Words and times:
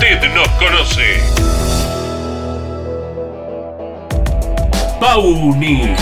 Usted 0.00 0.32
nos 0.32 0.48
conoce. 0.50 1.18
Pauni. 5.00 5.92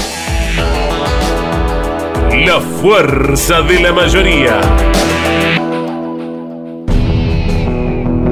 La 2.44 2.60
fuerza 2.60 3.62
de 3.62 3.80
la 3.80 3.94
mayoría. 3.94 4.60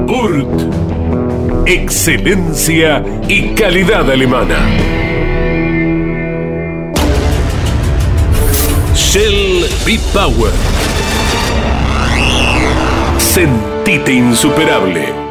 Urt. 0.07 1.65
Excelencia 1.65 3.03
y 3.27 3.55
calidad 3.55 4.11
alemana. 4.11 4.59
Shell 8.93 9.65
B-Power. 9.83 10.51
Sentite 13.17 14.13
insuperable. 14.13 15.25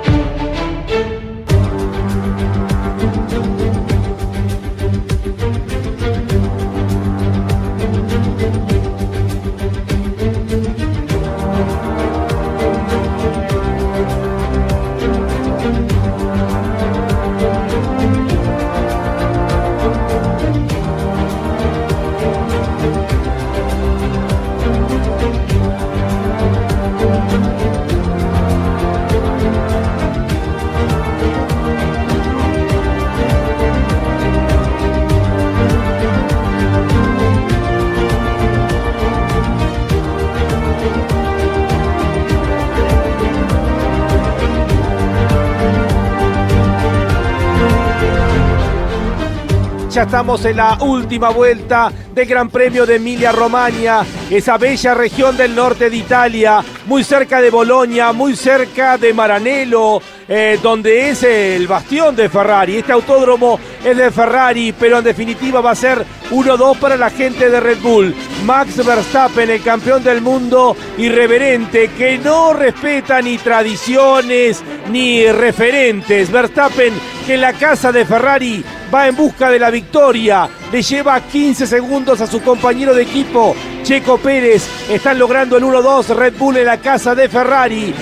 Ya 49.95 50.02
estamos 50.02 50.45
en 50.45 50.56
la 50.56 50.76
última 50.80 51.28
vuelta 51.28 51.92
del 52.12 52.26
Gran 52.26 52.50
Premio 52.50 52.84
de 52.84 52.96
Emilia 52.96 53.30
Romagna, 53.30 54.04
esa 54.28 54.59
bella 54.59 54.92
región 54.92 55.37
del 55.37 55.54
norte 55.54 55.88
de 55.88 55.96
Italia, 55.96 56.64
muy 56.87 57.04
cerca 57.04 57.40
de 57.40 57.51
Bolonia, 57.51 58.13
muy 58.13 58.37
cerca 58.37 58.99
de 58.99 59.15
Maranello, 59.15 60.01
eh, 60.29 60.59
donde 60.63 61.10
es 61.10 61.23
el 61.23 61.66
bastión 61.66 62.15
de 62.15 62.29
Ferrari. 62.29 62.77
Este 62.77 62.93
autódromo 62.93 63.59
es 63.85 63.96
de 63.96 64.10
Ferrari, 64.10 64.75
pero 64.78 64.99
en 64.99 65.05
definitiva 65.05 65.61
va 65.61 65.72
a 65.72 65.75
ser 65.75 66.05
1-2 66.31 66.78
para 66.78 66.97
la 66.97 67.11
gente 67.11 67.50
de 67.50 67.61
Red 67.61 67.78
Bull. 67.78 68.15
Max 68.45 68.84
Verstappen, 68.84 69.50
el 69.50 69.62
campeón 69.62 70.03
del 70.03 70.21
mundo 70.21 70.77
irreverente, 70.99 71.89
que 71.89 72.19
no 72.19 72.53
respeta 72.53 73.21
ni 73.22 73.39
tradiciones 73.39 74.62
ni 74.91 75.27
referentes. 75.27 76.31
Verstappen, 76.31 76.93
que 77.27 77.34
en 77.34 77.41
la 77.41 77.53
casa 77.55 77.93
de 77.93 78.05
Ferrari 78.05 78.65
va 78.93 79.09
en 79.09 79.16
busca 79.16 79.51
de 79.51 79.59
la 79.59 79.71
victoria. 79.71 80.49
Le 80.75 80.83
lleva 80.83 81.21
15 81.21 81.69
segundos 81.69 82.21
a 82.21 82.27
su 82.27 82.43
compañero 82.43 82.93
de 82.93 83.05
equipo, 83.05 83.55
Checo 83.85 84.19
Pérez. 84.19 84.69
Están 84.91 85.21
logrando 85.21 85.57
el 85.57 85.62
1-2 85.62 86.09
Red 86.17 86.35
Bull 86.37 86.57
en 86.57 86.67
la 86.67 86.79
casa 86.79 87.15
de 87.15 87.29
Ferrari. 87.29 87.95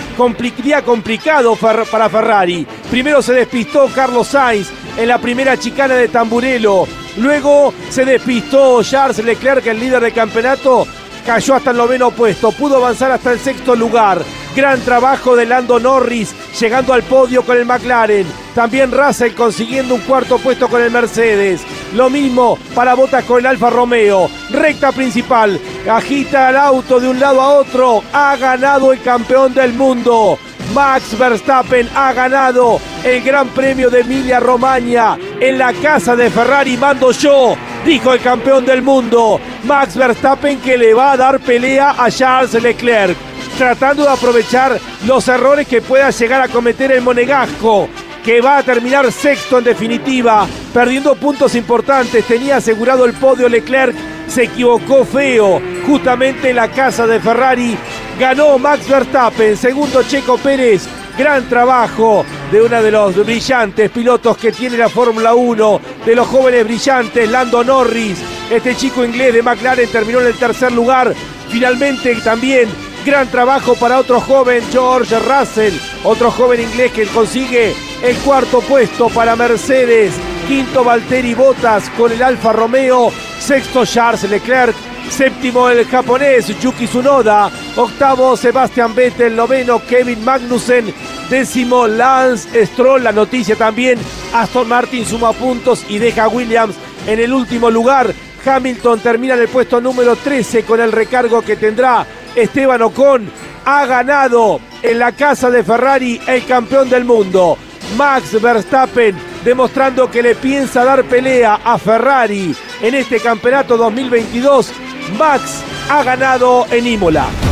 día 0.65 0.81
complicado 0.81 1.55
para 1.55 2.09
Ferrari. 2.09 2.67
Primero 2.91 3.21
se 3.21 3.35
despistó 3.35 3.91
Carlos 3.95 4.29
Sainz 4.29 4.71
en 4.97 5.07
la 5.07 5.19
primera 5.19 5.59
chicana 5.59 5.97
de 5.97 6.09
Tamburelo. 6.09 6.89
Luego 7.19 7.75
se 7.91 8.07
despistó 8.07 8.83
Charles 8.83 9.23
Leclerc, 9.23 9.67
el 9.67 9.79
líder 9.79 10.01
del 10.01 10.15
campeonato. 10.15 10.87
Cayó 11.27 11.57
hasta 11.57 11.73
el 11.73 11.77
noveno 11.77 12.11
puesto, 12.11 12.53
pudo 12.53 12.79
avanzar 12.79 13.13
hasta 13.13 13.33
el 13.33 13.39
sexto 13.39 13.77
lugar. 13.77 14.23
Gran 14.55 14.81
trabajo 14.83 15.35
de 15.35 15.47
Lando 15.47 15.81
Norris, 15.81 16.35
llegando 16.61 16.93
al 16.93 17.03
podio 17.03 17.43
con 17.43 17.57
el 17.57 17.65
McLaren. 17.65 18.27
También 18.55 18.93
Russell 18.93 19.33
consiguiendo 19.35 19.95
un 19.95 20.03
cuarto 20.03 20.37
puesto 20.39 20.69
con 20.69 20.83
el 20.83 20.91
Mercedes. 20.91 21.63
Lo 21.95 22.11
mismo 22.11 22.59
para 22.75 22.93
Botas 22.93 23.25
con 23.25 23.39
el 23.39 23.47
Alfa 23.47 23.71
Romeo. 23.71 24.29
Recta 24.51 24.93
principal. 24.93 25.59
Agita 25.91 26.51
el 26.51 26.57
auto 26.57 27.01
de 27.01 27.09
un 27.09 27.19
lado 27.19 27.41
a 27.41 27.49
otro. 27.55 28.03
Ha 28.13 28.37
ganado 28.37 28.93
el 28.93 29.01
campeón 29.01 29.55
del 29.55 29.73
mundo. 29.73 30.39
Max 30.75 31.19
Verstappen 31.19 31.89
ha 31.95 32.13
ganado 32.13 32.79
el 33.05 33.23
Gran 33.23 33.49
Premio 33.49 33.89
de 33.89 34.01
Emilia 34.01 34.39
Romagna 34.39 35.19
en 35.41 35.57
la 35.57 35.73
casa 35.73 36.15
de 36.15 36.31
Ferrari. 36.31 36.77
Mando 36.77 37.11
yo, 37.13 37.57
dijo 37.87 38.13
el 38.13 38.21
campeón 38.21 38.67
del 38.67 38.83
mundo. 38.83 39.41
Max 39.65 39.97
Verstappen 39.97 40.61
que 40.61 40.77
le 40.77 40.93
va 40.93 41.13
a 41.13 41.17
dar 41.17 41.41
pelea 41.41 41.95
a 41.97 42.11
Charles 42.11 42.63
Leclerc 42.63 43.32
tratando 43.57 44.03
de 44.03 44.11
aprovechar 44.11 44.79
los 45.07 45.27
errores 45.29 45.67
que 45.67 45.83
pueda 45.83 46.11
llegar 46.11 46.41
a 46.43 46.49
cometer 46.49 46.93
el 46.93 47.03
Monegasco, 47.03 47.89
que 48.25 48.41
va 48.41 48.59
a 48.59 48.63
terminar 48.63 49.11
sexto 49.11 49.59
en 49.59 49.65
definitiva, 49.65 50.47
perdiendo 50.73 51.15
puntos 51.15 51.55
importantes. 51.55 52.25
Tenía 52.27 52.57
asegurado 52.57 53.05
el 53.05 53.15
podio 53.15 53.49
Leclerc, 53.49 53.95
se 54.29 54.45
equivocó 54.45 55.05
feo, 55.05 55.61
justamente 55.87 56.51
en 56.51 56.57
la 56.57 56.69
casa 56.69 57.07
de 57.07 57.21
Ferrari. 57.21 57.77
Ganó 58.19 58.59
Max 58.59 58.89
Verstappen, 58.89 59.57
segundo 59.57 60.03
Checo 60.03 60.39
Pérez. 60.39 60.87
Gran 61.19 61.47
trabajo 61.47 62.25
de 62.51 62.63
uno 62.63 62.83
de 62.83 62.91
los 62.91 63.15
brillantes 63.17 63.91
pilotos 63.91 64.37
que 64.39 64.51
tiene 64.51 64.79
la 64.79 64.89
Fórmula 64.89 65.35
1, 65.35 65.81
de 66.07 66.17
los 66.17 66.27
jóvenes 66.27 66.65
brillantes, 66.65 67.29
Lando 67.29 67.63
Norris. 67.63 68.19
Este 68.51 68.75
chico 68.75 69.05
inglés 69.05 69.35
de 69.35 69.43
McLaren 69.43 69.91
terminó 69.91 70.21
en 70.21 70.29
el 70.29 70.35
tercer 70.35 70.73
lugar. 70.73 71.13
Finalmente 71.51 72.15
también 72.17 72.69
Gran 73.05 73.29
trabajo 73.33 73.75
para 73.75 73.99
otro 73.99 74.21
joven, 74.21 74.63
George 74.71 75.19
Russell, 75.19 75.75
otro 76.05 76.31
joven 76.31 76.61
inglés 76.61 76.93
que 76.93 77.05
consigue 77.07 77.75
el 78.01 78.17
cuarto 78.19 78.61
puesto 78.61 79.09
para 79.09 79.35
Mercedes. 79.35 80.15
Quinto, 80.47 80.85
Valtteri 80.85 81.35
Bottas 81.35 81.91
con 81.99 82.13
el 82.13 82.23
Alfa 82.23 82.53
Romeo. 82.53 83.13
Sexto, 83.41 83.85
Charles 83.85 84.31
Leclerc. 84.31 84.77
Séptimo, 85.11 85.69
el 85.69 85.85
japonés 85.85 86.47
Yuki 86.61 86.87
Tsunoda. 86.87 87.51
Octavo, 87.75 88.37
Sebastian 88.37 88.95
Vettel. 88.95 89.35
Noveno, 89.35 89.85
Kevin 89.85 90.25
Magnussen. 90.25 90.95
Décimo, 91.29 91.89
Lance 91.89 92.67
Stroll. 92.67 93.03
La 93.03 93.11
noticia 93.11 93.57
también, 93.57 93.99
Aston 94.33 94.69
Martin 94.69 95.05
suma 95.05 95.33
puntos 95.33 95.85
y 95.89 95.99
deja 95.99 96.25
a 96.25 96.29
Williams 96.29 96.77
en 97.09 97.19
el 97.19 97.33
último 97.33 97.69
lugar. 97.69 98.15
Hamilton 98.45 99.01
termina 99.01 99.35
en 99.35 99.41
el 99.41 99.49
puesto 99.49 99.81
número 99.81 100.15
13 100.17 100.65
con 100.65 100.81
el 100.81 100.93
recargo 100.93 101.43
que 101.43 101.57
tendrá 101.57 102.07
Esteban 102.35 102.83
Ocon 102.83 103.31
ha 103.65 103.87
ganado 103.87 104.61
en 104.83 104.99
la 104.99 105.13
casa 105.13 105.51
de 105.51 105.63
Ferrari 105.63 106.21
el 106.27 106.45
campeón 106.45 106.89
del 106.89 107.05
mundo. 107.05 107.59
Max 107.97 108.41
Verstappen 108.41 109.17
demostrando 109.45 110.11
que 110.11 110.23
le 110.23 110.35
piensa 110.35 110.85
dar 110.85 111.05
pelea 111.05 111.61
a 111.65 111.79
Ferrari 111.79 112.55
en 112.81 112.95
este 112.95 113.21
campeonato 113.21 113.77
2022. 113.77 114.73
Max 115.19 115.63
ha 115.91 116.03
ganado 116.03 116.67
en 116.71 116.87
Imola. 116.87 117.52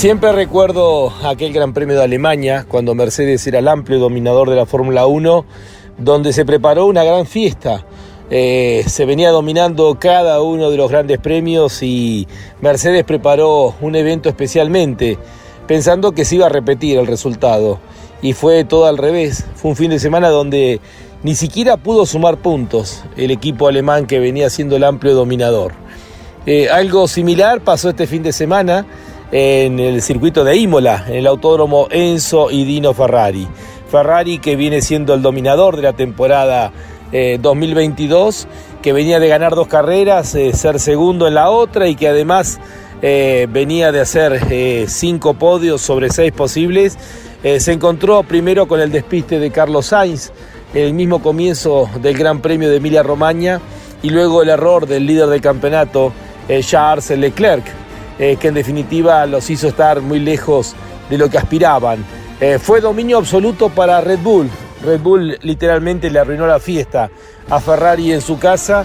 Siempre 0.00 0.32
recuerdo 0.32 1.12
aquel 1.28 1.52
Gran 1.52 1.74
Premio 1.74 1.94
de 1.94 2.02
Alemania, 2.02 2.64
cuando 2.66 2.94
Mercedes 2.94 3.46
era 3.46 3.58
el 3.58 3.68
amplio 3.68 3.98
dominador 3.98 4.48
de 4.48 4.56
la 4.56 4.64
Fórmula 4.64 5.04
1, 5.04 5.44
donde 5.98 6.32
se 6.32 6.46
preparó 6.46 6.86
una 6.86 7.04
gran 7.04 7.26
fiesta. 7.26 7.84
Eh, 8.30 8.82
se 8.86 9.04
venía 9.04 9.28
dominando 9.28 9.98
cada 10.00 10.40
uno 10.40 10.70
de 10.70 10.78
los 10.78 10.90
grandes 10.90 11.18
premios 11.18 11.82
y 11.82 12.26
Mercedes 12.62 13.04
preparó 13.04 13.74
un 13.82 13.94
evento 13.94 14.30
especialmente, 14.30 15.18
pensando 15.66 16.12
que 16.12 16.24
se 16.24 16.36
iba 16.36 16.46
a 16.46 16.48
repetir 16.48 16.96
el 16.96 17.06
resultado. 17.06 17.78
Y 18.22 18.32
fue 18.32 18.64
todo 18.64 18.86
al 18.86 18.96
revés. 18.96 19.44
Fue 19.54 19.70
un 19.70 19.76
fin 19.76 19.90
de 19.90 19.98
semana 19.98 20.30
donde 20.30 20.80
ni 21.22 21.34
siquiera 21.34 21.76
pudo 21.76 22.06
sumar 22.06 22.38
puntos 22.38 23.04
el 23.18 23.30
equipo 23.30 23.68
alemán 23.68 24.06
que 24.06 24.18
venía 24.18 24.48
siendo 24.48 24.76
el 24.76 24.84
amplio 24.84 25.14
dominador. 25.14 25.72
Eh, 26.46 26.70
algo 26.70 27.06
similar 27.06 27.60
pasó 27.60 27.90
este 27.90 28.06
fin 28.06 28.22
de 28.22 28.32
semana 28.32 28.86
en 29.32 29.78
el 29.78 30.02
circuito 30.02 30.44
de 30.44 30.56
Imola, 30.56 31.04
en 31.08 31.16
el 31.16 31.26
autódromo 31.26 31.86
Enzo 31.90 32.50
y 32.50 32.64
Dino 32.64 32.94
Ferrari. 32.94 33.46
Ferrari 33.90 34.38
que 34.38 34.56
viene 34.56 34.82
siendo 34.82 35.14
el 35.14 35.22
dominador 35.22 35.76
de 35.76 35.82
la 35.82 35.92
temporada 35.92 36.72
2022, 37.12 38.44
eh, 38.44 38.48
que 38.82 38.92
venía 38.92 39.18
de 39.18 39.28
ganar 39.28 39.54
dos 39.54 39.66
carreras, 39.66 40.34
eh, 40.34 40.52
ser 40.52 40.78
segundo 40.78 41.26
en 41.26 41.34
la 41.34 41.50
otra 41.50 41.88
y 41.88 41.96
que 41.96 42.08
además 42.08 42.60
eh, 43.02 43.46
venía 43.50 43.90
de 43.90 44.00
hacer 44.00 44.88
cinco 44.88 45.34
podios 45.34 45.80
sobre 45.80 46.10
seis 46.10 46.32
posibles. 46.32 46.98
se 47.42 47.72
encontró 47.72 48.22
primero 48.22 48.68
con 48.68 48.80
el 48.80 48.92
despiste 48.92 49.38
de 49.38 49.50
Carlos 49.50 49.86
Sainz, 49.86 50.30
el 50.74 50.92
mismo 50.92 51.22
comienzo 51.22 51.88
del 52.00 52.16
Gran 52.16 52.40
Premio 52.40 52.68
de 52.68 52.76
Emilia 52.76 53.02
Romagna 53.02 53.60
y 54.02 54.10
luego 54.10 54.42
el 54.42 54.50
error 54.50 54.86
del 54.86 55.06
líder 55.06 55.28
del 55.28 55.40
campeonato, 55.40 56.12
Charles 56.62 57.10
Leclerc 57.10 57.79
eh, 58.20 58.36
que 58.36 58.48
en 58.48 58.54
definitiva 58.54 59.24
los 59.24 59.48
hizo 59.48 59.66
estar 59.66 60.02
muy 60.02 60.18
lejos 60.18 60.74
de 61.08 61.16
lo 61.16 61.30
que 61.30 61.38
aspiraban. 61.38 62.04
Eh, 62.38 62.58
fue 62.58 62.82
dominio 62.82 63.16
absoluto 63.16 63.70
para 63.70 64.02
Red 64.02 64.18
Bull. 64.18 64.50
Red 64.84 65.00
Bull 65.00 65.38
literalmente 65.40 66.10
le 66.10 66.18
arruinó 66.18 66.46
la 66.46 66.60
fiesta 66.60 67.10
a 67.48 67.60
Ferrari 67.60 68.12
en 68.12 68.20
su 68.20 68.38
casa 68.38 68.84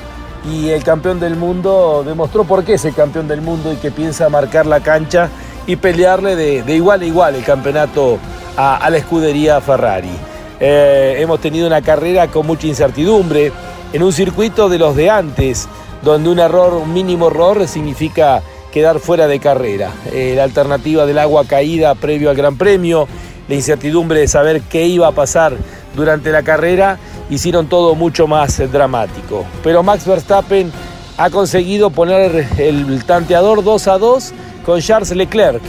y 0.49 0.69
el 0.69 0.85
campeón 0.85 1.19
del 1.19 1.35
mundo 1.35 2.01
demostró 2.05 2.45
por 2.45 2.63
qué 2.63 2.75
es 2.75 2.85
el 2.85 2.95
campeón 2.95 3.27
del 3.27 3.41
mundo 3.41 3.73
y 3.73 3.75
que 3.75 3.91
piensa 3.91 4.29
marcar 4.29 4.65
la 4.67 4.79
cancha 4.79 5.27
y 5.67 5.75
pelearle 5.75 6.37
de, 6.37 6.73
igual 6.73 7.01
a 7.01 7.05
igual 7.05 7.35
el 7.35 7.43
campeonato 7.43 8.17
a, 8.55 8.89
la 8.89 8.97
escudería 8.97 9.59
Ferrari. 9.59 10.15
Eh, 10.61 11.17
hemos 11.19 11.41
tenido 11.41 11.67
una 11.67 11.81
carrera 11.81 12.27
con 12.27 12.47
mucha 12.47 12.67
incertidumbre 12.67 13.51
en 13.91 14.01
un 14.01 14.13
circuito 14.13 14.69
de 14.69 14.77
los 14.77 14.95
de 14.95 15.09
antes, 15.09 15.67
donde 16.03 16.29
un 16.29 16.39
error, 16.39 16.73
un 16.75 16.93
mínimo 16.93 17.27
error 17.27 17.67
significa 17.67 18.41
quedar 18.75 18.99
fuera 18.99 19.29
de 19.29 19.39
carrera. 19.39 19.93
Eh, 20.11 20.33
la 20.35 20.43
alternativa 20.43 21.05
del 21.05 21.17
agua 21.17 21.45
caída 21.47 21.95
previo 21.95 22.29
al 22.29 22.35
Gran 22.35 22.57
Premio, 22.57 23.07
la 23.47 23.55
incertidumbre 23.55 24.19
de 24.19 24.27
saber 24.27 24.63
qué 24.63 24.85
iba 24.85 25.07
a 25.07 25.13
pasar 25.13 25.55
durante 25.95 26.29
la 26.29 26.43
carrera, 26.43 26.99
hicieron 27.29 27.67
todo 27.67 27.95
mucho 27.95 28.27
más 28.27 28.57
dramático. 28.69 29.45
Pero 29.63 29.81
Max 29.81 30.05
Verstappen 30.05 30.73
ha 31.15 31.29
conseguido 31.29 31.89
poner 31.89 32.49
el 32.57 33.05
tanteador 33.05 33.63
2 33.63 33.87
a 33.87 33.97
2 33.97 34.33
con 34.65 34.81
Charles 34.81 35.15
Leclerc. 35.15 35.61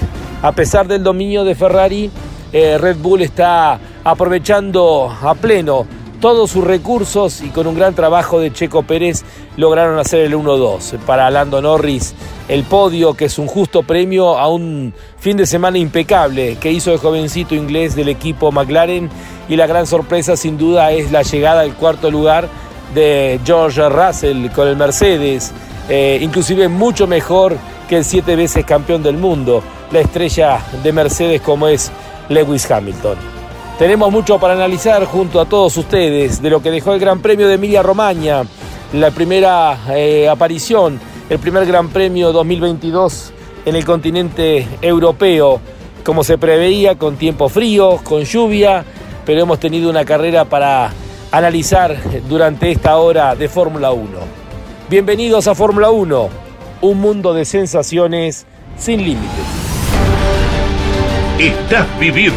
A 0.43 0.51
pesar 0.51 0.89
del 0.89 1.05
dominio 1.05 1.45
de 1.45 1.55
Ferrari, 1.55 2.11
eh, 2.53 2.77
Red 2.77 2.97
Bull 2.97 3.23
está 3.23 3.79
aprovechando 4.03 5.17
a 5.23 5.33
pleno 5.37 5.87
todos 6.21 6.51
sus 6.51 6.65
recursos 6.65 7.43
y 7.43 7.49
con 7.51 7.67
un 7.67 7.75
gran 7.75 7.95
trabajo 7.95 8.41
de 8.41 8.53
Checo 8.53 8.83
Pérez 8.83 9.25
lograron 9.57 9.99
hacer 9.99 10.21
el 10.21 10.35
1-2. 10.35 10.99
Para 11.07 11.31
Lando 11.31 11.61
Norris 11.63 12.15
el 12.49 12.65
podio, 12.65 13.15
que 13.15 13.27
es 13.27 13.39
un 13.39 13.47
justo 13.47 13.83
premio 13.83 14.39
a 14.39 14.49
un 14.49 14.95
fin 15.19 15.37
de 15.37 15.47
semana 15.47 15.79
impecable 15.79 16.57
que 16.61 16.71
hizo 16.71 16.93
el 16.93 16.99
jovencito 16.99 17.55
inglés 17.55 17.97
del 17.97 18.09
equipo 18.09 18.53
McLaren 18.53 19.11
y 19.49 19.57
la 19.57 19.67
gran 19.67 19.87
sorpresa 19.87 20.37
sin 20.37 20.57
duda 20.57 20.93
es 20.93 21.11
la 21.11 21.23
llegada 21.23 21.63
al 21.63 21.75
cuarto 21.75 22.11
lugar 22.11 22.49
de 22.95 23.41
George 23.45 23.89
Russell 23.89 24.49
con 24.51 24.69
el 24.69 24.77
Mercedes, 24.77 25.53
eh, 25.89 26.19
inclusive 26.23 26.69
mucho 26.69 27.07
mejor 27.07 27.57
que 27.89 27.97
el 27.99 28.05
siete 28.05 28.37
veces 28.37 28.65
campeón 28.65 29.03
del 29.03 29.17
mundo, 29.17 29.63
la 29.91 30.01
estrella 30.01 30.61
de 30.83 30.93
Mercedes 30.93 31.41
como 31.41 31.69
es 31.69 31.91
Lewis 32.29 32.71
Hamilton. 32.71 33.36
Tenemos 33.79 34.11
mucho 34.11 34.39
para 34.39 34.55
analizar 34.55 35.05
junto 35.05 35.41
a 35.41 35.45
todos 35.45 35.77
ustedes 35.77 36.41
de 36.41 36.51
lo 36.51 36.63
que 36.63 36.71
dejó 36.71 36.95
el 36.95 37.01
Gran 37.01 37.21
Premio 37.21 37.47
de 37.47 37.55
Emilia 37.55 37.83
Romagna, 37.83 38.45
la 38.93 39.11
primera 39.11 39.79
eh, 39.91 40.29
aparición 40.29 40.99
el 41.29 41.39
primer 41.39 41.67
Gran 41.67 41.89
Premio 41.89 42.33
2022 42.33 43.33
en 43.65 43.75
el 43.75 43.85
continente 43.85 44.67
europeo, 44.81 45.61
como 46.05 46.23
se 46.23 46.39
preveía, 46.39 46.97
con 46.97 47.17
tiempo 47.17 47.49
frío, 47.49 47.99
con 48.05 48.23
lluvia, 48.23 48.85
pero 49.25 49.41
hemos 49.41 49.59
tenido 49.59 49.91
una 49.91 50.05
carrera 50.05 50.45
para 50.45 50.93
analizar 51.33 51.97
durante 52.29 52.71
esta 52.71 52.97
hora 52.99 53.35
de 53.35 53.49
Fórmula 53.49 53.91
1. 53.91 54.09
Bienvenidos 54.89 55.49
a 55.49 55.55
Fórmula 55.57 55.91
1, 55.91 56.29
un 56.83 57.01
mundo 57.01 57.35
de 57.35 57.45
sensaciones 57.45 58.47
sin 58.79 59.03
límites. 59.03 59.47
Estás 61.41 61.87
viviendo 61.99 62.37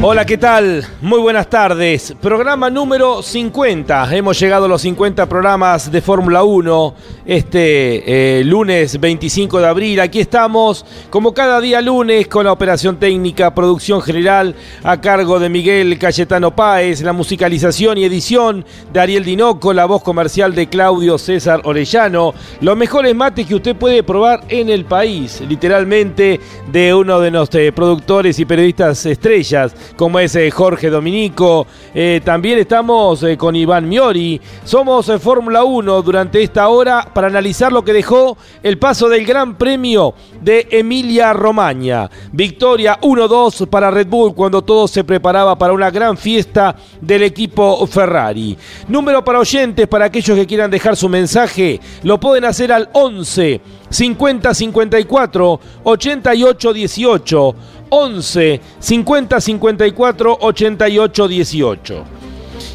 Hola, 0.00 0.24
¿qué 0.24 0.38
tal? 0.38 0.86
Muy 1.00 1.18
buenas 1.18 1.50
tardes. 1.50 2.14
Programa 2.20 2.70
número 2.70 3.20
50. 3.20 4.16
Hemos 4.16 4.38
llegado 4.38 4.66
a 4.66 4.68
los 4.68 4.82
50 4.82 5.28
programas 5.28 5.90
de 5.90 6.00
Fórmula 6.00 6.44
1 6.44 6.94
este 7.26 8.38
eh, 8.38 8.44
lunes 8.44 9.00
25 9.00 9.58
de 9.58 9.66
abril. 9.66 9.98
Aquí 9.98 10.20
estamos, 10.20 10.86
como 11.10 11.34
cada 11.34 11.60
día 11.60 11.80
lunes, 11.82 12.28
con 12.28 12.44
la 12.44 12.52
operación 12.52 12.96
técnica, 12.96 13.52
producción 13.52 14.00
general 14.00 14.54
a 14.84 15.00
cargo 15.00 15.40
de 15.40 15.48
Miguel 15.48 15.98
Cayetano 15.98 16.54
Páez, 16.54 17.02
la 17.02 17.12
musicalización 17.12 17.98
y 17.98 18.04
edición 18.04 18.64
de 18.92 19.00
Ariel 19.00 19.24
Dinoco, 19.24 19.72
la 19.72 19.84
voz 19.86 20.04
comercial 20.04 20.54
de 20.54 20.68
Claudio 20.68 21.18
César 21.18 21.60
Orellano. 21.64 22.34
Los 22.60 22.76
mejores 22.76 23.16
mates 23.16 23.48
que 23.48 23.56
usted 23.56 23.74
puede 23.74 24.04
probar 24.04 24.44
en 24.48 24.70
el 24.70 24.84
país, 24.84 25.42
literalmente 25.46 26.38
de 26.70 26.94
uno 26.94 27.18
de 27.18 27.32
nuestros 27.32 27.62
eh, 27.64 27.72
productores 27.72 28.38
y 28.38 28.44
periodistas 28.44 29.04
estrellas 29.04 29.74
como 29.96 30.18
es 30.18 30.34
eh, 30.36 30.50
Jorge 30.50 30.90
Dominico. 30.90 31.66
Eh, 31.94 32.20
también 32.24 32.58
estamos 32.58 33.22
eh, 33.22 33.36
con 33.36 33.56
Iván 33.56 33.88
Miori. 33.88 34.40
Somos 34.64 35.10
Fórmula 35.20 35.64
1 35.64 36.02
durante 36.02 36.42
esta 36.42 36.68
hora 36.68 37.08
para 37.12 37.28
analizar 37.28 37.72
lo 37.72 37.84
que 37.84 37.92
dejó 37.92 38.36
el 38.62 38.78
paso 38.78 39.08
del 39.08 39.24
Gran 39.24 39.56
Premio 39.56 40.14
de 40.40 40.66
Emilia 40.70 41.32
Romagna. 41.32 42.10
Victoria 42.32 42.98
1-2 43.00 43.66
para 43.68 43.90
Red 43.90 44.08
Bull 44.08 44.34
cuando 44.34 44.62
todo 44.62 44.88
se 44.88 45.04
preparaba 45.04 45.56
para 45.56 45.72
una 45.72 45.90
gran 45.90 46.16
fiesta 46.16 46.76
del 47.00 47.22
equipo 47.22 47.86
Ferrari. 47.86 48.56
Número 48.88 49.24
para 49.24 49.40
oyentes, 49.40 49.86
para 49.86 50.06
aquellos 50.06 50.36
que 50.36 50.46
quieran 50.46 50.70
dejar 50.70 50.96
su 50.96 51.08
mensaje, 51.08 51.80
lo 52.02 52.18
pueden 52.20 52.44
hacer 52.44 52.72
al 52.72 52.88
11 52.92 53.60
50 53.90 54.54
54 54.54 55.60
88 55.84 56.72
18 56.72 57.54
11 57.90 58.60
50 58.78 59.40
54 59.40 60.38
88 60.40 61.28
18. 61.28 62.04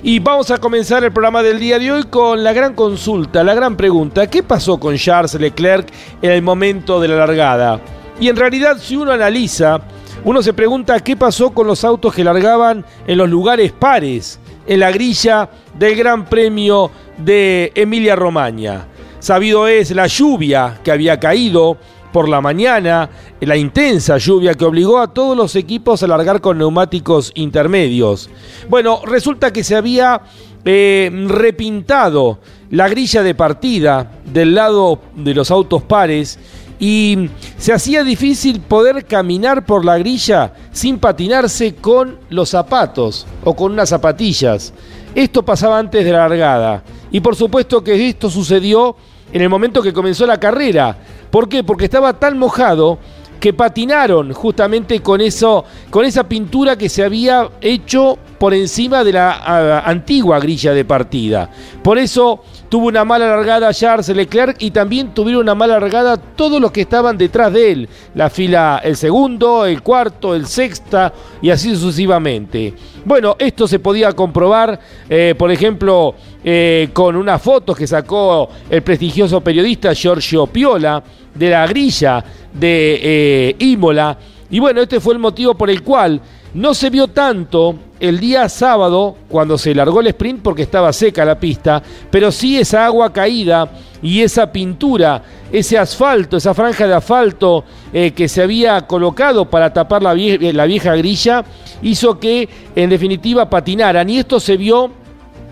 Y 0.05 0.19
vamos 0.19 0.51
a 0.51 0.57
comenzar 0.57 1.03
el 1.03 1.13
programa 1.13 1.43
del 1.43 1.59
día 1.59 1.79
de 1.79 1.91
hoy 1.91 2.03
con 2.03 2.43
la 2.43 2.51
gran 2.51 2.73
consulta, 2.73 3.43
la 3.43 3.53
gran 3.53 3.77
pregunta. 3.77 4.27
¿Qué 4.27 4.43
pasó 4.43 4.77
con 4.77 4.97
Charles 4.97 5.35
Leclerc 5.35 5.87
en 6.21 6.31
el 6.31 6.41
momento 6.41 6.99
de 6.99 7.07
la 7.07 7.15
largada? 7.15 7.79
Y 8.19 8.27
en 8.27 8.35
realidad 8.35 8.77
si 8.79 8.95
uno 8.95 9.11
analiza, 9.11 9.81
uno 10.25 10.41
se 10.41 10.53
pregunta 10.53 10.99
qué 10.99 11.15
pasó 11.15 11.51
con 11.51 11.67
los 11.67 11.83
autos 11.83 12.13
que 12.13 12.23
largaban 12.23 12.85
en 13.07 13.17
los 13.17 13.29
lugares 13.29 13.71
pares, 13.71 14.39
en 14.67 14.79
la 14.79 14.91
grilla 14.91 15.49
del 15.77 15.95
Gran 15.95 16.25
Premio 16.25 16.91
de 17.17 17.71
Emilia 17.75 18.15
Romagna. 18.15 18.87
Sabido 19.23 19.69
es 19.69 19.91
la 19.91 20.07
lluvia 20.07 20.81
que 20.83 20.91
había 20.91 21.17
caído 21.17 21.77
por 22.11 22.27
la 22.27 22.41
mañana, 22.41 23.09
la 23.39 23.55
intensa 23.55 24.17
lluvia 24.17 24.53
que 24.53 24.65
obligó 24.65 24.99
a 24.99 25.13
todos 25.13 25.37
los 25.37 25.55
equipos 25.55 26.03
a 26.03 26.07
largar 26.07 26.41
con 26.41 26.57
neumáticos 26.57 27.31
intermedios. 27.35 28.29
Bueno, 28.67 28.99
resulta 29.05 29.53
que 29.53 29.63
se 29.63 29.77
había 29.77 30.23
eh, 30.65 31.09
repintado 31.29 32.39
la 32.69 32.89
grilla 32.89 33.23
de 33.23 33.33
partida 33.33 34.11
del 34.25 34.55
lado 34.55 34.99
de 35.15 35.33
los 35.33 35.51
autos 35.51 35.83
pares 35.83 36.37
y 36.77 37.29
se 37.57 37.71
hacía 37.71 38.03
difícil 38.03 38.59
poder 38.59 39.05
caminar 39.05 39.65
por 39.65 39.85
la 39.85 39.97
grilla 39.97 40.53
sin 40.73 40.99
patinarse 40.99 41.75
con 41.75 42.17
los 42.29 42.49
zapatos 42.49 43.25
o 43.45 43.55
con 43.55 43.71
unas 43.71 43.87
zapatillas. 43.87 44.73
Esto 45.15 45.45
pasaba 45.45 45.79
antes 45.79 46.03
de 46.03 46.11
la 46.11 46.27
largada 46.27 46.83
y 47.09 47.21
por 47.21 47.37
supuesto 47.37 47.81
que 47.81 48.09
esto 48.09 48.29
sucedió 48.29 48.97
en 49.33 49.41
el 49.41 49.49
momento 49.49 49.81
que 49.81 49.91
comenzó 49.91 50.25
la 50.25 50.39
carrera. 50.39 50.95
¿Por 51.29 51.49
qué? 51.49 51.63
Porque 51.63 51.85
estaba 51.85 52.13
tan 52.13 52.37
mojado 52.37 52.99
que 53.39 53.51
patinaron 53.51 54.31
justamente 54.31 55.01
con 55.01 55.19
eso, 55.19 55.65
con 55.89 56.05
esa 56.05 56.29
pintura 56.29 56.77
que 56.77 56.87
se 56.87 57.03
había 57.03 57.49
hecho 57.59 58.17
por 58.39 58.53
encima 58.53 59.03
de 59.03 59.11
la 59.11 59.81
antigua 59.85 60.39
grilla 60.39 60.73
de 60.73 60.85
partida. 60.85 61.49
Por 61.81 61.97
eso 61.97 62.43
tuvo 62.73 62.87
una 62.87 63.05
mala 63.05 63.27
largada 63.27 63.71
Charles 63.71 64.09
Leclerc 64.09 64.55
y 64.57 64.71
también 64.71 65.13
tuvieron 65.13 65.43
una 65.43 65.53
mala 65.53 65.79
largada 65.79 66.17
todos 66.17 66.59
los 66.59 66.71
que 66.71 66.81
estaban 66.81 67.15
detrás 67.19 67.53
de 67.53 67.71
él. 67.71 67.89
La 68.15 68.31
fila, 68.31 68.81
el 68.83 68.95
segundo, 68.95 69.67
el 69.67 69.83
cuarto, 69.83 70.33
el 70.33 70.47
sexta 70.47 71.13
y 71.39 71.51
así 71.51 71.75
sucesivamente. 71.75 72.73
Bueno, 73.05 73.35
esto 73.37 73.67
se 73.67 73.77
podía 73.77 74.13
comprobar, 74.13 74.79
eh, 75.07 75.35
por 75.37 75.51
ejemplo, 75.51 76.15
eh, 76.43 76.89
con 76.93 77.15
unas 77.15 77.39
fotos 77.43 77.77
que 77.77 77.85
sacó 77.85 78.49
el 78.67 78.81
prestigioso 78.81 79.39
periodista 79.41 79.93
Giorgio 79.93 80.47
Piola 80.47 81.03
de 81.31 81.49
la 81.51 81.67
grilla 81.67 82.25
de 82.51 82.99
eh, 83.03 83.55
Imola. 83.59 84.17
Y 84.49 84.57
bueno, 84.57 84.81
este 84.81 84.99
fue 84.99 85.13
el 85.13 85.19
motivo 85.19 85.53
por 85.53 85.69
el 85.69 85.83
cual 85.83 86.19
no 86.53 86.73
se 86.73 86.89
vio 86.89 87.07
tanto 87.07 87.75
el 87.99 88.19
día 88.19 88.47
sábado 88.49 89.15
cuando 89.29 89.57
se 89.57 89.73
largó 89.73 90.01
el 90.01 90.07
sprint 90.07 90.41
porque 90.41 90.63
estaba 90.63 90.93
seca 90.93 91.25
la 91.25 91.39
pista, 91.39 91.81
pero 92.11 92.31
sí 92.31 92.57
esa 92.57 92.85
agua 92.85 93.11
caída 93.11 93.69
y 94.01 94.21
esa 94.21 94.51
pintura, 94.51 95.23
ese 95.51 95.77
asfalto, 95.77 96.37
esa 96.37 96.53
franja 96.53 96.85
de 96.85 96.93
asfalto 96.93 97.63
eh, 97.93 98.11
que 98.11 98.27
se 98.27 98.43
había 98.43 98.81
colocado 98.85 99.49
para 99.49 99.71
tapar 99.71 100.03
la, 100.03 100.13
la 100.13 100.65
vieja 100.65 100.95
grilla, 100.95 101.43
hizo 101.81 102.19
que 102.19 102.47
en 102.75 102.89
definitiva 102.89 103.49
patinaran. 103.49 104.09
Y 104.09 104.19
esto 104.19 104.39
se 104.39 104.57
vio 104.57 104.91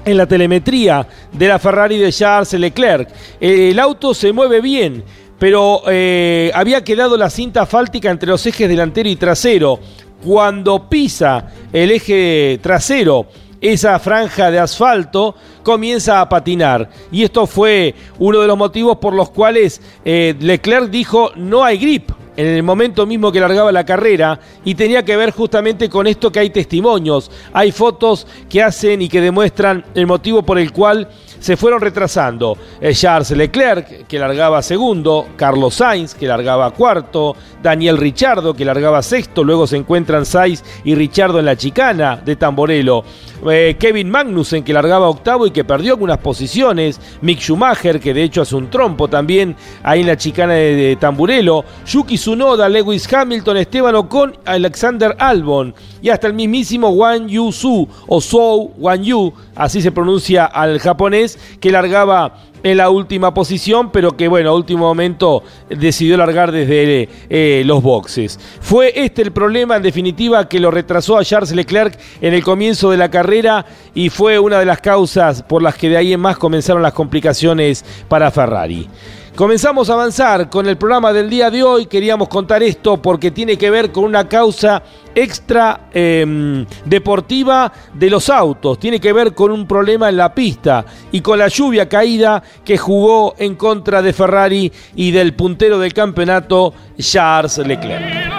en 0.03 0.17
la 0.17 0.25
telemetría 0.25 1.07
de 1.31 1.47
la 1.47 1.59
Ferrari 1.59 1.97
de 1.97 2.11
Charles 2.11 2.53
Leclerc. 2.53 3.09
El 3.39 3.79
auto 3.79 4.13
se 4.13 4.33
mueve 4.33 4.59
bien, 4.61 5.03
pero 5.39 5.83
eh, 5.87 6.51
había 6.53 6.83
quedado 6.83 7.17
la 7.17 7.29
cinta 7.29 7.63
asfáltica 7.63 8.11
entre 8.11 8.29
los 8.29 8.45
ejes 8.45 8.69
delantero 8.69 9.09
y 9.09 9.15
trasero. 9.15 9.79
Cuando 10.23 10.87
pisa 10.89 11.47
el 11.73 11.91
eje 11.91 12.59
trasero, 12.61 13.27
esa 13.61 13.99
franja 13.99 14.49
de 14.49 14.59
asfalto 14.59 15.35
comienza 15.63 16.19
a 16.19 16.27
patinar. 16.27 16.89
Y 17.11 17.23
esto 17.23 17.45
fue 17.45 17.93
uno 18.19 18.41
de 18.41 18.47
los 18.47 18.57
motivos 18.57 18.97
por 18.97 19.13
los 19.13 19.29
cuales 19.29 19.81
eh, 20.03 20.35
Leclerc 20.39 20.89
dijo 20.89 21.31
no 21.35 21.63
hay 21.63 21.77
grip 21.77 22.11
en 22.37 22.47
el 22.47 22.63
momento 22.63 23.05
mismo 23.05 23.31
que 23.31 23.39
largaba 23.39 23.71
la 23.71 23.85
carrera 23.85 24.39
y 24.63 24.75
tenía 24.75 25.03
que 25.03 25.17
ver 25.17 25.31
justamente 25.31 25.89
con 25.89 26.07
esto 26.07 26.31
que 26.31 26.39
hay 26.39 26.49
testimonios, 26.49 27.29
hay 27.53 27.71
fotos 27.71 28.25
que 28.49 28.63
hacen 28.63 29.01
y 29.01 29.09
que 29.09 29.21
demuestran 29.21 29.85
el 29.93 30.07
motivo 30.07 30.41
por 30.41 30.57
el 30.57 30.71
cual 30.71 31.09
se 31.41 31.57
fueron 31.57 31.81
retrasando. 31.81 32.57
Eh, 32.79 32.93
Charles 32.93 33.31
Leclerc, 33.31 34.07
que 34.07 34.19
largaba 34.19 34.61
segundo, 34.61 35.27
Carlos 35.35 35.75
Sainz, 35.75 36.13
que 36.13 36.27
largaba 36.27 36.71
cuarto, 36.71 37.35
Daniel 37.61 37.97
Richardo, 37.97 38.53
que 38.53 38.63
largaba 38.63 39.01
sexto, 39.01 39.43
luego 39.43 39.67
se 39.67 39.77
encuentran 39.77 40.25
Sainz 40.25 40.63
y 40.85 40.95
Richardo 40.95 41.39
en 41.39 41.45
la 41.45 41.57
chicana 41.57 42.15
de 42.23 42.35
Tamborelo. 42.35 43.03
Eh, 43.49 43.75
Kevin 43.79 44.09
Magnussen, 44.11 44.63
que 44.63 44.71
largaba 44.71 45.09
octavo 45.09 45.47
y 45.47 45.51
que 45.51 45.63
perdió 45.63 45.93
algunas 45.93 46.19
posiciones, 46.19 47.01
Mick 47.21 47.39
Schumacher, 47.39 47.99
que 47.99 48.13
de 48.13 48.23
hecho 48.23 48.43
hace 48.43 48.55
un 48.55 48.69
trompo 48.69 49.07
también 49.07 49.55
ahí 49.81 50.01
en 50.01 50.07
la 50.07 50.17
chicana 50.17 50.53
de, 50.53 50.95
Tamborelo, 50.99 51.65
Yuki 51.87 52.17
Tsunoda, 52.17 52.69
Lewis 52.69 53.11
Hamilton, 53.11 53.57
Esteban 53.57 53.95
Ocon, 53.95 54.37
Alexander 54.45 55.15
Albon 55.17 55.73
y 56.03 56.09
hasta 56.09 56.27
el 56.27 56.33
mismísimo 56.33 56.89
Wang 56.89 57.27
Yu 57.27 57.51
Su 57.51 57.87
o 58.07 58.21
Zhou 58.21 58.73
Wang 58.77 59.01
Yu, 59.01 59.33
así 59.55 59.81
se 59.81 59.91
pronuncia 59.91 60.45
al 60.45 60.79
japonés, 60.79 61.30
que 61.59 61.71
largaba 61.71 62.35
en 62.63 62.77
la 62.77 62.89
última 62.89 63.33
posición, 63.33 63.91
pero 63.91 64.15
que 64.15 64.27
bueno, 64.27 64.49
a 64.51 64.55
último 64.55 64.85
momento 64.85 65.43
decidió 65.69 66.17
largar 66.17 66.51
desde 66.51 67.09
eh, 67.29 67.63
los 67.65 67.81
boxes. 67.81 68.39
Fue 68.59 68.93
este 68.95 69.21
el 69.21 69.31
problema 69.31 69.75
en 69.75 69.83
definitiva 69.83 70.47
que 70.47 70.59
lo 70.59 70.71
retrasó 70.71 71.17
a 71.17 71.25
Charles 71.25 71.51
Leclerc 71.53 71.97
en 72.21 72.33
el 72.33 72.43
comienzo 72.43 72.91
de 72.91 72.97
la 72.97 73.09
carrera 73.09 73.65
y 73.93 74.09
fue 74.09 74.39
una 74.39 74.59
de 74.59 74.65
las 74.65 74.79
causas 74.79 75.43
por 75.43 75.61
las 75.61 75.75
que 75.75 75.89
de 75.89 75.97
ahí 75.97 76.13
en 76.13 76.19
más 76.19 76.37
comenzaron 76.37 76.81
las 76.81 76.93
complicaciones 76.93 77.83
para 78.07 78.31
Ferrari. 78.31 78.87
Comenzamos 79.35 79.89
a 79.89 79.93
avanzar 79.93 80.49
con 80.49 80.67
el 80.67 80.77
programa 80.77 81.13
del 81.13 81.29
día 81.29 81.49
de 81.49 81.63
hoy. 81.63 81.85
Queríamos 81.85 82.27
contar 82.27 82.61
esto 82.61 83.01
porque 83.01 83.31
tiene 83.31 83.57
que 83.57 83.69
ver 83.69 83.91
con 83.91 84.03
una 84.03 84.27
causa 84.27 84.83
extra 85.15 85.87
em, 85.93 86.65
deportiva 86.83 87.71
de 87.93 88.09
los 88.09 88.29
autos. 88.29 88.77
Tiene 88.77 88.99
que 88.99 89.13
ver 89.13 89.33
con 89.33 89.51
un 89.51 89.65
problema 89.65 90.09
en 90.09 90.17
la 90.17 90.35
pista 90.35 90.85
y 91.13 91.21
con 91.21 91.39
la 91.39 91.47
lluvia 91.47 91.87
caída 91.87 92.43
que 92.65 92.77
jugó 92.77 93.33
en 93.37 93.55
contra 93.55 94.01
de 94.01 94.11
Ferrari 94.11 94.71
y 94.95 95.11
del 95.11 95.33
puntero 95.33 95.79
del 95.79 95.93
campeonato 95.93 96.73
Charles 96.99 97.57
Leclerc. 97.59 98.31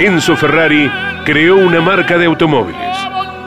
Enzo 0.00 0.34
Ferrari 0.34 0.90
creó 1.24 1.56
una 1.56 1.80
marca 1.80 2.18
de 2.18 2.26
automóviles 2.26 2.89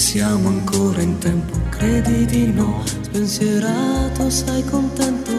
Siamo 0.00 0.48
ancora 0.48 1.02
in 1.02 1.18
tempo, 1.18 1.56
credi 1.68 2.24
di 2.24 2.50
no, 2.50 2.82
spensierato, 2.84 4.30
sei 4.30 4.64
contento, 4.64 5.30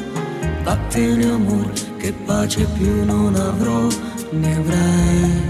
vattene 0.64 1.26
amore, 1.26 1.74
che 1.98 2.14
pace 2.26 2.66
più 2.78 3.04
non 3.04 3.36
avrò, 3.36 3.88
ne 4.30 4.56
avrai, 4.56 5.42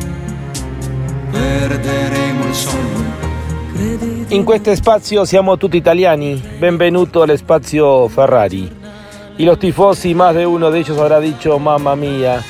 perderemo 1.30 2.48
il 2.48 2.54
sonno. 2.54 3.10
In 4.30 4.44
questo 4.46 4.74
spazio 4.76 5.26
siamo 5.26 5.58
tutti 5.58 5.76
italiani, 5.76 6.42
benvenuto 6.58 7.22
al 7.22 7.38
spazio 7.38 8.08
Ferrari. 8.08 8.72
Y 9.38 9.44
los 9.44 9.60
tifosi, 9.60 10.16
más 10.16 10.34
de 10.34 10.46
uno 10.46 10.72
de 10.72 10.80
ellos 10.80 10.98
habrá 10.98 11.20
dicho, 11.20 11.60
mamma 11.60 11.96
mía, 11.96 12.42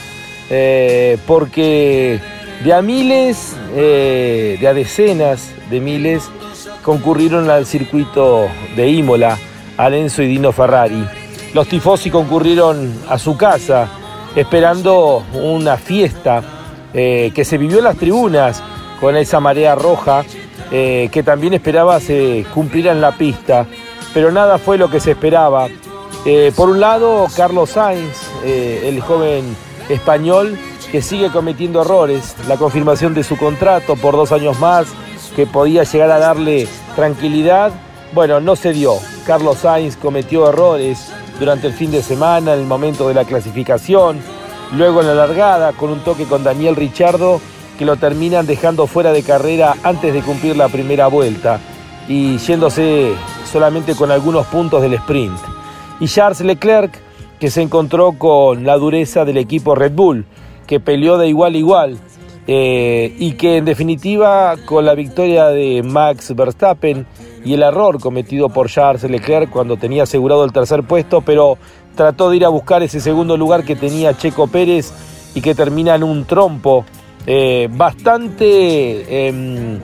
eh, 0.50 1.18
porque 1.26 2.20
De 2.64 2.74
a 2.74 2.84
miles, 2.84 3.56
eh, 3.74 4.56
de 4.60 4.68
a 4.68 4.74
decenas 4.76 5.50
de 5.72 5.80
miles 5.80 6.30
concurrieron 6.84 7.50
al 7.50 7.66
circuito 7.66 8.48
de 8.76 8.88
Imola, 8.88 9.36
Alenzo 9.78 10.22
y 10.22 10.28
Dino 10.28 10.52
Ferrari. 10.52 11.04
Los 11.56 11.68
tifosi 11.68 12.12
concurrieron 12.12 12.94
a 13.10 13.18
su 13.18 13.36
casa 13.36 13.88
esperando 14.36 15.24
una 15.34 15.78
fiesta 15.78 16.44
eh, 16.94 17.32
que 17.34 17.46
se 17.46 17.58
vivió 17.58 17.80
en 17.80 17.86
las 17.86 17.98
tribunas 17.98 18.62
con 19.00 19.18
esa 19.18 19.40
marea 19.40 19.74
roja 19.74 20.24
eh, 20.70 21.10
que 21.12 21.24
también 21.24 21.56
esperaba 21.56 22.00
se 22.00 22.46
cumpliera 22.54 22.92
en 22.92 23.02
la 23.02 23.14
pista, 23.14 23.66
pero 24.14 24.32
nada 24.32 24.60
fue 24.60 24.78
lo 24.78 24.88
que 24.88 25.00
se 25.00 25.12
esperaba. 25.12 25.68
Por 26.56 26.70
un 26.70 26.80
lado, 26.80 27.26
Carlos 27.36 27.72
Sainz, 27.72 28.30
el 28.46 29.02
joven 29.02 29.56
español 29.90 30.56
que 30.92 31.02
sigue 31.02 31.30
cometiendo 31.30 31.82
errores, 31.82 32.36
la 32.48 32.58
confirmación 32.58 33.14
de 33.14 33.24
su 33.24 33.38
contrato 33.38 33.96
por 33.96 34.16
dos 34.16 34.32
años 34.34 34.60
más, 34.60 34.88
que 35.36 35.48
podía 35.48 35.84
llegar 35.84 36.12
a 36.12 36.20
darle 36.20 36.68
tranquilidad, 36.96 37.72
bueno, 38.14 38.42
no 38.42 38.58
se 38.58 38.74
dio. 38.74 38.96
Carlos 39.26 39.60
Sainz 39.60 39.96
cometió 39.96 40.50
errores 40.50 41.10
durante 41.40 41.68
el 41.68 41.74
fin 41.74 41.92
de 41.92 42.04
semana, 42.04 42.54
en 42.54 42.60
el 42.60 42.66
momento 42.66 43.08
de 43.08 43.14
la 43.14 43.24
clasificación, 43.24 44.20
luego 44.74 45.00
en 45.00 45.08
la 45.08 45.16
largada, 45.16 45.72
con 45.72 45.92
un 45.92 46.00
toque 46.02 46.26
con 46.26 46.44
Daniel 46.44 46.76
Richardo, 46.76 47.40
que 47.80 47.86
lo 47.86 47.96
terminan 47.96 48.46
dejando 48.46 48.86
fuera 48.86 49.14
de 49.14 49.24
carrera 49.24 49.76
antes 49.84 50.14
de 50.14 50.22
cumplir 50.22 50.58
la 50.58 50.68
primera 50.68 51.08
vuelta 51.08 51.60
y 52.08 52.38
yéndose 52.38 53.14
solamente 53.50 53.96
con 53.96 54.12
algunos 54.12 54.46
puntos 54.48 54.82
del 54.82 54.96
sprint. 54.96 55.38
Y 56.02 56.08
Charles 56.08 56.42
Leclerc, 56.42 56.92
que 57.40 57.50
se 57.50 57.62
encontró 57.62 58.12
con 58.12 58.66
la 58.66 58.76
dureza 58.78 59.24
del 59.24 59.38
equipo 59.38 59.74
Red 59.74 59.94
Bull, 59.94 60.26
que 60.72 60.80
peleó 60.80 61.18
de 61.18 61.28
igual 61.28 61.56
a 61.56 61.58
igual 61.58 61.98
eh, 62.48 63.14
y 63.20 63.34
que 63.34 63.58
en 63.58 63.66
definitiva 63.66 64.56
con 64.64 64.86
la 64.86 64.96
victoria 64.96 65.48
de 65.48 65.84
Max 65.84 66.34
Verstappen 66.34 67.06
y 67.44 67.56
el 67.56 67.64
error 67.64 68.00
cometido 68.00 68.48
por 68.48 68.70
Charles 68.70 69.04
Leclerc 69.04 69.50
cuando 69.50 69.76
tenía 69.76 70.04
asegurado 70.04 70.46
el 70.46 70.54
tercer 70.54 70.84
puesto, 70.84 71.20
pero 71.20 71.58
trató 71.94 72.30
de 72.30 72.38
ir 72.38 72.46
a 72.46 72.48
buscar 72.48 72.82
ese 72.84 73.02
segundo 73.02 73.36
lugar 73.36 73.66
que 73.66 73.76
tenía 73.76 74.18
Checo 74.18 74.48
Pérez 74.48 74.94
y 75.36 75.42
que 75.42 75.56
termina 75.56 75.96
en 75.96 76.04
un 76.04 76.24
trompo 76.24 76.86
eh, 77.28 77.68
bastante 77.70 79.28
em, 79.28 79.78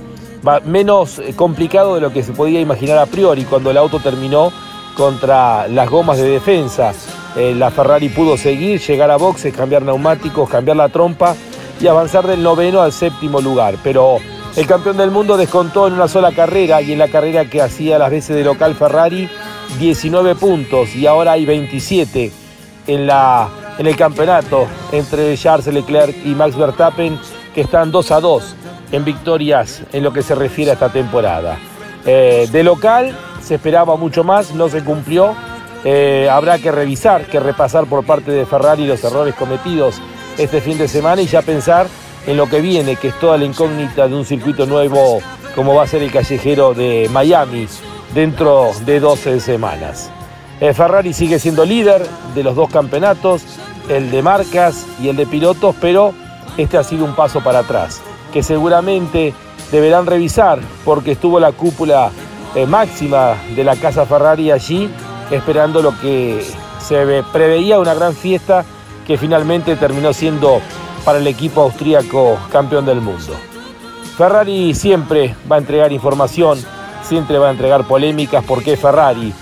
menos 0.64 1.22
complicado 1.36 1.96
de 1.96 2.00
lo 2.00 2.14
que 2.14 2.24
se 2.24 2.32
podía 2.32 2.62
imaginar 2.62 2.98
a 2.98 3.08
priori 3.08 3.44
cuando 3.44 3.72
el 3.72 3.76
auto 3.76 4.00
terminó 4.00 4.54
contra 4.98 5.68
las 5.68 5.90
gomas 5.90 6.18
de 6.18 6.28
defensa. 6.28 6.92
Eh, 7.36 7.54
la 7.56 7.70
Ferrari 7.70 8.10
pudo 8.10 8.36
seguir, 8.36 8.82
llegar 8.82 9.12
a 9.12 9.18
boxes, 9.18 9.54
cambiar 9.54 9.84
neumáticos, 9.84 10.50
cambiar 10.50 10.76
la 10.76 10.90
trompa 10.90 11.36
y 11.80 11.86
avanzar 11.86 12.26
del 12.26 12.42
noveno 12.42 12.82
al 12.82 12.92
séptimo 12.92 13.40
lugar. 13.40 13.76
Pero 13.84 14.18
el 14.56 14.66
campeón 14.66 14.98
del 14.98 15.12
mundo 15.12 15.38
descontó 15.38 15.86
en 15.86 15.94
una 15.94 16.08
sola 16.08 16.32
carrera 16.32 16.82
y 16.82 16.94
en 16.94 17.00
la 17.00 17.10
carrera 17.10 17.46
que 17.46 17.62
hacía 17.62 18.00
las 18.00 18.10
veces 18.10 18.36
de 18.36 18.44
local 18.44 18.74
Ferrari 18.74 19.30
19 19.78 20.36
puntos 20.36 20.96
y 20.96 21.06
ahora 21.06 21.34
hay 21.34 21.46
27 21.46 22.32
en, 22.88 23.06
la, 23.06 23.48
en 23.78 23.86
el 23.86 23.96
campeonato 23.96 24.66
entre 24.92 25.38
Charles 25.38 25.68
Leclerc 25.68 26.16
y 26.26 26.30
Max 26.30 26.58
Verstappen 26.58 27.20
que 27.54 27.62
están 27.62 27.92
2 27.92 28.12
a 28.12 28.20
2 28.20 28.56
en 28.94 29.06
victorias 29.06 29.84
en 29.94 30.04
lo 30.04 30.12
que 30.12 30.24
se 30.24 30.34
refiere 30.34 30.72
a 30.72 30.74
esta 30.74 30.90
temporada. 30.90 31.60
Eh, 32.06 32.48
de 32.52 32.64
local 32.64 33.16
se 33.48 33.56
esperaba 33.56 33.96
mucho 33.96 34.26
más, 34.26 34.54
no 34.54 34.68
se 34.68 34.84
cumplió. 34.84 35.34
Eh, 35.86 36.28
habrá 36.30 36.60
que 36.60 36.70
revisar, 36.70 37.28
que 37.28 37.40
repasar 37.40 37.86
por 37.86 38.06
parte 38.06 38.32
de 38.32 38.46
Ferrari 38.46 38.86
los 38.86 39.02
errores 39.04 39.36
cometidos 39.36 40.02
este 40.38 40.60
fin 40.60 40.78
de 40.78 40.88
semana 40.90 41.22
y 41.22 41.28
ya 41.28 41.42
pensar 41.42 41.88
en 42.26 42.36
lo 42.36 42.50
que 42.50 42.60
viene, 42.60 42.98
que 42.98 43.08
es 43.08 43.20
toda 43.20 43.38
la 43.38 43.46
incógnita 43.46 44.08
de 44.08 44.16
un 44.16 44.26
circuito 44.26 44.66
nuevo 44.66 45.20
como 45.56 45.74
va 45.74 45.84
a 45.84 45.88
ser 45.88 46.04
el 46.04 46.12
callejero 46.12 46.74
de 46.74 47.10
Miami 47.12 47.68
dentro 48.14 48.72
de 48.86 49.00
12 49.00 49.40
semanas. 49.40 50.12
Eh, 50.60 50.74
Ferrari 50.74 51.14
sigue 51.14 51.40
siendo 51.40 51.64
líder 51.64 52.06
de 52.36 52.44
los 52.44 52.56
dos 52.56 52.70
campeonatos, 52.70 53.44
el 53.88 54.12
de 54.12 54.22
marcas 54.22 54.86
y 55.02 55.08
el 55.08 55.16
de 55.16 55.26
pilotos, 55.26 55.74
pero 55.80 56.14
este 56.58 56.78
ha 56.78 56.84
sido 56.84 57.06
un 57.06 57.16
paso 57.16 57.42
para 57.42 57.60
atrás, 57.60 58.02
que 58.34 58.44
seguramente 58.44 59.34
deberán 59.72 60.06
revisar 60.06 60.60
porque 60.84 61.14
estuvo 61.14 61.40
la 61.40 61.54
cúpula 61.54 62.12
eh, 62.56 62.66
máxima 62.66 63.36
de 63.56 63.64
la 63.64 63.76
casa 63.76 64.06
Ferrari 64.06 64.52
allí, 64.52 64.90
esperando 65.32 65.82
lo 65.82 65.98
que 66.00 66.46
se 66.80 67.24
preveía 67.32 67.80
una 67.80 67.94
gran 67.94 68.14
fiesta 68.14 68.64
que 69.06 69.18
finalmente 69.18 69.76
terminó 69.76 70.14
siendo 70.14 70.62
para 71.06 71.20
el 71.20 71.28
equipo 71.28 71.62
austríaco 71.62 72.38
campeón 72.52 72.86
del 72.86 73.02
mundo. 73.02 73.34
Ferrari 74.18 74.74
siempre 74.74 75.36
va 75.50 75.58
a 75.58 75.60
entregar 75.60 75.92
información, 75.92 76.60
siempre 77.04 77.38
va 77.38 77.48
a 77.48 77.52
entregar 77.52 77.88
polémicas 77.88 78.44
porque 78.46 78.76
Ferrari 78.76 79.34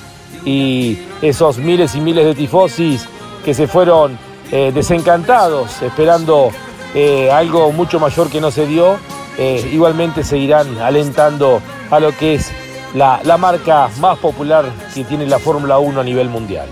y 0.43 0.99
esos 1.21 1.57
miles 1.57 1.95
y 1.95 2.01
miles 2.01 2.25
de 2.25 2.35
tifosis 2.35 3.07
que 3.43 3.53
se 3.53 3.67
fueron 3.67 4.17
eh, 4.51 4.71
desencantados 4.73 5.81
esperando 5.81 6.51
eh, 6.93 7.31
algo 7.31 7.71
mucho 7.71 7.99
mayor 7.99 8.29
que 8.29 8.39
no 8.39 8.51
se 8.51 8.67
dio, 8.67 8.97
eh, 9.37 9.67
igualmente 9.73 10.23
seguirán 10.23 10.77
alentando 10.79 11.61
a 11.89 11.99
lo 11.99 12.15
que 12.15 12.35
es 12.35 12.51
la, 12.95 13.19
la 13.23 13.37
marca 13.37 13.89
más 13.99 14.17
popular 14.17 14.65
que 14.93 15.03
tiene 15.03 15.27
la 15.27 15.37
Fórmula 15.37 15.79
1 15.79 15.99
a 15.99 16.03
nivel 16.03 16.29
mundial. 16.29 16.67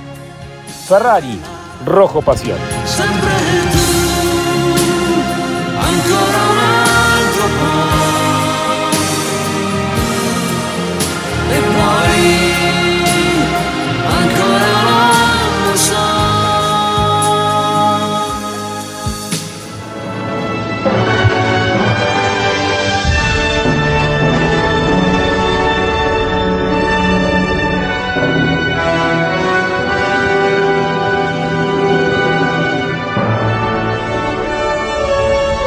Ferrari, 0.88 1.40
rojo 1.86 2.22
pasión. 2.22 2.58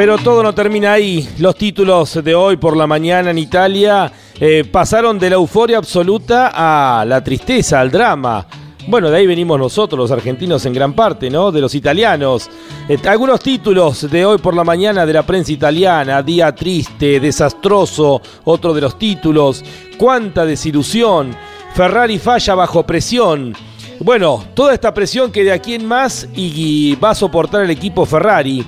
Pero 0.00 0.16
todo 0.16 0.42
no 0.42 0.54
termina 0.54 0.94
ahí. 0.94 1.28
Los 1.40 1.56
títulos 1.56 2.24
de 2.24 2.34
hoy 2.34 2.56
por 2.56 2.74
la 2.74 2.86
mañana 2.86 3.32
en 3.32 3.36
Italia 3.36 4.10
eh, 4.40 4.64
pasaron 4.64 5.18
de 5.18 5.28
la 5.28 5.36
euforia 5.36 5.76
absoluta 5.76 6.52
a 6.54 7.04
la 7.04 7.22
tristeza, 7.22 7.82
al 7.82 7.90
drama. 7.90 8.46
Bueno, 8.86 9.10
de 9.10 9.18
ahí 9.18 9.26
venimos 9.26 9.58
nosotros, 9.58 9.98
los 9.98 10.10
argentinos, 10.10 10.64
en 10.64 10.72
gran 10.72 10.94
parte, 10.94 11.28
¿no? 11.28 11.52
De 11.52 11.60
los 11.60 11.74
italianos. 11.74 12.48
Eh, 12.88 12.96
algunos 13.06 13.40
títulos 13.40 14.10
de 14.10 14.24
hoy 14.24 14.38
por 14.38 14.54
la 14.54 14.64
mañana 14.64 15.04
de 15.04 15.12
la 15.12 15.22
prensa 15.22 15.52
italiana. 15.52 16.22
Día 16.22 16.54
triste, 16.54 17.20
desastroso, 17.20 18.22
otro 18.44 18.72
de 18.72 18.80
los 18.80 18.98
títulos. 18.98 19.62
Cuánta 19.98 20.46
desilusión. 20.46 21.36
Ferrari 21.74 22.18
falla 22.18 22.54
bajo 22.54 22.86
presión. 22.86 23.54
Bueno, 23.98 24.42
toda 24.54 24.72
esta 24.72 24.94
presión 24.94 25.30
que 25.30 25.44
de 25.44 25.52
aquí 25.52 25.74
en 25.74 25.84
más 25.84 26.26
y 26.34 26.94
va 26.96 27.10
a 27.10 27.14
soportar 27.14 27.64
el 27.64 27.70
equipo 27.70 28.06
Ferrari. 28.06 28.64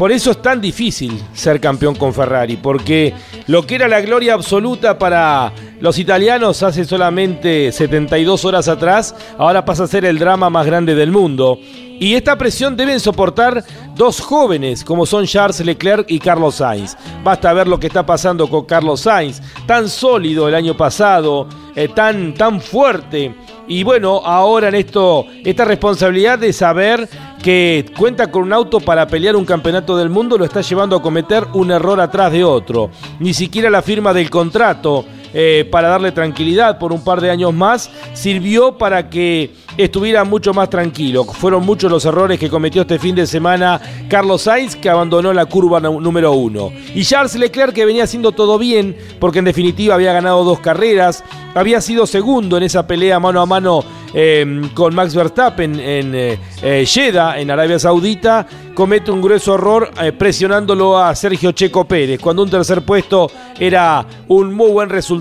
Por 0.00 0.12
eso 0.12 0.30
es 0.30 0.40
tan 0.40 0.62
difícil 0.62 1.22
ser 1.34 1.60
campeón 1.60 1.94
con 1.94 2.14
Ferrari, 2.14 2.56
porque 2.56 3.12
lo 3.48 3.66
que 3.66 3.74
era 3.74 3.86
la 3.86 4.00
gloria 4.00 4.32
absoluta 4.32 4.98
para 4.98 5.52
los 5.78 5.98
italianos 5.98 6.62
hace 6.62 6.86
solamente 6.86 7.70
72 7.70 8.46
horas 8.46 8.66
atrás, 8.68 9.14
ahora 9.36 9.66
pasa 9.66 9.84
a 9.84 9.88
ser 9.88 10.06
el 10.06 10.18
drama 10.18 10.48
más 10.48 10.64
grande 10.64 10.94
del 10.94 11.10
mundo. 11.10 11.58
Y 11.98 12.14
esta 12.14 12.38
presión 12.38 12.78
deben 12.78 12.98
soportar 12.98 13.62
dos 13.94 14.22
jóvenes 14.22 14.84
como 14.84 15.04
son 15.04 15.26
Charles 15.26 15.60
Leclerc 15.60 16.10
y 16.10 16.18
Carlos 16.18 16.54
Sainz. 16.54 16.96
Basta 17.22 17.52
ver 17.52 17.68
lo 17.68 17.78
que 17.78 17.88
está 17.88 18.06
pasando 18.06 18.48
con 18.48 18.64
Carlos 18.64 19.02
Sainz, 19.02 19.42
tan 19.66 19.86
sólido 19.86 20.48
el 20.48 20.54
año 20.54 20.74
pasado, 20.78 21.46
eh, 21.76 21.88
tan, 21.88 22.32
tan 22.32 22.62
fuerte. 22.62 23.34
Y 23.68 23.84
bueno, 23.84 24.22
ahora 24.24 24.68
en 24.68 24.76
esto, 24.76 25.26
esta 25.44 25.66
responsabilidad 25.66 26.38
de 26.38 26.54
saber 26.54 27.06
que 27.42 27.90
cuenta 27.96 28.30
con 28.30 28.42
un 28.42 28.52
auto 28.52 28.80
para 28.80 29.06
pelear 29.06 29.36
un 29.36 29.44
campeonato 29.44 29.96
del 29.96 30.10
mundo, 30.10 30.36
lo 30.36 30.44
está 30.44 30.60
llevando 30.60 30.96
a 30.96 31.02
cometer 31.02 31.46
un 31.54 31.70
error 31.70 32.00
atrás 32.00 32.32
de 32.32 32.44
otro. 32.44 32.90
Ni 33.18 33.34
siquiera 33.34 33.70
la 33.70 33.82
firma 33.82 34.12
del 34.12 34.30
contrato 34.30 35.04
eh, 35.32 35.68
para 35.70 35.88
darle 35.88 36.12
tranquilidad 36.12 36.78
por 36.78 36.92
un 36.92 37.04
par 37.04 37.20
de 37.20 37.30
años 37.30 37.54
más, 37.54 37.90
sirvió 38.14 38.78
para 38.78 39.08
que 39.08 39.52
estuviera 39.76 40.24
mucho 40.24 40.52
más 40.52 40.68
tranquilo. 40.70 41.24
Fueron 41.24 41.64
muchos 41.64 41.90
los 41.90 42.04
errores 42.04 42.38
que 42.38 42.50
cometió 42.50 42.82
este 42.82 42.98
fin 42.98 43.14
de 43.14 43.26
semana 43.26 43.80
Carlos 44.08 44.42
Sainz, 44.42 44.76
que 44.76 44.90
abandonó 44.90 45.32
la 45.32 45.46
curva 45.46 45.80
número 45.80 46.32
uno. 46.32 46.72
Y 46.94 47.04
Charles 47.04 47.36
Leclerc, 47.36 47.72
que 47.72 47.84
venía 47.84 48.04
haciendo 48.04 48.32
todo 48.32 48.58
bien, 48.58 48.96
porque 49.18 49.38
en 49.38 49.44
definitiva 49.44 49.94
había 49.94 50.12
ganado 50.12 50.44
dos 50.44 50.60
carreras, 50.60 51.22
había 51.54 51.80
sido 51.80 52.06
segundo 52.06 52.56
en 52.56 52.64
esa 52.64 52.86
pelea 52.86 53.20
mano 53.20 53.40
a 53.40 53.46
mano 53.46 53.84
eh, 54.12 54.62
con 54.74 54.94
Max 54.94 55.14
Verstappen 55.14 55.78
en 55.78 56.12
eh, 56.14 56.84
Jeddah, 56.86 57.38
en 57.40 57.50
Arabia 57.50 57.78
Saudita, 57.78 58.46
comete 58.74 59.10
un 59.10 59.20
grueso 59.20 59.54
error 59.54 59.90
presionándolo 60.18 60.98
a 60.98 61.14
Sergio 61.14 61.52
Checo 61.52 61.84
Pérez, 61.84 62.20
cuando 62.20 62.42
un 62.42 62.50
tercer 62.50 62.82
puesto 62.82 63.30
era 63.58 64.04
un 64.28 64.54
muy 64.54 64.70
buen 64.70 64.88
resultado. 64.88 65.19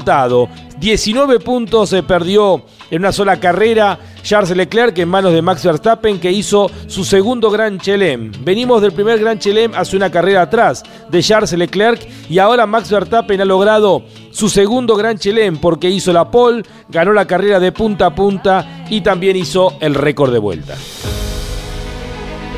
19 0.80 1.40
puntos 1.40 1.90
se 1.90 2.04
perdió 2.04 2.64
en 2.90 3.02
una 3.02 3.12
sola 3.12 3.40
carrera 3.40 4.00
Charles 4.24 4.56
Leclerc 4.56 4.98
en 4.98 5.10
manos 5.10 5.34
de 5.34 5.42
Max 5.42 5.64
Verstappen 5.64 6.20
que 6.20 6.32
hizo 6.32 6.70
su 6.88 7.04
segundo 7.04 7.50
Gran 7.52 7.80
Chelem. 7.80 8.32
Venimos 8.42 8.82
del 8.82 8.92
primer 8.92 9.20
Gran 9.20 9.40
Chelem 9.40 9.74
hace 9.76 9.96
una 9.96 10.10
carrera 10.10 10.44
atrás 10.44 10.84
de 11.10 11.22
Charles 11.22 11.54
Leclerc 11.54 12.08
y 12.30 12.40
ahora 12.40 12.66
Max 12.66 12.90
Verstappen 12.90 13.42
ha 13.42 13.46
logrado 13.46 14.04
su 14.32 14.50
segundo 14.50 14.96
Gran 14.96 15.18
Chelem 15.18 15.58
porque 15.58 15.90
hizo 15.90 16.14
la 16.14 16.32
pole, 16.32 16.64
ganó 16.88 17.14
la 17.14 17.26
carrera 17.26 17.60
de 17.60 17.72
punta 17.72 18.08
a 18.08 18.16
punta 18.16 18.86
y 18.90 19.02
también 19.02 19.36
hizo 19.36 19.76
el 19.80 19.96
récord 19.96 20.32
de 20.32 20.40
vuelta. 20.40 20.76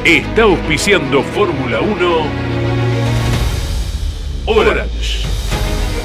Está 0.03 0.43
auspiciando 0.43 1.21
Fórmula 1.21 1.79
1 1.79 2.51
Orange. 4.47 5.30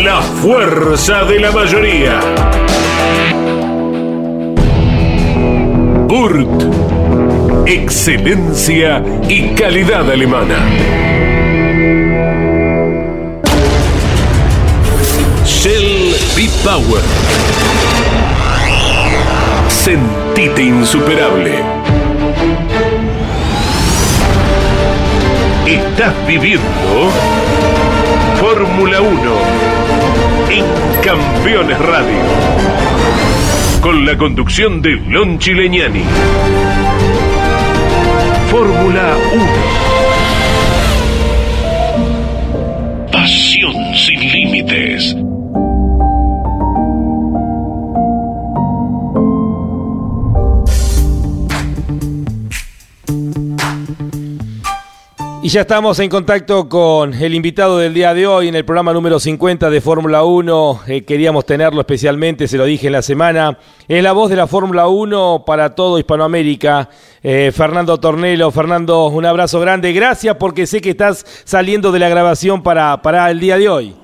la 0.00 0.22
fuerza 0.22 1.24
de 1.24 1.38
la 1.38 1.52
mayoría. 1.52 2.18
Burt. 6.06 6.48
Excelencia 7.66 9.02
y 9.28 9.54
calidad 9.54 10.10
alemana. 10.10 10.56
Shell 15.44 16.14
B-Power. 16.34 17.02
Sentite 19.68 20.62
insuperable. 20.62 21.62
Estás 25.66 26.14
viviendo 26.26 27.10
Fórmula 28.40 29.00
1 29.00 29.71
en 30.52 30.64
Campeones 31.02 31.78
Radio. 31.78 32.20
Con 33.80 34.04
la 34.04 34.18
conducción 34.18 34.82
de 34.82 34.96
Lon 34.96 35.38
Chileñani. 35.38 36.04
Fórmula 38.50 39.16
1. 39.34 39.46
Pasión 43.10 43.81
ya 55.52 55.60
estamos 55.60 55.98
en 55.98 56.08
contacto 56.08 56.66
con 56.66 57.12
el 57.12 57.34
invitado 57.34 57.76
del 57.76 57.92
día 57.92 58.14
de 58.14 58.26
hoy 58.26 58.48
en 58.48 58.54
el 58.54 58.64
programa 58.64 58.94
número 58.94 59.20
50 59.20 59.68
de 59.68 59.82
Fórmula 59.82 60.24
1. 60.24 60.80
Eh, 60.88 61.04
queríamos 61.04 61.44
tenerlo 61.44 61.78
especialmente, 61.82 62.48
se 62.48 62.56
lo 62.56 62.64
dije 62.64 62.86
en 62.86 62.94
la 62.94 63.02
semana. 63.02 63.58
Es 63.86 64.02
la 64.02 64.12
voz 64.12 64.30
de 64.30 64.36
la 64.36 64.46
Fórmula 64.46 64.88
1 64.88 65.44
para 65.46 65.74
todo 65.74 65.98
Hispanoamérica. 65.98 66.88
Eh, 67.22 67.52
Fernando 67.54 68.00
Tornelo. 68.00 68.50
Fernando, 68.50 69.08
un 69.08 69.26
abrazo 69.26 69.60
grande. 69.60 69.92
Gracias 69.92 70.36
porque 70.36 70.66
sé 70.66 70.80
que 70.80 70.88
estás 70.88 71.44
saliendo 71.44 71.92
de 71.92 71.98
la 71.98 72.08
grabación 72.08 72.62
para, 72.62 73.02
para 73.02 73.30
el 73.30 73.38
día 73.38 73.58
de 73.58 73.68
hoy. 73.68 73.94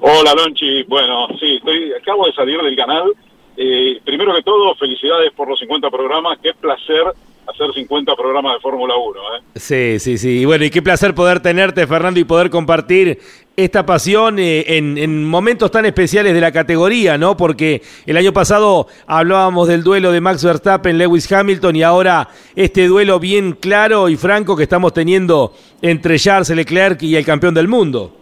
Hola, 0.00 0.32
Lonchi. 0.34 0.84
Bueno, 0.84 1.28
sí, 1.38 1.56
estoy, 1.56 1.92
acabo 1.92 2.24
de 2.24 2.32
salir 2.32 2.58
del 2.62 2.74
canal. 2.74 3.12
Eh, 3.54 4.00
primero 4.02 4.34
que 4.34 4.42
todo, 4.42 4.74
felicidades 4.76 5.30
por 5.32 5.46
los 5.46 5.58
50 5.58 5.90
programas. 5.90 6.38
Qué 6.42 6.54
placer 6.54 7.04
hacer 7.48 7.72
50 7.72 8.14
programas 8.14 8.54
de 8.54 8.60
Fórmula 8.60 8.94
1. 8.96 9.20
¿eh? 9.20 9.42
Sí, 9.56 9.98
sí, 9.98 10.18
sí. 10.18 10.40
Y 10.40 10.44
bueno, 10.44 10.64
y 10.64 10.70
qué 10.70 10.82
placer 10.82 11.14
poder 11.14 11.40
tenerte, 11.40 11.86
Fernando, 11.86 12.20
y 12.20 12.24
poder 12.24 12.50
compartir 12.50 13.18
esta 13.56 13.84
pasión 13.84 14.38
eh, 14.38 14.64
en, 14.76 15.24
momentos 15.24 15.70
tan 15.70 15.84
especiales 15.84 16.34
de 16.34 16.40
la 16.40 16.52
categoría, 16.52 17.18
¿no? 17.18 17.36
Porque 17.36 17.82
el 18.06 18.16
año 18.16 18.32
pasado 18.32 18.86
hablábamos 19.06 19.66
del 19.66 19.82
duelo 19.82 20.12
de 20.12 20.20
Max 20.20 20.44
Verstappen, 20.44 20.98
Lewis 20.98 21.30
Hamilton, 21.30 21.74
y 21.74 21.82
ahora 21.82 22.28
este 22.54 22.86
duelo 22.86 23.18
bien 23.18 23.52
claro 23.52 24.08
y 24.08 24.16
franco 24.16 24.56
que 24.56 24.62
estamos 24.62 24.92
teniendo 24.92 25.52
entre 25.82 26.18
Charles 26.18 26.50
Leclerc 26.50 27.02
y 27.02 27.16
el 27.16 27.24
campeón 27.24 27.54
del 27.54 27.66
mundo. 27.66 28.12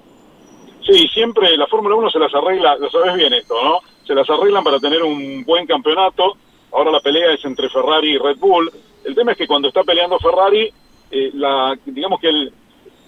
Sí, 0.87 1.09
siempre 1.09 1.57
la 1.57 1.67
Fórmula 1.67 1.97
1 1.97 2.11
se 2.11 2.19
las 2.19 2.33
arregla, 2.33 2.77
lo 2.77 2.89
sabes 2.91 3.17
bien 3.17 3.33
esto, 3.35 3.55
¿no? 3.62 3.81
Se 4.07 4.15
las 4.15 4.29
arreglan 4.31 4.62
para 4.62 4.79
tener 4.79 5.03
un 5.03 5.45
buen 5.45 5.67
campeonato. 5.67 6.37
Ahora 6.73 6.93
la 6.93 7.01
pelea 7.01 7.33
es 7.33 7.45
entre 7.45 7.69
Ferrari 7.69 8.15
y 8.15 8.19
Red 8.19 8.39
Bull 8.39 8.71
el 9.07 9.14
tema 9.14 9.33
es 9.33 9.38
que 9.38 9.47
cuando 9.47 9.69
está 9.69 9.85
peleando 9.85 10.19
Ferrari, 10.19 10.71
eh, 11.11 11.31
la, 11.35 11.79
digamos 11.87 12.21
que 12.21 12.29
el, 12.29 12.53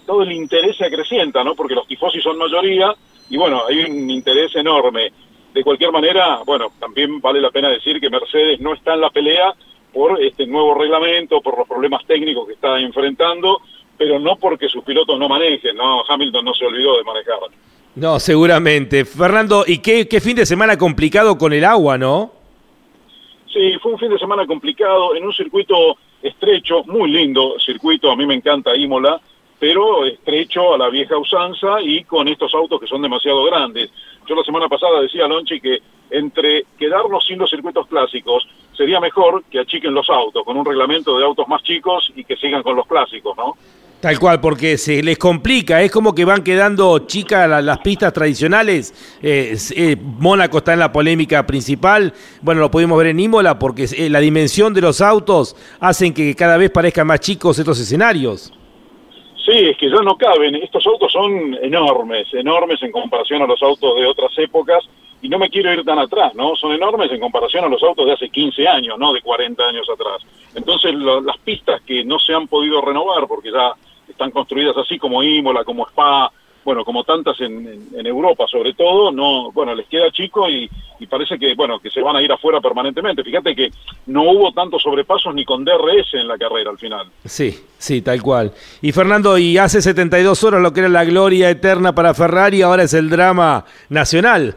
todo 0.05 0.23
el 0.23 0.31
interés 0.31 0.77
se 0.77 0.85
acrecienta, 0.85 1.43
¿no? 1.43 1.55
Porque 1.55 1.75
los 1.75 1.87
tifosi 1.87 2.21
son 2.21 2.37
mayoría 2.37 2.93
y 3.29 3.37
bueno, 3.37 3.63
hay 3.67 3.81
un 3.81 4.09
interés 4.09 4.55
enorme. 4.55 5.11
De 5.53 5.63
cualquier 5.63 5.91
manera, 5.91 6.39
bueno, 6.45 6.71
también 6.79 7.19
vale 7.19 7.41
la 7.41 7.51
pena 7.51 7.69
decir 7.69 7.99
que 7.99 8.09
Mercedes 8.09 8.59
no 8.59 8.73
está 8.73 8.93
en 8.93 9.01
la 9.01 9.09
pelea 9.09 9.53
por 9.91 10.21
este 10.21 10.45
nuevo 10.47 10.75
reglamento, 10.75 11.41
por 11.41 11.57
los 11.57 11.67
problemas 11.67 12.05
técnicos 12.05 12.47
que 12.47 12.53
está 12.53 12.79
enfrentando, 12.79 13.59
pero 13.97 14.19
no 14.19 14.35
porque 14.37 14.69
sus 14.69 14.83
pilotos 14.83 15.19
no 15.19 15.27
manejen, 15.27 15.75
¿no? 15.75 16.03
Hamilton 16.07 16.45
no 16.45 16.53
se 16.53 16.65
olvidó 16.65 16.97
de 16.97 17.03
manejar. 17.03 17.39
No, 17.95 18.19
seguramente. 18.19 19.03
Fernando, 19.03 19.65
¿y 19.67 19.79
qué, 19.79 20.07
qué 20.07 20.21
fin 20.21 20.37
de 20.37 20.45
semana 20.45 20.77
complicado 20.77 21.37
con 21.37 21.51
el 21.51 21.65
agua, 21.65 21.97
no? 21.97 22.38
Sí, 23.51 23.77
fue 23.81 23.93
un 23.93 23.99
fin 23.99 24.09
de 24.11 24.19
semana 24.19 24.45
complicado 24.45 25.15
en 25.15 25.25
un 25.25 25.33
circuito 25.33 25.97
estrecho, 26.21 26.83
muy 26.85 27.09
lindo 27.09 27.59
circuito, 27.59 28.11
a 28.11 28.15
mí 28.15 28.25
me 28.25 28.35
encanta 28.35 28.75
Imola, 28.75 29.19
pero 29.59 30.05
estrecho 30.05 30.73
a 30.73 30.77
la 30.77 30.89
vieja 30.89 31.17
usanza 31.17 31.81
y 31.81 32.03
con 32.03 32.27
estos 32.27 32.53
autos 32.53 32.79
que 32.79 32.87
son 32.87 33.01
demasiado 33.01 33.43
grandes. 33.45 33.89
Yo 34.27 34.35
la 34.35 34.43
semana 34.43 34.69
pasada 34.69 35.01
decía 35.01 35.25
a 35.25 35.27
Lonchi 35.27 35.59
que 35.59 35.79
entre 36.11 36.65
quedarnos 36.77 37.25
sin 37.25 37.39
los 37.39 37.49
circuitos 37.49 37.87
clásicos 37.87 38.47
sería 38.75 38.99
mejor 38.99 39.43
que 39.45 39.59
achiquen 39.59 39.93
los 39.93 40.09
autos 40.09 40.43
con 40.43 40.55
un 40.55 40.65
reglamento 40.65 41.17
de 41.17 41.25
autos 41.25 41.47
más 41.47 41.63
chicos 41.63 42.11
y 42.15 42.23
que 42.23 42.37
sigan 42.37 42.63
con 42.63 42.75
los 42.75 42.87
clásicos, 42.87 43.35
¿no? 43.35 43.55
Tal 43.99 44.17
cual, 44.17 44.39
porque 44.39 44.77
se 44.77 45.03
les 45.03 45.17
complica, 45.17 45.81
es 45.81 45.91
como 45.91 46.15
que 46.15 46.23
van 46.23 46.41
quedando 46.41 46.99
chicas 46.99 47.49
las, 47.49 47.79
pistas 47.79 48.13
tradicionales. 48.13 48.93
Eh, 49.21 49.57
eh, 49.75 49.97
Mónaco 49.99 50.59
está 50.59 50.71
en 50.71 50.79
la 50.79 50.93
polémica 50.93 51.45
principal, 51.45 52.13
bueno, 52.41 52.61
lo 52.61 52.71
pudimos 52.71 52.97
ver 52.97 53.07
en 53.07 53.19
Imola, 53.19 53.59
porque 53.59 53.87
eh, 53.97 54.09
la 54.09 54.21
dimensión 54.21 54.73
de 54.73 54.79
los 54.79 55.01
autos 55.01 55.53
hacen 55.81 56.13
que 56.13 56.33
cada 56.33 56.55
vez 56.55 56.69
parezcan 56.69 57.07
más 57.07 57.19
chicos 57.19 57.59
estos 57.59 57.77
escenarios. 57.77 58.53
Sí, 59.45 59.51
es 59.51 59.75
que 59.77 59.89
ya 59.89 60.01
no 60.01 60.15
caben, 60.15 60.55
estos 60.55 60.87
autos 60.87 61.11
son 61.11 61.57
enormes, 61.61 62.33
enormes 62.33 62.81
en 62.81 62.93
comparación 62.93 63.41
a 63.41 63.47
los 63.47 63.61
autos 63.61 63.97
de 63.97 64.05
otras 64.05 64.31
épocas, 64.37 64.81
y 65.21 65.27
no 65.27 65.37
me 65.37 65.49
quiero 65.49 65.73
ir 65.73 65.83
tan 65.83 65.99
atrás, 65.99 66.33
¿no? 66.35 66.55
Son 66.55 66.71
enormes 66.71 67.11
en 67.11 67.19
comparación 67.19 67.65
a 67.65 67.67
los 67.67 67.83
autos 67.83 68.05
de 68.05 68.13
hace 68.13 68.29
15 68.29 68.65
años, 68.65 68.97
no 68.97 69.11
de 69.11 69.21
40 69.21 69.61
años 69.61 69.89
atrás. 69.89 70.25
Entonces, 70.55 70.93
las 70.93 71.37
pistas 71.39 71.81
que 71.81 72.05
no 72.05 72.17
se 72.19 72.33
han 72.33 72.47
podido 72.47 72.79
renovar, 72.79 73.27
porque 73.27 73.51
ya 73.51 73.73
están 74.09 74.31
construidas 74.31 74.75
así 74.77 74.97
como 74.97 75.23
Imola, 75.23 75.63
como 75.63 75.87
Spa, 75.87 76.31
bueno, 76.65 76.83
como 76.83 77.03
tantas 77.03 77.39
en, 77.41 77.87
Europa 78.05 78.45
sobre 78.47 78.73
todo, 78.73 79.11
no, 79.11 79.51
bueno, 79.51 79.73
les 79.75 79.87
queda 79.87 80.11
chico 80.11 80.49
y, 80.49 80.69
y 80.99 81.07
parece 81.07 81.39
que, 81.39 81.55
bueno, 81.55 81.79
que 81.79 81.89
se 81.89 82.01
van 82.01 82.15
a 82.15 82.21
ir 82.21 82.31
afuera 82.31 82.59
permanentemente. 82.59 83.23
Fíjate 83.23 83.55
que 83.55 83.71
no 84.07 84.23
hubo 84.23 84.51
tantos 84.51 84.83
sobrepasos 84.83 85.33
ni 85.33 85.45
con 85.45 85.63
DRS 85.63 86.13
en 86.13 86.27
la 86.27 86.37
carrera 86.37 86.71
al 86.71 86.77
final. 86.77 87.07
Sí, 87.25 87.55
sí, 87.77 88.01
tal 88.01 88.21
cual. 88.21 88.51
Y 88.81 88.91
Fernando, 88.91 89.37
y 89.37 89.57
hace 89.57 89.81
72 89.81 90.43
horas 90.43 90.61
lo 90.61 90.73
que 90.73 90.81
era 90.81 90.89
la 90.89 91.05
gloria 91.05 91.49
eterna 91.49 91.93
para 91.95 92.13
Ferrari, 92.13 92.61
ahora 92.61 92.83
es 92.83 92.93
el 92.93 93.09
drama 93.09 93.65
nacional. 93.89 94.55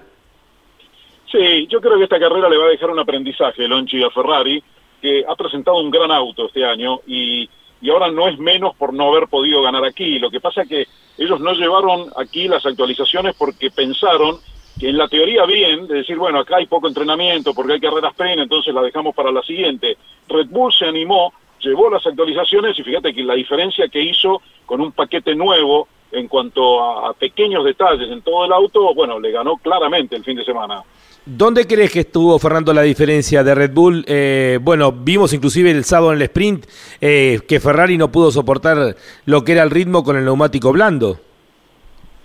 Sí, 1.30 1.66
yo 1.68 1.80
creo 1.80 1.96
que 1.96 2.04
esta 2.04 2.20
carrera 2.20 2.48
le 2.48 2.58
va 2.58 2.66
a 2.66 2.70
dejar 2.70 2.90
un 2.90 2.98
aprendizaje, 2.98 3.66
Lonchi, 3.66 4.02
a 4.02 4.10
Ferrari, 4.10 4.62
que 5.00 5.24
ha 5.26 5.34
presentado 5.34 5.78
un 5.78 5.90
gran 5.90 6.10
auto 6.10 6.46
este 6.46 6.64
año 6.64 7.00
y, 7.06 7.48
y 7.82 7.90
ahora 7.90 8.10
no 8.10 8.28
es 8.28 8.38
menos 8.38 8.74
por 8.76 8.94
no 8.94 9.08
haber 9.08 9.26
podido 9.26 9.60
ganar 9.60 9.84
aquí. 9.84 10.20
Lo 10.20 10.30
que 10.30 10.40
pasa 10.40 10.62
es 10.62 10.68
que 10.68 10.86
ellos 11.18 11.40
no 11.40 11.52
llevaron 11.52 12.10
aquí 12.16 12.46
las 12.46 12.64
actualizaciones 12.64 13.34
porque 13.36 13.70
pensaron 13.72 14.38
que 14.78 14.88
en 14.88 14.96
la 14.96 15.08
teoría 15.08 15.44
bien, 15.44 15.88
de 15.88 15.96
decir, 15.96 16.16
bueno, 16.16 16.38
acá 16.38 16.56
hay 16.56 16.66
poco 16.66 16.86
entrenamiento 16.86 17.52
porque 17.52 17.74
hay 17.74 17.80
carreras 17.80 18.12
sprint, 18.12 18.40
entonces 18.40 18.72
la 18.72 18.82
dejamos 18.82 19.14
para 19.14 19.32
la 19.32 19.42
siguiente. 19.42 19.98
Red 20.28 20.46
Bull 20.48 20.72
se 20.72 20.86
animó, 20.86 21.32
llevó 21.60 21.90
las 21.90 22.06
actualizaciones 22.06 22.78
y 22.78 22.84
fíjate 22.84 23.12
que 23.12 23.24
la 23.24 23.34
diferencia 23.34 23.88
que 23.88 24.00
hizo 24.00 24.40
con 24.64 24.80
un 24.80 24.92
paquete 24.92 25.34
nuevo 25.34 25.88
en 26.12 26.28
cuanto 26.28 26.80
a, 26.80 27.12
pequeños 27.14 27.64
detalles 27.64 28.10
en 28.10 28.22
todo 28.22 28.44
el 28.44 28.52
auto, 28.52 28.94
bueno, 28.94 29.18
le 29.18 29.32
ganó 29.32 29.56
claramente 29.56 30.14
el 30.14 30.24
fin 30.24 30.36
de 30.36 30.44
semana. 30.44 30.82
¿Dónde 31.24 31.68
crees 31.68 31.92
que 31.92 32.00
estuvo, 32.00 32.36
Fernando, 32.40 32.74
la 32.74 32.82
diferencia 32.82 33.44
de 33.44 33.54
Red 33.54 33.72
Bull? 33.72 34.04
Eh, 34.08 34.58
bueno, 34.60 34.90
vimos 34.90 35.32
inclusive 35.32 35.70
el 35.70 35.84
sábado 35.84 36.12
en 36.12 36.16
el 36.16 36.22
sprint 36.22 36.66
eh, 37.00 37.38
que 37.46 37.60
Ferrari 37.60 37.96
no 37.96 38.10
pudo 38.10 38.32
soportar 38.32 38.96
lo 39.26 39.44
que 39.44 39.52
era 39.52 39.62
el 39.62 39.70
ritmo 39.70 40.02
con 40.02 40.16
el 40.16 40.24
neumático 40.24 40.72
blando. 40.72 41.20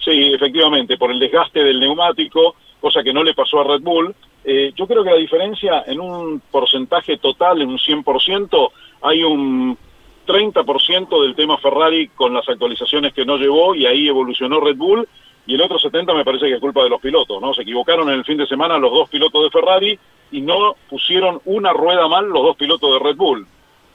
Sí, 0.03 0.33
efectivamente, 0.33 0.97
por 0.97 1.12
el 1.12 1.19
desgaste 1.19 1.63
del 1.63 1.79
neumático, 1.79 2.55
cosa 2.81 3.03
que 3.03 3.13
no 3.13 3.23
le 3.23 3.36
pasó 3.36 3.60
a 3.60 3.65
Red 3.65 3.81
Bull. 3.81 4.15
Eh, 4.43 4.71
yo 4.75 4.88
creo 4.88 5.03
que 5.03 5.12
la 5.12 5.17
diferencia 5.17 5.83
en 5.86 5.99
un 5.99 6.41
porcentaje 6.49 7.17
total, 7.17 7.62
en 7.62 7.69
un 7.69 7.77
100%, 7.77 8.71
hay 9.03 9.21
un 9.21 9.77
30% 10.25 11.21
del 11.21 11.36
tema 11.36 11.60
Ferrari 11.60 12.07
con 12.07 12.33
las 12.33 12.49
actualizaciones 12.49 13.13
que 13.13 13.25
no 13.25 13.38
llevó 13.38 13.75
y 13.75 13.86
ahí 13.86 14.07
evolucionó 14.07 14.60
Red 14.60 14.77
Bull 14.77 15.07
y 15.47 15.55
el 15.55 15.62
otro 15.62 15.79
70 15.79 16.13
me 16.13 16.25
parece 16.25 16.45
que 16.45 16.55
es 16.55 16.60
culpa 16.60 16.83
de 16.83 16.89
los 16.89 17.01
pilotos, 17.01 17.41
¿no? 17.41 17.53
Se 17.53 17.62
equivocaron 17.63 18.10
en 18.10 18.15
el 18.15 18.25
fin 18.25 18.38
de 18.38 18.45
semana 18.45 18.77
los 18.77 18.91
dos 18.91 19.10
pilotos 19.10 19.43
de 19.43 19.49
Ferrari 19.49 19.99
y 20.31 20.41
no 20.41 20.75
pusieron 20.89 21.41
una 21.45 21.73
rueda 21.73 22.07
mal 22.07 22.27
los 22.27 22.43
dos 22.43 22.57
pilotos 22.57 22.93
de 22.93 22.99
Red 22.99 23.15
Bull. 23.15 23.47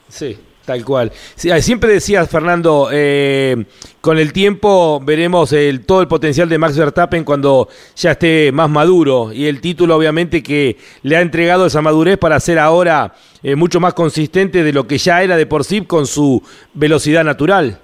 Sí, 0.08 0.36
Tal 0.64 0.84
cual. 0.84 1.10
Siempre 1.34 1.92
decías, 1.92 2.30
Fernando, 2.30 2.88
eh, 2.92 3.64
con 4.00 4.18
el 4.18 4.32
tiempo 4.32 5.00
veremos 5.04 5.52
el, 5.52 5.84
todo 5.84 6.00
el 6.00 6.06
potencial 6.06 6.48
de 6.48 6.56
Max 6.56 6.78
Verstappen 6.78 7.24
cuando 7.24 7.68
ya 7.96 8.12
esté 8.12 8.52
más 8.52 8.70
maduro 8.70 9.32
y 9.32 9.46
el 9.46 9.60
título 9.60 9.96
obviamente 9.96 10.40
que 10.40 10.76
le 11.02 11.16
ha 11.16 11.20
entregado 11.20 11.66
esa 11.66 11.82
madurez 11.82 12.16
para 12.16 12.38
ser 12.38 12.60
ahora 12.60 13.12
eh, 13.42 13.56
mucho 13.56 13.80
más 13.80 13.94
consistente 13.94 14.62
de 14.62 14.72
lo 14.72 14.86
que 14.86 14.98
ya 14.98 15.24
era 15.24 15.36
de 15.36 15.46
por 15.46 15.64
sí 15.64 15.84
con 15.84 16.06
su 16.06 16.40
velocidad 16.74 17.24
natural. 17.24 17.80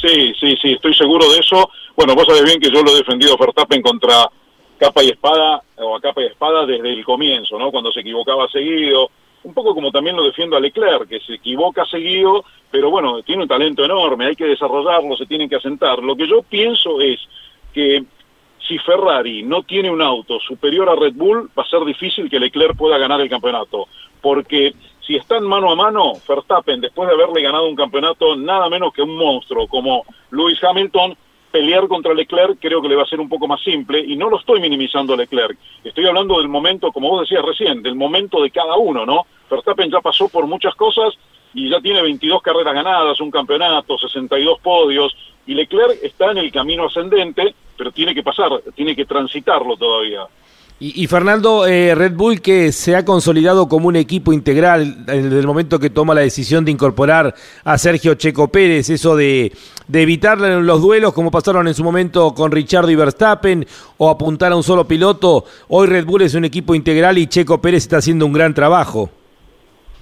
Sí, 0.00 0.32
sí, 0.40 0.56
sí, 0.60 0.72
estoy 0.72 0.94
seguro 0.94 1.30
de 1.32 1.38
eso. 1.38 1.70
Bueno, 1.96 2.14
vos 2.14 2.26
sabés 2.26 2.44
bien 2.44 2.60
que 2.60 2.70
yo 2.70 2.82
lo 2.82 2.90
he 2.90 2.96
defendido 2.96 3.36
Verstappen 3.36 3.82
contra 3.82 4.28
capa 4.78 5.02
y 5.02 5.10
espada 5.10 5.62
o 5.76 5.96
a 5.96 6.00
capa 6.00 6.22
y 6.22 6.26
espada 6.26 6.66
desde 6.66 6.92
el 6.92 7.04
comienzo, 7.04 7.58
¿no? 7.58 7.70
Cuando 7.70 7.92
se 7.92 8.00
equivocaba 8.00 8.48
seguido 8.48 9.10
un 9.44 9.54
poco 9.54 9.74
como 9.74 9.90
también 9.90 10.16
lo 10.16 10.24
defiendo 10.24 10.56
a 10.56 10.60
Leclerc, 10.60 11.06
que 11.06 11.20
se 11.20 11.34
equivoca 11.34 11.84
seguido, 11.84 12.44
pero 12.70 12.90
bueno, 12.90 13.22
tiene 13.22 13.42
un 13.42 13.48
talento 13.48 13.84
enorme, 13.84 14.26
hay 14.26 14.36
que 14.36 14.46
desarrollarlo, 14.46 15.16
se 15.16 15.26
tiene 15.26 15.48
que 15.48 15.56
asentar. 15.56 15.98
Lo 16.02 16.16
que 16.16 16.26
yo 16.26 16.42
pienso 16.42 17.00
es 17.00 17.20
que 17.72 18.04
si 18.66 18.78
Ferrari 18.78 19.42
no 19.42 19.62
tiene 19.62 19.90
un 19.90 20.00
auto 20.00 20.40
superior 20.40 20.88
a 20.88 20.94
Red 20.94 21.12
Bull, 21.14 21.50
va 21.56 21.62
a 21.62 21.68
ser 21.68 21.84
difícil 21.84 22.30
que 22.30 22.40
Leclerc 22.40 22.76
pueda 22.76 22.96
ganar 22.96 23.20
el 23.20 23.28
campeonato, 23.28 23.86
porque 24.22 24.74
si 25.06 25.16
están 25.16 25.44
mano 25.44 25.70
a 25.70 25.76
mano, 25.76 26.14
Verstappen, 26.26 26.80
después 26.80 27.06
de 27.06 27.14
haberle 27.14 27.42
ganado 27.42 27.68
un 27.68 27.76
campeonato 27.76 28.36
nada 28.36 28.70
menos 28.70 28.94
que 28.94 29.02
un 29.02 29.14
monstruo 29.14 29.68
como 29.68 30.04
Lewis 30.30 30.62
Hamilton, 30.64 31.14
pelear 31.54 31.86
contra 31.86 32.12
Leclerc 32.12 32.58
creo 32.58 32.82
que 32.82 32.88
le 32.88 32.96
va 32.96 33.04
a 33.04 33.06
ser 33.06 33.20
un 33.20 33.28
poco 33.28 33.46
más 33.46 33.62
simple 33.62 34.00
y 34.00 34.16
no 34.16 34.28
lo 34.28 34.40
estoy 34.40 34.60
minimizando 34.60 35.14
a 35.14 35.16
Leclerc. 35.16 35.56
Estoy 35.84 36.04
hablando 36.04 36.38
del 36.38 36.48
momento, 36.48 36.90
como 36.90 37.10
vos 37.10 37.20
decías 37.20 37.44
recién, 37.44 37.80
del 37.80 37.94
momento 37.94 38.42
de 38.42 38.50
cada 38.50 38.74
uno, 38.74 39.06
¿no? 39.06 39.24
Verstappen 39.48 39.88
ya 39.88 40.00
pasó 40.00 40.28
por 40.28 40.48
muchas 40.48 40.74
cosas 40.74 41.14
y 41.54 41.70
ya 41.70 41.80
tiene 41.80 42.02
22 42.02 42.42
carreras 42.42 42.74
ganadas, 42.74 43.20
un 43.20 43.30
campeonato, 43.30 43.96
62 43.96 44.58
podios 44.58 45.14
y 45.46 45.54
Leclerc 45.54 45.96
está 46.02 46.32
en 46.32 46.38
el 46.38 46.50
camino 46.50 46.86
ascendente, 46.86 47.54
pero 47.78 47.92
tiene 47.92 48.16
que 48.16 48.24
pasar, 48.24 48.50
tiene 48.74 48.96
que 48.96 49.04
transitarlo 49.04 49.76
todavía. 49.76 50.26
Y, 50.80 51.06
Fernando, 51.06 51.66
eh, 51.66 51.94
Red 51.94 52.14
Bull 52.14 52.42
que 52.42 52.72
se 52.72 52.96
ha 52.96 53.04
consolidado 53.04 53.68
como 53.68 53.86
un 53.86 53.94
equipo 53.94 54.32
integral 54.32 55.06
desde 55.06 55.38
el 55.38 55.46
momento 55.46 55.78
que 55.78 55.88
toma 55.88 56.14
la 56.14 56.22
decisión 56.22 56.64
de 56.64 56.72
incorporar 56.72 57.32
a 57.62 57.78
Sergio 57.78 58.14
Checo 58.16 58.48
Pérez, 58.48 58.90
eso 58.90 59.14
de, 59.14 59.52
de 59.86 60.02
evitar 60.02 60.38
los 60.38 60.82
duelos 60.82 61.14
como 61.14 61.30
pasaron 61.30 61.68
en 61.68 61.74
su 61.74 61.84
momento 61.84 62.34
con 62.34 62.50
Richard 62.50 62.90
y 62.90 62.96
Verstappen 62.96 63.64
o 63.98 64.10
apuntar 64.10 64.50
a 64.50 64.56
un 64.56 64.64
solo 64.64 64.86
piloto, 64.86 65.44
hoy 65.68 65.86
Red 65.86 66.06
Bull 66.06 66.22
es 66.22 66.34
un 66.34 66.44
equipo 66.44 66.74
integral 66.74 67.18
y 67.18 67.28
Checo 67.28 67.62
Pérez 67.62 67.84
está 67.84 67.98
haciendo 67.98 68.26
un 68.26 68.32
gran 68.32 68.52
trabajo. 68.52 69.10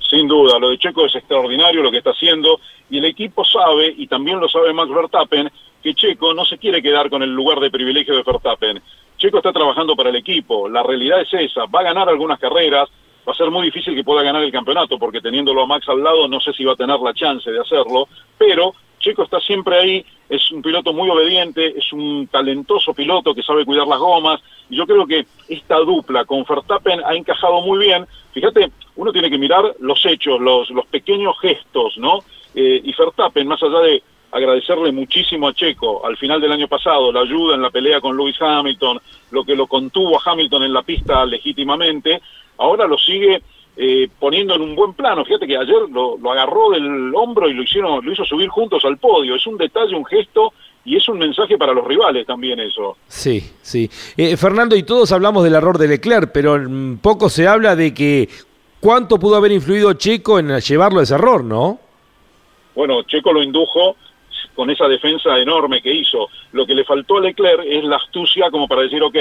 Sin 0.08 0.26
duda, 0.26 0.58
lo 0.58 0.70
de 0.70 0.78
Checo 0.78 1.04
es 1.04 1.14
extraordinario 1.14 1.82
lo 1.82 1.90
que 1.90 1.98
está 1.98 2.10
haciendo 2.10 2.60
y 2.88 2.98
el 2.98 3.04
equipo 3.04 3.44
sabe, 3.44 3.94
y 3.96 4.06
también 4.06 4.40
lo 4.40 4.48
sabe 4.48 4.72
Max 4.72 4.90
Verstappen, 4.90 5.50
que 5.82 5.94
Checo 5.94 6.32
no 6.32 6.44
se 6.44 6.58
quiere 6.58 6.82
quedar 6.82 7.10
con 7.10 7.22
el 7.22 7.30
lugar 7.34 7.60
de 7.60 7.70
privilegio 7.70 8.16
de 8.16 8.22
Verstappen. 8.22 8.82
Checo 9.22 9.36
está 9.36 9.52
trabajando 9.52 9.94
para 9.94 10.10
el 10.10 10.16
equipo, 10.16 10.68
la 10.68 10.82
realidad 10.82 11.20
es 11.20 11.32
esa, 11.32 11.66
va 11.66 11.78
a 11.78 11.84
ganar 11.84 12.08
algunas 12.08 12.40
carreras, 12.40 12.88
va 13.26 13.32
a 13.32 13.36
ser 13.36 13.52
muy 13.52 13.66
difícil 13.66 13.94
que 13.94 14.02
pueda 14.02 14.20
ganar 14.24 14.42
el 14.42 14.50
campeonato 14.50 14.98
porque 14.98 15.20
teniéndolo 15.20 15.62
a 15.62 15.66
Max 15.68 15.88
al 15.88 16.02
lado 16.02 16.26
no 16.26 16.40
sé 16.40 16.52
si 16.52 16.64
va 16.64 16.72
a 16.72 16.76
tener 16.76 16.98
la 16.98 17.14
chance 17.14 17.48
de 17.48 17.60
hacerlo, 17.60 18.08
pero 18.36 18.74
Checo 18.98 19.22
está 19.22 19.38
siempre 19.38 19.78
ahí, 19.78 20.04
es 20.28 20.50
un 20.50 20.60
piloto 20.60 20.92
muy 20.92 21.08
obediente, 21.08 21.72
es 21.78 21.92
un 21.92 22.26
talentoso 22.32 22.94
piloto 22.94 23.32
que 23.32 23.44
sabe 23.44 23.64
cuidar 23.64 23.86
las 23.86 24.00
gomas, 24.00 24.40
y 24.68 24.74
yo 24.74 24.88
creo 24.88 25.06
que 25.06 25.24
esta 25.48 25.76
dupla 25.76 26.24
con 26.24 26.42
Verstappen 26.42 27.00
ha 27.04 27.14
encajado 27.14 27.60
muy 27.60 27.78
bien. 27.78 28.04
Fíjate, 28.32 28.72
uno 28.96 29.12
tiene 29.12 29.30
que 29.30 29.38
mirar 29.38 29.76
los 29.78 30.04
hechos, 30.04 30.40
los, 30.40 30.68
pequeños 30.90 31.38
gestos, 31.40 31.96
¿no? 31.96 32.18
Eh, 32.56 32.80
y 32.82 32.92
Verstappen, 32.92 33.46
más 33.46 33.62
allá 33.62 33.78
de 33.80 34.02
agradecerle 34.32 34.90
muchísimo 34.92 35.46
a 35.46 35.52
Checo 35.52 36.04
al 36.04 36.16
final 36.16 36.40
del 36.40 36.52
año 36.52 36.66
pasado, 36.66 37.12
la 37.12 37.20
ayuda 37.20 37.54
en 37.54 37.62
la 37.62 37.70
pelea 37.70 38.00
con 38.00 38.16
Lewis 38.16 38.40
Hamilton, 38.40 38.98
lo 39.30 39.44
que 39.44 39.54
lo 39.54 39.66
contuvo 39.66 40.18
a 40.18 40.22
Hamilton 40.24 40.64
en 40.64 40.72
la 40.72 40.82
pista 40.82 41.24
legítimamente, 41.26 42.20
ahora 42.56 42.86
lo 42.86 42.96
sigue 42.96 43.42
eh, 43.76 44.08
poniendo 44.18 44.54
en 44.54 44.62
un 44.62 44.74
buen 44.74 44.94
plano. 44.94 45.24
Fíjate 45.24 45.46
que 45.46 45.56
ayer 45.56 45.88
lo, 45.90 46.18
agarró 46.30 46.70
del 46.70 47.14
hombro 47.14 47.48
y 47.48 47.54
lo, 47.54 47.62
hicieron, 47.62 48.04
lo 48.04 48.12
hizo 48.12 48.24
subir 48.24 48.48
juntos 48.48 48.84
al 48.84 48.96
podio. 48.96 49.34
Es 49.34 49.46
un 49.46 49.58
detalle, 49.58 49.94
un 49.94 50.04
gesto 50.04 50.52
y 50.84 50.96
es 50.96 51.08
un 51.08 51.18
mensaje 51.18 51.56
para 51.58 51.72
los 51.72 51.86
rivales 51.86 52.26
también 52.26 52.58
eso. 52.60 52.96
Sí, 53.06 53.52
sí. 53.60 53.88
Eh, 54.16 54.36
Fernando, 54.36 54.76
y 54.76 54.82
todos 54.82 55.12
hablamos 55.12 55.44
del 55.44 55.54
error 55.54 55.78
de 55.78 55.88
Leclerc, 55.88 56.32
pero 56.32 56.58
mm, 56.58 56.98
poco 56.98 57.28
se 57.28 57.46
habla 57.46 57.76
de 57.76 57.94
que 57.94 58.28
cuánto 58.80 59.18
pudo 59.18 59.36
haber 59.36 59.52
influido 59.52 59.92
Checo 59.92 60.38
en 60.38 60.58
llevarlo 60.58 61.00
a 61.00 61.02
ese 61.04 61.14
error, 61.14 61.44
¿no? 61.44 61.78
Bueno, 62.74 63.02
Checo 63.02 63.32
lo 63.32 63.42
indujo 63.42 63.96
con 64.54 64.70
esa 64.70 64.88
defensa 64.88 65.38
enorme 65.38 65.82
que 65.82 65.92
hizo. 65.92 66.28
Lo 66.52 66.66
que 66.66 66.74
le 66.74 66.84
faltó 66.84 67.18
a 67.18 67.20
Leclerc 67.20 67.64
es 67.66 67.84
la 67.84 67.96
astucia 67.96 68.50
como 68.50 68.68
para 68.68 68.82
decir, 68.82 69.02
ok, 69.02 69.16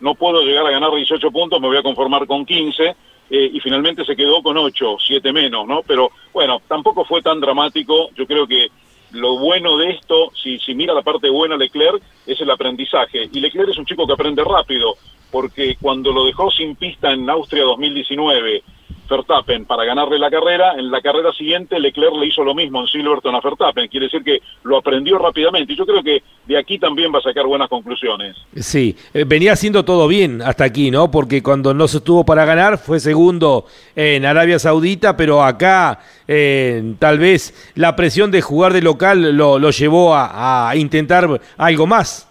no 0.00 0.14
puedo 0.14 0.42
llegar 0.42 0.66
a 0.66 0.70
ganar 0.70 0.94
18 0.94 1.30
puntos, 1.30 1.60
me 1.60 1.68
voy 1.68 1.76
a 1.76 1.82
conformar 1.82 2.26
con 2.26 2.44
15, 2.44 2.94
eh, 3.28 3.50
y 3.52 3.60
finalmente 3.60 4.04
se 4.04 4.14
quedó 4.14 4.42
con 4.42 4.56
8, 4.56 4.96
7 5.00 5.32
menos, 5.32 5.66
¿no? 5.66 5.82
Pero 5.82 6.10
bueno, 6.32 6.60
tampoco 6.68 7.04
fue 7.04 7.22
tan 7.22 7.40
dramático, 7.40 8.10
yo 8.14 8.26
creo 8.26 8.46
que 8.46 8.68
lo 9.12 9.38
bueno 9.38 9.76
de 9.76 9.90
esto, 9.90 10.30
si, 10.34 10.58
si 10.58 10.74
mira 10.74 10.94
la 10.94 11.02
parte 11.02 11.30
buena 11.30 11.56
Leclerc, 11.56 12.02
es 12.26 12.40
el 12.40 12.50
aprendizaje. 12.50 13.28
Y 13.32 13.40
Leclerc 13.40 13.70
es 13.70 13.78
un 13.78 13.86
chico 13.86 14.06
que 14.06 14.12
aprende 14.12 14.44
rápido, 14.44 14.94
porque 15.30 15.76
cuando 15.80 16.12
lo 16.12 16.24
dejó 16.24 16.50
sin 16.50 16.76
pista 16.76 17.12
en 17.12 17.28
Austria 17.28 17.64
2019 17.64 18.62
Verstappen 19.08 19.64
para 19.64 19.84
ganarle 19.84 20.18
la 20.18 20.30
carrera, 20.30 20.74
en 20.76 20.90
la 20.90 21.00
carrera 21.00 21.32
siguiente 21.32 21.78
Leclerc 21.78 22.14
le 22.14 22.26
hizo 22.26 22.42
lo 22.44 22.54
mismo 22.54 22.80
en 22.80 22.86
Silverton 22.86 23.34
a 23.34 23.40
Verstappen, 23.40 23.88
quiere 23.88 24.06
decir 24.06 24.22
que 24.22 24.40
lo 24.64 24.78
aprendió 24.78 25.18
rápidamente 25.18 25.72
y 25.72 25.76
yo 25.76 25.86
creo 25.86 26.02
que 26.02 26.22
de 26.46 26.58
aquí 26.58 26.78
también 26.78 27.12
va 27.14 27.18
a 27.18 27.22
sacar 27.22 27.46
buenas 27.46 27.68
conclusiones. 27.68 28.36
Sí, 28.54 28.96
eh, 29.14 29.24
venía 29.26 29.52
haciendo 29.52 29.84
todo 29.84 30.08
bien 30.08 30.42
hasta 30.42 30.64
aquí, 30.64 30.90
¿no? 30.90 31.10
Porque 31.10 31.42
cuando 31.42 31.74
no 31.74 31.88
se 31.88 31.98
estuvo 31.98 32.24
para 32.24 32.44
ganar 32.44 32.78
fue 32.78 33.00
segundo 33.00 33.66
en 33.94 34.24
Arabia 34.24 34.58
Saudita, 34.58 35.16
pero 35.16 35.42
acá 35.42 36.00
eh, 36.28 36.94
tal 36.98 37.18
vez 37.18 37.72
la 37.74 37.96
presión 37.96 38.30
de 38.30 38.42
jugar 38.42 38.72
de 38.72 38.82
local 38.82 39.36
lo, 39.36 39.70
llevó 39.70 40.14
a, 40.14 40.68
a 40.68 40.76
intentar 40.76 41.40
algo 41.56 41.86
más. 41.86 42.30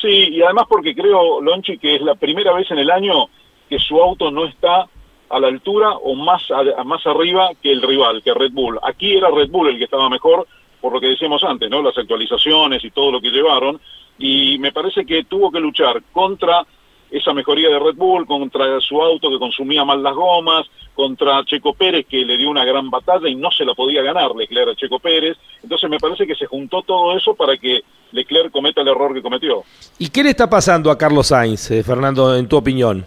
Sí, 0.00 0.08
y 0.08 0.42
además 0.42 0.66
porque 0.68 0.94
creo, 0.94 1.40
Lonchi, 1.40 1.78
que 1.78 1.94
es 1.94 2.02
la 2.02 2.16
primera 2.16 2.52
vez 2.52 2.68
en 2.70 2.78
el 2.78 2.90
año 2.90 3.28
que 3.68 3.78
su 3.78 4.02
auto 4.02 4.30
no 4.30 4.46
está 4.46 4.86
a 5.32 5.40
la 5.40 5.48
altura 5.48 5.92
o 5.92 6.14
más, 6.14 6.42
más 6.84 7.06
arriba 7.06 7.50
que 7.60 7.72
el 7.72 7.80
rival, 7.80 8.22
que 8.22 8.34
Red 8.34 8.52
Bull. 8.52 8.78
Aquí 8.82 9.16
era 9.16 9.30
Red 9.30 9.48
Bull 9.48 9.70
el 9.70 9.78
que 9.78 9.84
estaba 9.84 10.10
mejor, 10.10 10.46
por 10.78 10.92
lo 10.92 11.00
que 11.00 11.06
decíamos 11.06 11.42
antes, 11.42 11.70
¿no? 11.70 11.80
Las 11.80 11.96
actualizaciones 11.96 12.84
y 12.84 12.90
todo 12.90 13.10
lo 13.10 13.20
que 13.20 13.30
llevaron, 13.30 13.80
y 14.18 14.58
me 14.58 14.72
parece 14.72 15.06
que 15.06 15.24
tuvo 15.24 15.50
que 15.50 15.58
luchar 15.58 16.02
contra 16.12 16.66
esa 17.10 17.32
mejoría 17.32 17.70
de 17.70 17.78
Red 17.78 17.94
Bull, 17.96 18.26
contra 18.26 18.78
su 18.80 19.00
auto 19.00 19.30
que 19.30 19.38
consumía 19.38 19.84
mal 19.84 20.02
las 20.02 20.14
gomas, 20.14 20.66
contra 20.94 21.44
Checo 21.44 21.72
Pérez 21.72 22.06
que 22.06 22.24
le 22.24 22.36
dio 22.36 22.50
una 22.50 22.64
gran 22.64 22.90
batalla 22.90 23.26
y 23.28 23.34
no 23.34 23.50
se 23.50 23.64
la 23.64 23.74
podía 23.74 24.02
ganar 24.02 24.34
Leclerc 24.34 24.70
a 24.70 24.74
Checo 24.74 24.98
Pérez. 24.98 25.38
Entonces 25.62 25.88
me 25.88 25.98
parece 25.98 26.26
que 26.26 26.34
se 26.34 26.46
juntó 26.46 26.82
todo 26.82 27.16
eso 27.16 27.34
para 27.34 27.56
que 27.56 27.80
Leclerc 28.12 28.50
cometa 28.50 28.82
el 28.82 28.88
error 28.88 29.14
que 29.14 29.22
cometió. 29.22 29.62
¿Y 29.98 30.10
qué 30.10 30.22
le 30.22 30.30
está 30.30 30.48
pasando 30.48 30.90
a 30.90 30.98
Carlos 30.98 31.28
Sainz, 31.28 31.70
eh, 31.70 31.82
Fernando, 31.82 32.34
en 32.36 32.48
tu 32.48 32.56
opinión? 32.56 33.04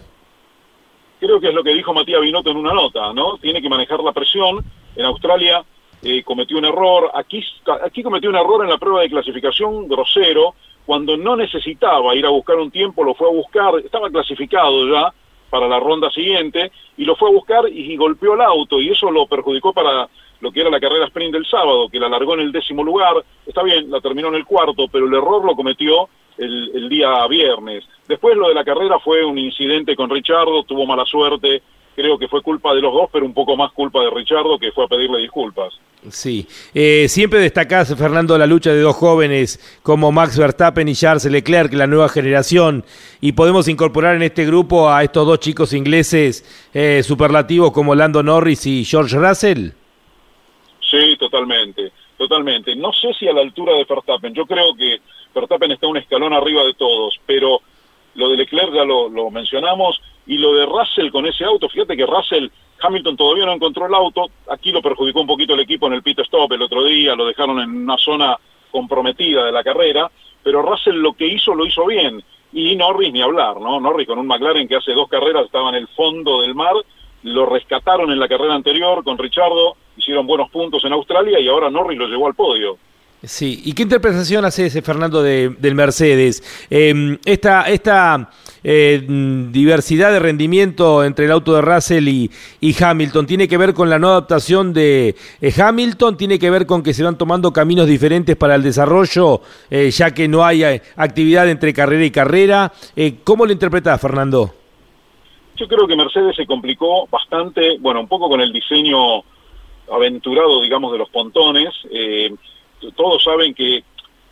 Creo 1.18 1.40
que 1.40 1.48
es 1.48 1.54
lo 1.54 1.64
que 1.64 1.74
dijo 1.74 1.94
Matías 1.94 2.20
Binotto 2.20 2.50
en 2.50 2.58
una 2.58 2.72
nota, 2.72 3.12
¿no? 3.12 3.38
Tiene 3.38 3.62
que 3.62 3.68
manejar 3.68 4.00
la 4.00 4.12
presión. 4.12 4.64
En 4.94 5.04
Australia 5.04 5.64
eh, 6.02 6.22
cometió 6.22 6.58
un 6.58 6.66
error, 6.66 7.10
aquí, 7.14 7.42
aquí 7.84 8.02
cometió 8.02 8.28
un 8.28 8.36
error 8.36 8.62
en 8.62 8.70
la 8.70 8.78
prueba 8.78 9.00
de 9.00 9.08
clasificación 9.08 9.88
grosero, 9.88 10.54
cuando 10.84 11.16
no 11.16 11.36
necesitaba 11.36 12.14
ir 12.14 12.26
a 12.26 12.30
buscar 12.30 12.56
un 12.56 12.70
tiempo, 12.70 13.02
lo 13.02 13.14
fue 13.14 13.28
a 13.28 13.32
buscar, 13.32 13.74
estaba 13.84 14.10
clasificado 14.10 14.86
ya 14.88 15.12
para 15.50 15.66
la 15.66 15.80
ronda 15.80 16.10
siguiente, 16.10 16.70
y 16.96 17.04
lo 17.04 17.16
fue 17.16 17.30
a 17.30 17.32
buscar 17.32 17.68
y, 17.68 17.96
golpeó 17.96 18.34
el 18.34 18.42
auto, 18.42 18.80
y 18.80 18.90
eso 18.90 19.10
lo 19.10 19.26
perjudicó 19.26 19.72
para 19.72 20.08
lo 20.40 20.52
que 20.52 20.60
era 20.60 20.70
la 20.70 20.80
carrera 20.80 21.06
sprint 21.06 21.32
del 21.32 21.46
sábado, 21.46 21.88
que 21.88 21.98
la 21.98 22.08
largó 22.08 22.34
en 22.34 22.40
el 22.40 22.52
décimo 22.52 22.84
lugar, 22.84 23.24
está 23.46 23.62
bien, 23.62 23.90
la 23.90 24.00
terminó 24.00 24.28
en 24.28 24.34
el 24.34 24.44
cuarto, 24.44 24.86
pero 24.92 25.06
el 25.06 25.14
error 25.14 25.44
lo 25.44 25.56
cometió 25.56 26.08
el, 26.38 26.70
el 26.74 26.88
día 26.88 27.26
viernes. 27.26 27.84
Después 28.08 28.36
lo 28.36 28.48
de 28.48 28.54
la 28.54 28.64
carrera 28.64 28.98
fue 28.98 29.24
un 29.24 29.38
incidente 29.38 29.96
con 29.96 30.10
Richardo, 30.10 30.62
tuvo 30.64 30.86
mala 30.86 31.04
suerte, 31.04 31.62
creo 31.96 32.18
que 32.18 32.28
fue 32.28 32.42
culpa 32.42 32.74
de 32.74 32.82
los 32.82 32.92
dos, 32.92 33.08
pero 33.10 33.24
un 33.24 33.34
poco 33.34 33.56
más 33.56 33.72
culpa 33.72 34.02
de 34.02 34.10
Richardo, 34.10 34.58
que 34.58 34.70
fue 34.70 34.84
a 34.84 34.88
pedirle 34.88 35.18
disculpas. 35.18 35.74
Sí, 36.10 36.46
eh, 36.72 37.06
siempre 37.08 37.40
destacás, 37.40 37.92
Fernando, 37.96 38.38
la 38.38 38.46
lucha 38.46 38.70
de 38.70 38.80
dos 38.80 38.94
jóvenes 38.94 39.80
como 39.82 40.12
Max 40.12 40.38
Verstappen 40.38 40.88
y 40.88 40.94
Charles 40.94 41.24
Leclerc, 41.24 41.72
la 41.72 41.88
nueva 41.88 42.08
generación, 42.08 42.84
y 43.20 43.32
podemos 43.32 43.66
incorporar 43.66 44.14
en 44.14 44.22
este 44.22 44.44
grupo 44.44 44.88
a 44.90 45.02
estos 45.02 45.26
dos 45.26 45.40
chicos 45.40 45.72
ingleses 45.72 46.44
eh, 46.74 47.02
superlativos 47.02 47.72
como 47.72 47.94
Lando 47.94 48.22
Norris 48.22 48.66
y 48.66 48.84
George 48.84 49.16
Russell. 49.16 49.70
Sí, 50.88 51.16
totalmente, 51.18 51.90
totalmente. 52.16 52.76
No 52.76 52.92
sé 52.92 53.12
si 53.18 53.26
a 53.26 53.32
la 53.32 53.40
altura 53.40 53.72
de 53.72 53.84
Verstappen, 53.84 54.32
yo 54.32 54.46
creo 54.46 54.76
que 54.76 55.00
Verstappen 55.40 55.70
está 55.70 55.86
un 55.86 55.98
escalón 55.98 56.32
arriba 56.32 56.64
de 56.64 56.74
todos, 56.74 57.20
pero 57.26 57.60
lo 58.14 58.30
de 58.30 58.38
Leclerc 58.38 58.72
ya 58.72 58.84
lo, 58.84 59.08
lo 59.08 59.30
mencionamos, 59.30 60.00
y 60.26 60.38
lo 60.38 60.54
de 60.54 60.66
Russell 60.66 61.10
con 61.10 61.26
ese 61.26 61.44
auto, 61.44 61.68
fíjate 61.68 61.96
que 61.96 62.06
Russell 62.06 62.48
Hamilton 62.80 63.16
todavía 63.16 63.46
no 63.46 63.52
encontró 63.52 63.86
el 63.86 63.94
auto, 63.94 64.30
aquí 64.50 64.72
lo 64.72 64.82
perjudicó 64.82 65.20
un 65.20 65.26
poquito 65.26 65.54
el 65.54 65.60
equipo 65.60 65.86
en 65.86 65.92
el 65.92 66.02
pit 66.02 66.18
stop 66.20 66.52
el 66.52 66.62
otro 66.62 66.84
día, 66.84 67.14
lo 67.14 67.26
dejaron 67.26 67.60
en 67.60 67.70
una 67.70 67.96
zona 67.98 68.36
comprometida 68.70 69.44
de 69.44 69.52
la 69.52 69.62
carrera, 69.62 70.10
pero 70.42 70.62
Russell 70.62 70.96
lo 70.96 71.12
que 71.12 71.26
hizo 71.26 71.54
lo 71.54 71.66
hizo 71.66 71.86
bien, 71.86 72.22
y 72.52 72.74
Norris 72.74 73.12
ni 73.12 73.20
hablar, 73.20 73.60
¿no? 73.60 73.78
Norris 73.78 74.06
con 74.06 74.18
un 74.18 74.26
McLaren 74.26 74.66
que 74.66 74.76
hace 74.76 74.92
dos 74.92 75.08
carreras 75.08 75.44
estaba 75.44 75.68
en 75.68 75.74
el 75.76 75.88
fondo 75.88 76.40
del 76.40 76.54
mar, 76.54 76.74
lo 77.22 77.44
rescataron 77.44 78.10
en 78.10 78.20
la 78.20 78.28
carrera 78.28 78.54
anterior 78.54 79.04
con 79.04 79.18
Richardo, 79.18 79.76
hicieron 79.96 80.26
buenos 80.26 80.50
puntos 80.50 80.84
en 80.84 80.92
Australia 80.92 81.38
y 81.40 81.48
ahora 81.48 81.70
Norris 81.70 81.98
lo 81.98 82.06
llevó 82.06 82.26
al 82.26 82.34
podio. 82.34 82.78
Sí, 83.26 83.60
¿y 83.64 83.72
qué 83.72 83.82
interpretación 83.82 84.44
hace 84.44 84.66
ese 84.66 84.82
Fernando 84.82 85.20
de, 85.20 85.54
del 85.58 85.74
Mercedes? 85.74 86.42
Eh, 86.70 87.18
esta 87.24 87.62
esta 87.62 88.30
eh, 88.68 89.00
diversidad 89.50 90.10
de 90.10 90.18
rendimiento 90.18 91.04
entre 91.04 91.26
el 91.26 91.30
auto 91.30 91.54
de 91.54 91.60
Russell 91.60 92.08
y, 92.08 92.30
Hamilton 92.80 93.26
tiene 93.26 93.46
que 93.46 93.56
ver 93.56 93.74
con 93.74 93.88
la 93.88 93.98
no 94.00 94.08
adaptación 94.08 94.72
de 94.72 95.14
eh, 95.40 95.52
Hamilton, 95.56 96.16
tiene 96.16 96.38
que 96.38 96.50
ver 96.50 96.66
con 96.66 96.82
que 96.82 96.92
se 96.92 97.04
van 97.04 97.16
tomando 97.16 97.52
caminos 97.52 97.86
diferentes 97.86 98.34
para 98.34 98.56
el 98.56 98.64
desarrollo, 98.64 99.40
eh, 99.70 99.90
ya 99.92 100.12
que 100.12 100.26
no 100.26 100.44
hay 100.44 100.64
actividad 100.96 101.48
entre 101.48 101.72
carrera 101.72 102.04
y 102.04 102.10
carrera. 102.10 102.72
¿Cómo 103.22 103.46
lo 103.46 103.52
interpreta 103.52 103.96
Fernando? 103.98 104.52
Yo 105.56 105.68
creo 105.68 105.86
que 105.86 105.94
Mercedes 105.94 106.34
se 106.34 106.44
complicó 106.44 107.06
bastante, 107.06 107.78
bueno, 107.78 108.00
un 108.00 108.08
poco 108.08 108.28
con 108.28 108.40
el 108.40 108.52
diseño 108.52 109.22
aventurado, 109.92 110.62
digamos, 110.62 110.90
de 110.90 110.98
los 110.98 111.08
pontones. 111.10 111.72
Todos 112.94 113.22
saben 113.24 113.54
que 113.54 113.84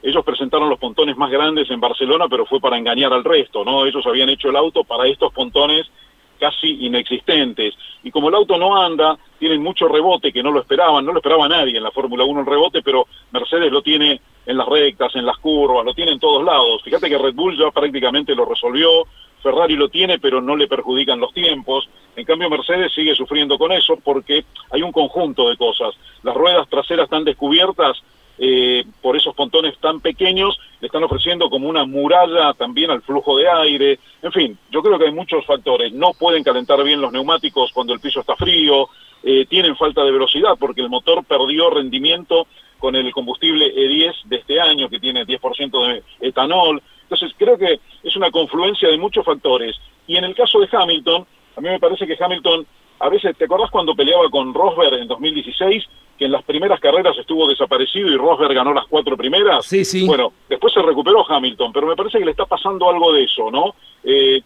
ellos 0.02 0.24
presentaron 0.24 0.68
los 0.68 0.78
pontones 0.78 1.16
más 1.16 1.30
grandes 1.30 1.70
en 1.70 1.80
Barcelona, 1.80 2.26
pero 2.28 2.44
fue 2.44 2.60
para 2.60 2.76
engañar 2.76 3.12
al 3.12 3.24
resto, 3.24 3.64
¿no? 3.64 3.86
Ellos 3.86 4.06
habían 4.06 4.28
hecho 4.28 4.50
el 4.50 4.56
auto 4.56 4.84
para 4.84 5.06
estos 5.06 5.32
pontones 5.32 5.90
casi 6.38 6.84
inexistentes. 6.84 7.74
Y 8.02 8.10
como 8.10 8.28
el 8.28 8.34
auto 8.34 8.58
no 8.58 8.76
anda, 8.76 9.16
tienen 9.38 9.62
mucho 9.62 9.88
rebote 9.88 10.32
que 10.32 10.42
no 10.42 10.50
lo 10.50 10.60
esperaban, 10.60 11.06
no 11.06 11.12
lo 11.12 11.20
esperaba 11.20 11.48
nadie 11.48 11.78
en 11.78 11.82
la 11.82 11.90
Fórmula 11.90 12.24
1 12.24 12.40
el 12.40 12.46
rebote, 12.46 12.82
pero 12.82 13.06
Mercedes 13.30 13.72
lo 13.72 13.80
tiene 13.80 14.20
en 14.44 14.56
las 14.58 14.68
rectas, 14.68 15.14
en 15.16 15.24
las 15.24 15.38
curvas, 15.38 15.86
lo 15.86 15.94
tiene 15.94 16.12
en 16.12 16.20
todos 16.20 16.44
lados. 16.44 16.82
Fíjate 16.82 17.08
que 17.08 17.16
Red 17.16 17.34
Bull 17.34 17.56
ya 17.56 17.70
prácticamente 17.70 18.34
lo 18.34 18.44
resolvió, 18.44 19.06
Ferrari 19.42 19.76
lo 19.76 19.88
tiene, 19.88 20.18
pero 20.18 20.40
no 20.40 20.56
le 20.56 20.68
perjudican 20.68 21.20
los 21.20 21.32
tiempos. 21.32 21.88
En 22.16 22.24
cambio, 22.24 22.50
Mercedes 22.50 22.92
sigue 22.92 23.14
sufriendo 23.14 23.58
con 23.58 23.72
eso 23.72 23.96
porque 24.02 24.44
hay 24.70 24.82
un 24.82 24.92
conjunto 24.92 25.48
de 25.48 25.56
cosas. 25.56 25.94
Las 26.22 26.34
ruedas 26.34 26.68
traseras 26.68 27.04
están 27.04 27.24
descubiertas 27.24 28.02
eh, 28.38 28.84
por 29.00 29.16
esos 29.16 29.34
pontones 29.34 29.78
tan 29.78 30.00
pequeños, 30.00 30.58
le 30.80 30.86
están 30.86 31.04
ofreciendo 31.04 31.48
como 31.50 31.68
una 31.68 31.84
muralla 31.84 32.52
también 32.54 32.90
al 32.90 33.02
flujo 33.02 33.36
de 33.36 33.48
aire. 33.48 33.98
En 34.22 34.32
fin, 34.32 34.58
yo 34.70 34.82
creo 34.82 34.98
que 34.98 35.06
hay 35.06 35.12
muchos 35.12 35.44
factores. 35.46 35.92
No 35.92 36.12
pueden 36.12 36.42
calentar 36.42 36.82
bien 36.82 37.00
los 37.00 37.12
neumáticos 37.12 37.72
cuando 37.72 37.92
el 37.92 38.00
piso 38.00 38.20
está 38.20 38.36
frío, 38.36 38.88
eh, 39.22 39.46
tienen 39.46 39.76
falta 39.76 40.04
de 40.04 40.10
velocidad 40.10 40.56
porque 40.58 40.82
el 40.82 40.90
motor 40.90 41.24
perdió 41.24 41.70
rendimiento 41.70 42.46
con 42.78 42.94
el 42.96 43.10
combustible 43.12 43.74
E10 43.74 44.24
de 44.24 44.36
este 44.36 44.60
año, 44.60 44.90
que 44.90 45.00
tiene 45.00 45.24
10% 45.24 45.86
de 45.86 46.02
etanol. 46.20 46.82
Entonces, 47.02 47.32
creo 47.38 47.56
que 47.56 47.80
es 48.02 48.16
una 48.16 48.30
confluencia 48.30 48.88
de 48.90 48.98
muchos 48.98 49.24
factores. 49.24 49.76
Y 50.06 50.16
en 50.16 50.24
el 50.24 50.34
caso 50.34 50.60
de 50.60 50.68
Hamilton, 50.70 51.26
a 51.56 51.60
mí 51.60 51.68
me 51.68 51.78
parece 51.78 52.06
que 52.06 52.22
Hamilton, 52.22 52.66
a 53.04 53.08
veces, 53.10 53.36
¿te 53.36 53.44
acordás 53.44 53.70
cuando 53.70 53.94
peleaba 53.94 54.30
con 54.30 54.54
Rosberg 54.54 54.94
en 54.94 55.08
2016? 55.08 55.84
que 56.16 56.26
en 56.26 56.32
las 56.32 56.44
primeras 56.44 56.78
carreras 56.78 57.18
estuvo 57.18 57.48
desaparecido 57.48 58.08
y 58.08 58.16
Rosberg 58.16 58.54
ganó 58.54 58.72
las 58.72 58.86
cuatro 58.86 59.16
primeras. 59.16 59.66
Sí, 59.66 59.84
sí. 59.84 60.06
Bueno, 60.06 60.32
después 60.48 60.72
se 60.72 60.80
recuperó 60.80 61.28
Hamilton, 61.28 61.72
pero 61.72 61.88
me 61.88 61.96
parece 61.96 62.20
que 62.20 62.24
le 62.24 62.30
está 62.30 62.46
pasando 62.46 62.88
algo 62.88 63.12
de 63.12 63.24
eso, 63.24 63.50
¿no? 63.50 63.74
Eh, 64.04 64.40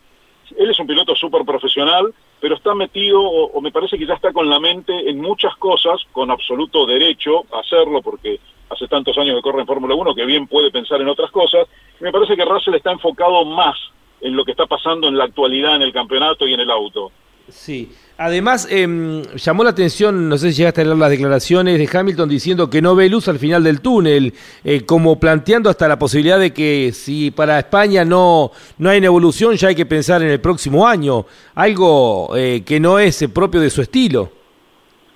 él 0.56 0.70
es 0.70 0.78
un 0.78 0.86
piloto 0.86 1.14
súper 1.14 1.44
profesional, 1.44 2.14
pero 2.40 2.54
está 2.54 2.74
metido, 2.74 3.20
o, 3.20 3.60
me 3.60 3.70
parece 3.70 3.98
que 3.98 4.06
ya 4.06 4.14
está 4.14 4.32
con 4.32 4.48
la 4.48 4.58
mente 4.58 5.10
en 5.10 5.20
muchas 5.20 5.54
cosas, 5.56 6.00
con 6.10 6.30
absoluto 6.30 6.86
derecho 6.86 7.44
a 7.52 7.60
hacerlo, 7.60 8.00
porque 8.00 8.40
hace 8.70 8.88
tantos 8.88 9.18
años 9.18 9.36
que 9.36 9.42
corre 9.42 9.60
en 9.60 9.66
Fórmula 9.66 9.94
1 9.94 10.14
que 10.14 10.24
bien 10.24 10.46
puede 10.46 10.70
pensar 10.70 11.02
en 11.02 11.08
otras 11.08 11.30
cosas. 11.30 11.66
me 12.00 12.12
parece 12.12 12.34
que 12.34 12.46
Russell 12.46 12.74
está 12.76 12.92
enfocado 12.92 13.44
más 13.44 13.76
en 14.22 14.34
lo 14.34 14.44
que 14.46 14.52
está 14.52 14.64
pasando 14.64 15.06
en 15.08 15.18
la 15.18 15.24
actualidad 15.24 15.76
en 15.76 15.82
el 15.82 15.92
campeonato 15.92 16.46
y 16.46 16.54
en 16.54 16.60
el 16.60 16.70
auto. 16.70 17.12
Sí, 17.50 17.90
además 18.18 18.68
em, 18.70 19.22
llamó 19.36 19.64
la 19.64 19.70
atención, 19.70 20.28
no 20.28 20.36
sé 20.36 20.50
si 20.52 20.58
llegaste 20.58 20.82
a 20.82 20.84
leer 20.84 20.96
las 20.98 21.10
declaraciones 21.10 21.78
de 21.78 21.98
Hamilton 21.98 22.28
diciendo 22.28 22.68
que 22.68 22.82
no 22.82 22.94
ve 22.94 23.08
luz 23.08 23.26
al 23.28 23.38
final 23.38 23.64
del 23.64 23.80
túnel, 23.80 24.34
eh, 24.64 24.84
como 24.84 25.18
planteando 25.18 25.70
hasta 25.70 25.88
la 25.88 25.98
posibilidad 25.98 26.38
de 26.38 26.52
que 26.52 26.92
si 26.92 27.30
para 27.30 27.58
España 27.58 28.04
no, 28.04 28.50
no 28.76 28.90
hay 28.90 28.98
una 28.98 29.06
evolución 29.06 29.56
ya 29.56 29.68
hay 29.68 29.74
que 29.74 29.86
pensar 29.86 30.22
en 30.22 30.28
el 30.28 30.40
próximo 30.40 30.86
año, 30.86 31.24
algo 31.54 32.36
eh, 32.36 32.62
que 32.66 32.78
no 32.78 32.98
es 32.98 33.26
propio 33.32 33.60
de 33.60 33.70
su 33.70 33.80
estilo. 33.80 34.30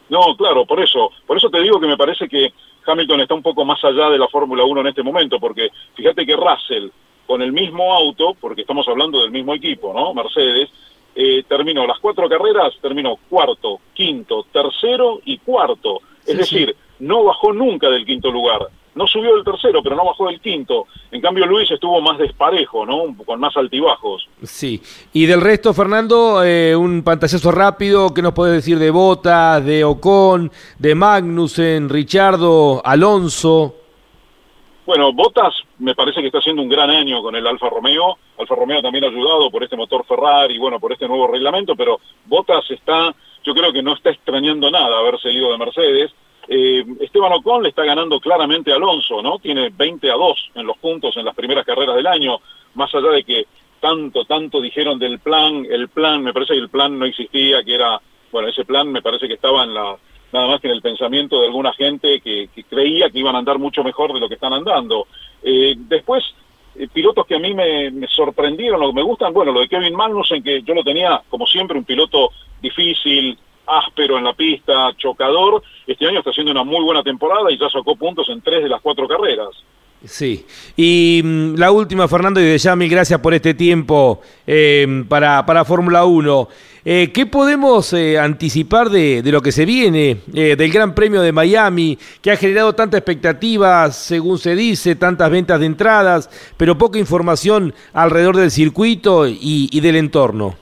No, 0.08 0.34
claro, 0.36 0.64
por 0.64 0.80
eso, 0.80 1.10
por 1.26 1.36
eso 1.36 1.50
te 1.50 1.60
digo 1.60 1.80
que 1.80 1.86
me 1.86 1.96
parece 1.96 2.28
que 2.28 2.52
Hamilton 2.86 3.20
está 3.20 3.34
un 3.34 3.42
poco 3.42 3.64
más 3.64 3.82
allá 3.84 4.08
de 4.10 4.18
la 4.18 4.28
Fórmula 4.28 4.64
1 4.64 4.80
en 4.80 4.86
este 4.86 5.02
momento, 5.02 5.38
porque 5.38 5.70
fíjate 5.94 6.24
que 6.24 6.36
Russell, 6.36 6.88
con 7.26 7.42
el 7.42 7.52
mismo 7.52 7.92
auto, 7.92 8.34
porque 8.40 8.62
estamos 8.62 8.86
hablando 8.88 9.20
del 9.20 9.30
mismo 9.30 9.54
equipo, 9.54 9.92
¿no? 9.94 10.12
Mercedes, 10.14 10.70
eh, 11.14 11.44
terminó 11.48 11.86
las 11.86 11.98
cuatro 11.98 12.28
carreras, 12.28 12.72
terminó 12.80 13.16
cuarto, 13.28 13.80
quinto, 13.92 14.46
tercero 14.52 15.20
y 15.24 15.38
cuarto. 15.38 16.00
Es 16.26 16.38
decir, 16.38 16.74
no 17.00 17.24
bajó 17.24 17.52
nunca 17.52 17.90
del 17.90 18.06
quinto 18.06 18.30
lugar. 18.30 18.68
No 18.94 19.06
subió 19.06 19.34
del 19.34 19.44
tercero, 19.44 19.82
pero 19.82 19.96
no 19.96 20.04
bajó 20.04 20.26
del 20.26 20.40
quinto. 20.40 20.86
En 21.10 21.22
cambio, 21.22 21.46
Luis 21.46 21.70
estuvo 21.70 22.00
más 22.02 22.18
desparejo, 22.18 22.84
¿no? 22.84 23.16
Con 23.24 23.40
más 23.40 23.56
altibajos. 23.56 24.28
Sí. 24.42 24.82
Y 25.14 25.24
del 25.24 25.40
resto, 25.40 25.72
Fernando, 25.72 26.44
eh, 26.44 26.76
un 26.76 27.02
pantallazo 27.02 27.50
rápido. 27.50 28.12
¿Qué 28.12 28.20
nos 28.20 28.34
puede 28.34 28.52
decir 28.52 28.78
de 28.78 28.90
Botas, 28.90 29.64
de 29.64 29.82
Ocon, 29.84 30.52
de 30.78 30.94
Magnussen, 30.94 31.88
Richardo, 31.88 32.82
Alonso? 32.84 33.76
Bueno, 34.84 35.12
Bottas 35.12 35.54
me 35.78 35.94
parece 35.94 36.20
que 36.20 36.26
está 36.26 36.38
haciendo 36.38 36.60
un 36.60 36.68
gran 36.68 36.90
año 36.90 37.22
con 37.22 37.34
el 37.34 37.46
Alfa 37.46 37.70
Romeo. 37.70 38.18
Alfa 38.38 38.54
Romeo 38.54 38.82
también 38.82 39.04
ha 39.04 39.08
ayudado 39.08 39.50
por 39.50 39.62
este 39.62 39.76
motor 39.76 40.04
Ferrari, 40.04 40.58
bueno, 40.58 40.80
por 40.80 40.92
este 40.92 41.06
nuevo 41.06 41.26
reglamento, 41.26 41.76
pero 41.76 42.00
Bottas 42.26 42.70
está, 42.70 43.14
yo 43.44 43.54
creo 43.54 43.72
que 43.72 43.82
no 43.82 43.94
está 43.94 44.10
extrañando 44.10 44.70
nada 44.70 44.98
haber 44.98 45.20
seguido 45.20 45.52
de 45.52 45.58
Mercedes. 45.58 46.12
Eh, 46.48 46.84
Esteban 47.00 47.32
Ocon 47.32 47.62
le 47.62 47.68
está 47.68 47.84
ganando 47.84 48.18
claramente 48.18 48.72
a 48.72 48.76
Alonso, 48.76 49.22
¿no? 49.22 49.38
Tiene 49.38 49.70
20 49.70 50.10
a 50.10 50.14
2 50.14 50.50
en 50.56 50.66
los 50.66 50.76
puntos 50.78 51.16
en 51.16 51.24
las 51.24 51.34
primeras 51.34 51.64
carreras 51.64 51.94
del 51.94 52.06
año, 52.06 52.40
más 52.74 52.92
allá 52.94 53.10
de 53.10 53.22
que 53.22 53.46
tanto, 53.80 54.24
tanto 54.24 54.60
dijeron 54.60 54.98
del 54.98 55.18
plan, 55.18 55.66
el 55.68 55.88
plan, 55.88 56.22
me 56.22 56.32
parece 56.32 56.54
que 56.54 56.60
el 56.60 56.70
plan 56.70 56.98
no 56.98 57.04
existía, 57.04 57.62
que 57.62 57.74
era, 57.74 58.00
bueno, 58.30 58.48
ese 58.48 58.64
plan 58.64 58.90
me 58.90 59.02
parece 59.02 59.28
que 59.28 59.34
estaba 59.34 59.64
en 59.64 59.74
la 59.74 59.96
nada 60.32 60.46
más 60.46 60.60
que 60.60 60.68
en 60.68 60.74
el 60.74 60.82
pensamiento 60.82 61.40
de 61.40 61.46
alguna 61.46 61.72
gente 61.74 62.20
que, 62.20 62.48
creía 62.68 63.10
que 63.10 63.18
iban 63.18 63.36
a 63.36 63.38
andar 63.38 63.58
mucho 63.58 63.84
mejor 63.84 64.12
de 64.12 64.20
lo 64.20 64.28
que 64.28 64.34
están 64.34 64.52
andando. 64.52 65.06
Eh, 65.42 65.74
después, 65.76 66.24
eh, 66.74 66.88
pilotos 66.92 67.26
que 67.26 67.34
a 67.34 67.38
mí 67.38 67.54
me, 67.54 68.06
sorprendieron, 68.08 68.80
lo 68.80 68.88
que 68.88 68.94
me 68.94 69.02
gustan, 69.02 69.32
bueno, 69.32 69.52
lo 69.52 69.60
de 69.60 69.68
Kevin 69.68 69.94
Magnussen, 69.94 70.42
que 70.42 70.62
yo 70.62 70.74
lo 70.74 70.82
tenía 70.82 71.22
como 71.28 71.46
siempre 71.46 71.78
un 71.78 71.84
piloto 71.84 72.30
difícil, 72.60 73.38
áspero 73.66 74.18
en 74.18 74.24
la 74.24 74.32
pista, 74.32 74.92
chocador, 74.96 75.62
este 75.86 76.06
año 76.06 76.18
está 76.18 76.30
haciendo 76.30 76.52
una 76.52 76.64
muy 76.64 76.82
buena 76.84 77.02
temporada 77.02 77.50
y 77.50 77.58
ya 77.58 77.68
sacó 77.68 77.96
puntos 77.96 78.28
en 78.28 78.40
tres 78.40 78.62
de 78.62 78.68
las 78.68 78.80
cuatro 78.80 79.06
carreras. 79.06 79.50
Sí, 80.04 80.44
y 80.76 81.20
mm, 81.22 81.54
la 81.54 81.70
última, 81.70 82.08
Fernando, 82.08 82.40
y 82.40 82.44
de 82.44 82.58
ya 82.58 82.74
mil 82.74 82.88
gracias 82.88 83.20
por 83.20 83.34
este 83.34 83.54
tiempo 83.54 84.20
eh, 84.46 85.04
para, 85.08 85.46
para 85.46 85.64
Fórmula 85.64 86.04
1. 86.04 86.48
Eh, 86.84 87.12
¿Qué 87.14 87.26
podemos 87.26 87.92
eh, 87.92 88.18
anticipar 88.18 88.90
de, 88.90 89.22
de, 89.22 89.30
lo 89.30 89.40
que 89.40 89.52
se 89.52 89.64
viene 89.64 90.16
del 90.26 90.72
Gran 90.72 90.96
Premio 90.96 91.20
de 91.20 91.30
Miami, 91.30 91.96
que 92.20 92.32
ha 92.32 92.36
generado 92.36 92.72
tanta 92.72 92.96
expectativa, 92.96 93.88
según 93.92 94.38
se 94.38 94.56
dice, 94.56 94.96
tantas 94.96 95.30
ventas 95.30 95.60
de 95.60 95.66
entradas, 95.66 96.28
pero 96.56 96.76
poca 96.76 96.98
información 96.98 97.72
alrededor 97.92 98.36
del 98.36 98.50
circuito 98.50 99.28
y, 99.28 99.68
y 99.70 99.80
del 99.80 99.94
entorno? 99.94 100.56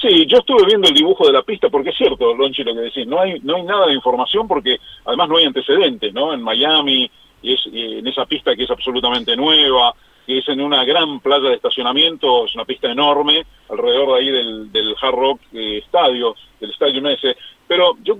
Sí, 0.00 0.24
yo 0.26 0.38
estuve 0.38 0.64
viendo 0.64 0.88
el 0.88 0.94
dibujo 0.94 1.26
de 1.26 1.34
la 1.34 1.42
pista 1.42 1.68
porque 1.68 1.90
es 1.90 1.96
cierto, 1.96 2.34
Lonchi, 2.34 2.64
lo 2.64 2.72
que 2.72 2.80
decís, 2.80 3.06
no 3.06 3.20
hay, 3.20 3.38
no 3.40 3.56
hay 3.56 3.64
nada 3.64 3.86
de 3.86 3.92
información 3.92 4.48
porque 4.48 4.78
además 5.04 5.28
no 5.28 5.36
hay 5.36 5.44
antecedentes, 5.44 6.14
¿no? 6.14 6.32
En 6.32 6.42
Miami, 6.42 7.10
y 7.42 7.54
es 7.54 7.66
en 7.66 8.06
esa 8.06 8.26
pista 8.26 8.54
que 8.54 8.64
es 8.64 8.70
absolutamente 8.70 9.36
nueva, 9.36 9.94
que 10.26 10.38
es 10.38 10.48
en 10.48 10.60
una 10.60 10.84
gran 10.84 11.20
playa 11.20 11.48
de 11.48 11.56
estacionamiento, 11.56 12.46
es 12.46 12.54
una 12.54 12.64
pista 12.64 12.90
enorme, 12.90 13.44
alrededor 13.68 14.08
de 14.08 14.14
ahí 14.14 14.30
del, 14.30 14.72
del 14.72 14.94
Hard 15.00 15.14
Rock 15.14 15.40
eh, 15.52 15.78
Estadio, 15.78 16.34
del 16.60 16.70
Estadio 16.70 17.08
ese, 17.08 17.36
pero 17.66 17.96
yo 18.02 18.16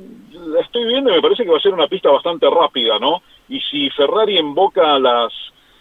la 0.46 0.60
estoy 0.60 0.86
viendo 0.86 1.10
y 1.10 1.14
me 1.14 1.22
parece 1.22 1.44
que 1.44 1.50
va 1.50 1.58
a 1.58 1.62
ser 1.62 1.74
una 1.74 1.88
pista 1.88 2.10
bastante 2.10 2.48
rápida, 2.48 2.98
¿no? 2.98 3.22
Y 3.48 3.60
si 3.60 3.90
Ferrari 3.90 4.38
invoca 4.38 4.98
las 4.98 5.32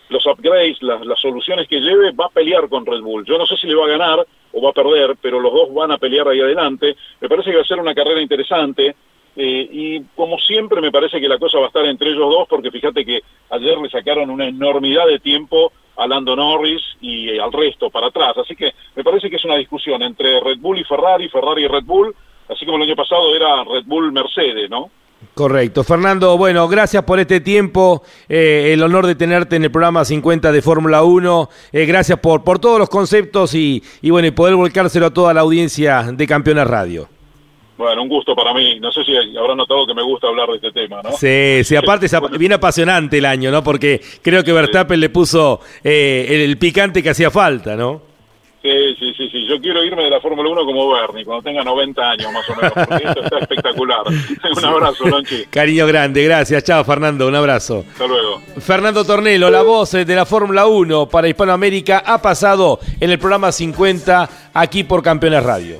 los 0.10 0.26
upgrades, 0.26 0.82
las, 0.82 1.06
las 1.06 1.20
soluciones 1.20 1.68
que 1.68 1.80
lleve, 1.80 2.12
va 2.12 2.26
a 2.26 2.30
pelear 2.30 2.68
con 2.68 2.86
Red 2.86 3.02
Bull. 3.02 3.26
Yo 3.26 3.38
no 3.38 3.46
sé 3.46 3.56
si 3.58 3.68
le 3.68 3.76
va 3.76 3.86
a 3.86 3.90
ganar 3.90 4.28
o 4.52 4.62
va 4.62 4.72
a 4.72 4.74
perder, 4.74 5.16
pero 5.22 5.40
los 5.40 5.54
dos 5.54 5.74
van 5.74 5.92
a 5.92 5.98
pelear 5.98 6.28
ahí 6.28 6.40
adelante. 6.40 6.96
Me 7.22 7.30
parece 7.30 7.52
que 7.52 7.58
va 7.58 7.62
a 7.62 7.66
ser 7.66 7.80
una 7.80 7.94
carrera 7.94 8.22
interesante. 8.22 8.96
Eh, 9.42 9.70
y 9.72 10.04
como 10.18 10.38
siempre 10.38 10.82
me 10.82 10.92
parece 10.92 11.22
que 11.22 11.30
la 11.30 11.38
cosa 11.38 11.60
va 11.60 11.64
a 11.64 11.68
estar 11.68 11.86
entre 11.86 12.10
ellos 12.10 12.30
dos 12.30 12.46
porque 12.50 12.72
fíjate 12.72 13.06
que 13.06 13.22
ayer 13.52 13.78
le 13.78 13.90
sacaron 13.90 14.30
una 14.30 14.46
enormidad 14.46 15.08
de 15.08 15.20
tiempo 15.20 15.72
a 15.96 16.06
Lando 16.08 16.36
Norris 16.36 16.82
y 17.00 17.30
eh, 17.30 17.40
al 17.40 17.54
resto 17.54 17.90
para 17.90 18.08
atrás. 18.08 18.38
Así 18.38 18.54
que 18.54 18.74
me 18.98 19.04
parece 19.04 19.30
que 19.30 19.38
es 19.38 19.46
una 19.46 19.56
discusión 19.56 20.04
entre 20.04 20.42
Red 20.42 20.58
Bull 20.60 20.80
y 20.80 20.84
Ferrari, 20.84 21.30
Ferrari 21.30 21.64
y 21.64 21.68
Red 21.70 21.86
Bull, 21.86 22.14
así 22.50 22.66
como 22.66 22.80
el 22.80 22.84
año 22.84 22.98
pasado 22.98 23.34
era 23.34 23.64
Red 23.64 23.86
Bull 23.86 24.12
Mercedes, 24.12 24.70
¿no? 24.70 24.92
Correcto. 25.34 25.86
Fernando, 25.86 26.38
bueno, 26.38 26.68
gracias 26.68 27.04
por 27.04 27.18
este 27.22 27.40
tiempo, 27.40 28.04
eh, 28.28 28.72
el 28.74 28.84
honor 28.84 29.08
de 29.08 29.16
tenerte 29.16 29.56
en 29.56 29.64
el 29.64 29.72
programa 29.72 30.04
50 30.04 30.52
de 30.52 30.62
Fórmula 30.62 31.04
1, 31.04 31.50
eh, 31.72 31.86
gracias 31.86 32.20
por, 32.20 32.44
por 32.44 32.60
todos 32.60 32.78
los 32.78 32.90
conceptos 32.90 33.56
y, 33.56 33.82
y, 34.02 34.10
bueno, 34.10 34.28
y 34.28 34.32
poder 34.32 34.58
volcárselo 34.58 35.06
a 35.06 35.14
toda 35.14 35.34
la 35.34 35.40
audiencia 35.40 36.12
de 36.12 36.28
Campeones 36.28 36.68
Radio. 36.68 37.08
Bueno, 37.80 38.01
un 38.03 38.09
gusto 38.09 38.36
para 38.36 38.53
mí. 38.53 38.77
No 38.82 38.91
sé 38.91 39.05
si 39.05 39.15
habrán 39.38 39.55
notado 39.55 39.88
que 39.88 39.93
me 39.93 40.03
gusta 40.03 40.27
hablar 40.27 40.49
de 40.49 40.57
este 40.57 40.71
tema, 40.73 41.01
¿no? 41.01 41.13
Sí, 41.13 41.63
sí, 41.63 41.77
aparte 41.77 42.07
es 42.07 42.19
bueno. 42.19 42.38
bien 42.38 42.51
apasionante 42.51 43.19
el 43.19 43.25
año, 43.25 43.51
¿no? 43.51 43.63
Porque 43.63 44.01
creo 44.21 44.43
que 44.43 44.51
Verstappen 44.51 44.97
sí. 44.97 44.99
le 44.99 45.09
puso 45.09 45.61
eh, 45.82 46.25
el, 46.27 46.41
el 46.41 46.57
picante 46.57 47.01
que 47.01 47.11
hacía 47.11 47.32
falta, 47.32 47.77
¿no? 47.77 48.01
Sí, 48.61 48.69
sí, 48.99 49.13
sí, 49.15 49.30
sí. 49.32 49.47
Yo 49.47 49.61
quiero 49.61 49.82
irme 49.82 50.03
de 50.03 50.09
la 50.09 50.19
Fórmula 50.19 50.49
1 50.49 50.65
como 50.65 50.91
Bernie, 50.91 51.23
cuando 51.23 51.41
tenga 51.41 51.63
90 51.63 52.11
años 52.11 52.34
más 52.34 52.49
o 52.49 52.55
menos, 52.57 52.73
porque 52.73 53.07
esto 53.07 53.23
está 53.23 53.39
espectacular. 53.39 54.01
un 54.57 54.65
abrazo, 54.65 55.07
Lonchi. 55.07 55.45
Cariño 55.45 55.88
grande, 55.88 56.21
gracias. 56.25 56.65
Chao, 56.65 56.84
Fernando, 56.84 57.30
un 57.30 57.36
abrazo. 57.36 57.86
Hasta 57.89 58.07
luego. 58.07 58.41
Fernando 58.59 59.05
Tornelo, 59.05 59.49
la 59.49 59.61
voz 59.61 59.91
de 59.91 60.15
la 60.15 60.25
Fórmula 60.25 60.67
1 60.67 61.07
para 61.07 61.30
Hispanoamérica, 61.30 62.03
ha 62.05 62.21
pasado 62.21 62.82
en 62.99 63.09
el 63.09 63.19
programa 63.19 63.53
50 63.53 64.51
aquí 64.53 64.84
por 64.84 65.01
Campeones 65.01 65.43
Radio. 65.43 65.80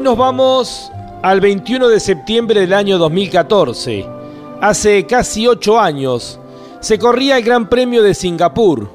Nos 0.00 0.16
vamos 0.16 0.90
al 1.22 1.42
21 1.42 1.88
de 1.88 2.00
septiembre 2.00 2.60
del 2.60 2.72
año 2.72 2.96
2014. 2.96 4.06
Hace 4.62 5.04
casi 5.04 5.46
ocho 5.46 5.78
años 5.78 6.40
se 6.80 6.98
corría 6.98 7.36
el 7.36 7.44
Gran 7.44 7.68
Premio 7.68 8.02
de 8.02 8.14
Singapur, 8.14 8.90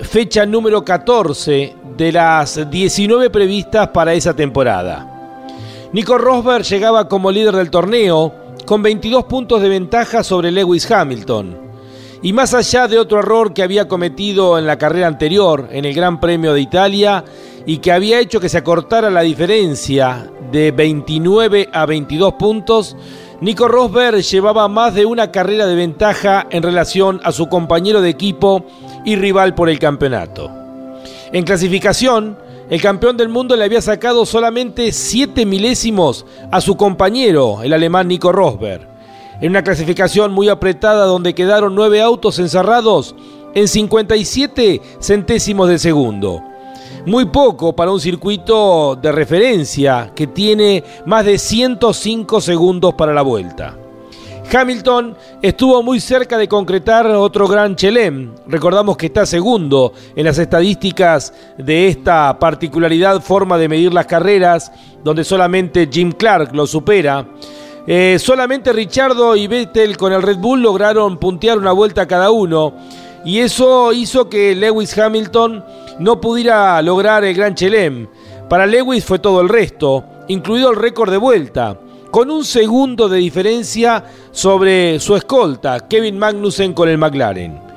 fecha 0.00 0.46
número 0.46 0.82
14 0.82 1.76
de 1.94 2.12
las 2.12 2.70
19 2.70 3.28
previstas 3.28 3.88
para 3.88 4.14
esa 4.14 4.34
temporada. 4.34 5.46
Nico 5.92 6.16
Rosberg 6.16 6.64
llegaba 6.64 7.06
como 7.06 7.30
líder 7.30 7.56
del 7.56 7.70
torneo 7.70 8.32
con 8.64 8.82
22 8.82 9.24
puntos 9.24 9.60
de 9.60 9.68
ventaja 9.68 10.24
sobre 10.24 10.50
Lewis 10.50 10.90
Hamilton. 10.90 11.69
Y 12.22 12.34
más 12.34 12.52
allá 12.52 12.86
de 12.86 12.98
otro 12.98 13.20
error 13.20 13.54
que 13.54 13.62
había 13.62 13.88
cometido 13.88 14.58
en 14.58 14.66
la 14.66 14.76
carrera 14.76 15.06
anterior, 15.06 15.68
en 15.72 15.86
el 15.86 15.94
Gran 15.94 16.20
Premio 16.20 16.52
de 16.52 16.60
Italia, 16.60 17.24
y 17.64 17.78
que 17.78 17.92
había 17.92 18.20
hecho 18.20 18.40
que 18.40 18.50
se 18.50 18.58
acortara 18.58 19.08
la 19.08 19.22
diferencia 19.22 20.30
de 20.52 20.70
29 20.70 21.70
a 21.72 21.86
22 21.86 22.34
puntos, 22.34 22.94
Nico 23.40 23.68
Rosberg 23.68 24.20
llevaba 24.20 24.68
más 24.68 24.94
de 24.94 25.06
una 25.06 25.32
carrera 25.32 25.66
de 25.66 25.74
ventaja 25.74 26.46
en 26.50 26.62
relación 26.62 27.22
a 27.24 27.32
su 27.32 27.48
compañero 27.48 28.02
de 28.02 28.10
equipo 28.10 28.66
y 29.06 29.16
rival 29.16 29.54
por 29.54 29.70
el 29.70 29.78
campeonato. 29.78 30.50
En 31.32 31.44
clasificación, 31.44 32.36
el 32.68 32.82
campeón 32.82 33.16
del 33.16 33.30
mundo 33.30 33.56
le 33.56 33.64
había 33.64 33.80
sacado 33.80 34.26
solamente 34.26 34.92
7 34.92 35.46
milésimos 35.46 36.26
a 36.50 36.60
su 36.60 36.76
compañero, 36.76 37.62
el 37.62 37.72
alemán 37.72 38.08
Nico 38.08 38.30
Rosberg. 38.30 38.89
En 39.40 39.50
una 39.50 39.62
clasificación 39.62 40.32
muy 40.32 40.48
apretada 40.48 41.06
donde 41.06 41.34
quedaron 41.34 41.74
9 41.74 42.02
autos 42.02 42.38
encerrados 42.38 43.14
en 43.54 43.68
57 43.68 44.80
centésimos 45.00 45.68
de 45.68 45.78
segundo 45.78 46.42
muy 47.06 47.26
poco 47.26 47.74
para 47.74 47.90
un 47.90 48.00
circuito 48.00 48.96
de 48.96 49.12
referencia 49.12 50.12
que 50.14 50.26
tiene 50.26 50.84
más 51.06 51.24
de 51.24 51.38
105 51.38 52.40
segundos 52.40 52.94
para 52.94 53.14
la 53.14 53.22
vuelta. 53.22 53.76
Hamilton 54.52 55.16
estuvo 55.40 55.80
muy 55.82 56.00
cerca 56.00 56.36
de 56.36 56.48
concretar 56.48 57.06
otro 57.06 57.46
gran 57.46 57.76
Chelem. 57.76 58.34
Recordamos 58.48 58.96
que 58.96 59.06
está 59.06 59.24
segundo 59.24 59.92
en 60.16 60.24
las 60.24 60.38
estadísticas 60.38 61.32
de 61.56 61.86
esta 61.86 62.36
particularidad 62.38 63.20
forma 63.22 63.56
de 63.58 63.68
medir 63.68 63.94
las 63.94 64.06
carreras, 64.06 64.72
donde 65.04 65.22
solamente 65.22 65.88
Jim 65.90 66.10
Clark 66.10 66.52
lo 66.52 66.66
supera. 66.66 67.28
Eh, 67.86 68.18
solamente 68.18 68.72
Richardo 68.72 69.34
y 69.36 69.46
Vettel 69.46 69.96
con 69.96 70.12
el 70.12 70.22
Red 70.22 70.36
Bull 70.36 70.62
lograron 70.62 71.18
puntear 71.18 71.58
una 71.58 71.72
vuelta 71.72 72.06
cada 72.06 72.30
uno 72.30 72.74
y 73.24 73.38
eso 73.38 73.92
hizo 73.92 74.28
que 74.28 74.54
Lewis 74.54 74.96
Hamilton 74.96 75.64
no 75.98 76.20
pudiera 76.20 76.80
lograr 76.82 77.24
el 77.24 77.34
Gran 77.34 77.54
Chelem. 77.54 78.06
Para 78.48 78.66
Lewis 78.66 79.04
fue 79.04 79.18
todo 79.18 79.40
el 79.40 79.48
resto, 79.48 80.04
incluido 80.28 80.70
el 80.70 80.76
récord 80.76 81.10
de 81.10 81.18
vuelta, 81.18 81.78
con 82.10 82.30
un 82.30 82.44
segundo 82.44 83.08
de 83.08 83.18
diferencia 83.18 84.04
sobre 84.32 84.98
su 84.98 85.14
escolta, 85.14 85.86
Kevin 85.88 86.18
Magnussen 86.18 86.72
con 86.72 86.88
el 86.88 86.98
McLaren. 86.98 87.69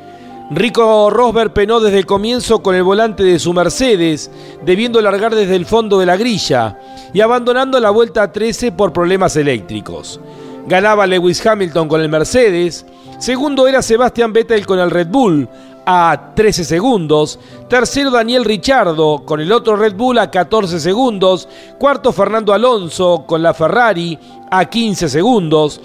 Rico 0.51 1.09
Rosberg 1.09 1.53
penó 1.53 1.79
desde 1.79 1.99
el 1.99 2.05
comienzo 2.05 2.61
con 2.61 2.75
el 2.75 2.83
volante 2.83 3.23
de 3.23 3.39
su 3.39 3.53
Mercedes, 3.53 4.29
debiendo 4.63 5.01
largar 5.01 5.33
desde 5.33 5.55
el 5.55 5.65
fondo 5.65 5.99
de 5.99 6.05
la 6.05 6.17
grilla 6.17 6.77
y 7.13 7.21
abandonando 7.21 7.79
la 7.79 7.89
vuelta 7.89 8.31
13 8.31 8.73
por 8.73 8.93
problemas 8.93 9.35
eléctricos. 9.35 10.19
Ganaba 10.67 11.07
Lewis 11.07 11.45
Hamilton 11.45 11.87
con 11.87 12.01
el 12.01 12.09
Mercedes, 12.09 12.85
segundo 13.19 13.67
era 13.67 13.81
Sebastian 13.81 14.33
Vettel 14.33 14.65
con 14.65 14.79
el 14.79 14.91
Red 14.91 15.07
Bull, 15.07 15.49
a 15.85 16.31
13 16.35 16.63
segundos. 16.63 17.39
Tercero 17.67 18.11
Daniel 18.11 18.45
Richardo 18.45 19.23
con 19.25 19.41
el 19.41 19.51
otro 19.51 19.75
Red 19.75 19.95
Bull 19.95 20.17
a 20.17 20.31
14 20.31 20.79
segundos. 20.79 21.47
Cuarto 21.77 22.11
Fernando 22.11 22.53
Alonso 22.53 23.25
con 23.27 23.43
la 23.43 23.53
Ferrari 23.53 24.17
a 24.49 24.65
15 24.65 25.09
segundos. 25.09 25.81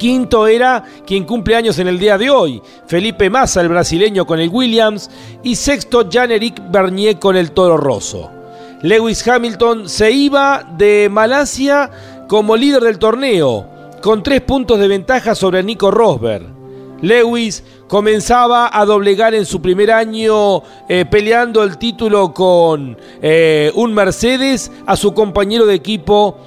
Quinto 0.00 0.46
era 0.46 0.82
quien 1.06 1.24
cumple 1.24 1.56
años 1.56 1.78
en 1.78 1.86
el 1.86 1.98
día 1.98 2.16
de 2.16 2.30
hoy, 2.30 2.62
Felipe 2.86 3.28
Massa, 3.28 3.60
el 3.60 3.68
brasileño 3.68 4.26
con 4.26 4.40
el 4.40 4.48
Williams. 4.48 5.10
Y 5.42 5.56
sexto, 5.56 6.08
Jan-Eric 6.10 6.70
Bernier 6.70 7.18
con 7.18 7.36
el 7.36 7.52
Toro 7.52 7.76
Rosso. 7.76 8.30
Lewis 8.80 9.28
Hamilton 9.28 9.90
se 9.90 10.10
iba 10.10 10.66
de 10.78 11.08
Malasia 11.10 11.90
como 12.28 12.56
líder 12.56 12.82
del 12.82 12.98
torneo, 12.98 13.66
con 14.00 14.22
tres 14.22 14.40
puntos 14.40 14.78
de 14.78 14.88
ventaja 14.88 15.34
sobre 15.34 15.62
Nico 15.62 15.90
Rosberg. 15.90 16.46
Lewis 17.02 17.62
comenzaba 17.86 18.70
a 18.72 18.86
doblegar 18.86 19.34
en 19.34 19.44
su 19.44 19.60
primer 19.60 19.92
año 19.92 20.62
eh, 20.88 21.04
peleando 21.04 21.62
el 21.62 21.76
título 21.76 22.32
con 22.32 22.96
eh, 23.20 23.70
un 23.74 23.92
Mercedes 23.92 24.72
a 24.86 24.96
su 24.96 25.12
compañero 25.12 25.66
de 25.66 25.74
equipo 25.74 26.38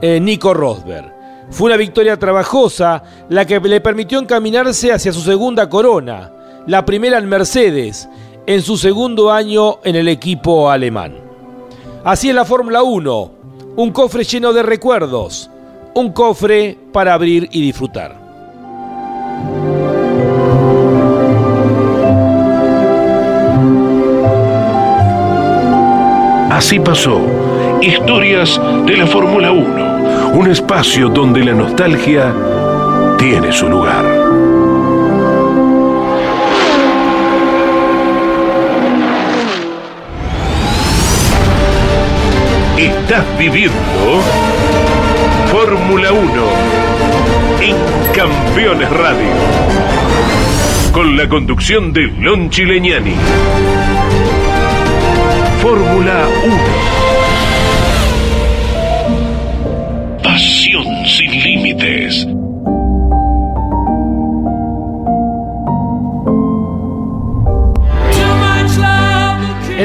eh, 0.00 0.18
Nico 0.18 0.54
Rosberg. 0.54 1.15
Fue 1.50 1.66
una 1.66 1.76
victoria 1.76 2.18
trabajosa 2.18 3.02
la 3.28 3.44
que 3.44 3.60
le 3.60 3.80
permitió 3.80 4.18
encaminarse 4.18 4.92
hacia 4.92 5.12
su 5.12 5.20
segunda 5.20 5.68
corona, 5.68 6.30
la 6.66 6.84
primera 6.84 7.18
en 7.18 7.28
Mercedes, 7.28 8.08
en 8.46 8.62
su 8.62 8.76
segundo 8.76 9.30
año 9.32 9.78
en 9.84 9.96
el 9.96 10.08
equipo 10.08 10.70
alemán. 10.70 11.14
Así 12.04 12.28
es 12.28 12.34
la 12.34 12.44
Fórmula 12.44 12.82
1, 12.82 13.30
un 13.76 13.90
cofre 13.92 14.24
lleno 14.24 14.52
de 14.52 14.62
recuerdos, 14.62 15.50
un 15.94 16.12
cofre 16.12 16.76
para 16.92 17.14
abrir 17.14 17.48
y 17.52 17.60
disfrutar. 17.60 18.26
Así 26.56 26.80
pasó. 26.80 27.20
Historias 27.82 28.58
de 28.86 28.96
la 28.96 29.06
Fórmula 29.06 29.52
1. 29.52 29.85
Un 30.36 30.50
espacio 30.50 31.08
donde 31.08 31.42
la 31.42 31.54
nostalgia 31.54 32.30
tiene 33.16 33.50
su 33.52 33.70
lugar. 33.70 34.04
Estás 42.76 43.24
viviendo 43.38 43.72
Fórmula 45.50 46.12
1 46.12 46.22
en 47.62 47.76
Campeones 48.12 48.90
Radio. 48.90 49.30
Con 50.92 51.16
la 51.16 51.26
conducción 51.30 51.94
de 51.94 52.08
Lon 52.08 52.50
Chileñani. 52.50 53.14
Fórmula 55.62 56.28
1. 56.44 56.95
Pasión 60.36 60.84
sin 61.06 61.30
límites. 61.30 62.35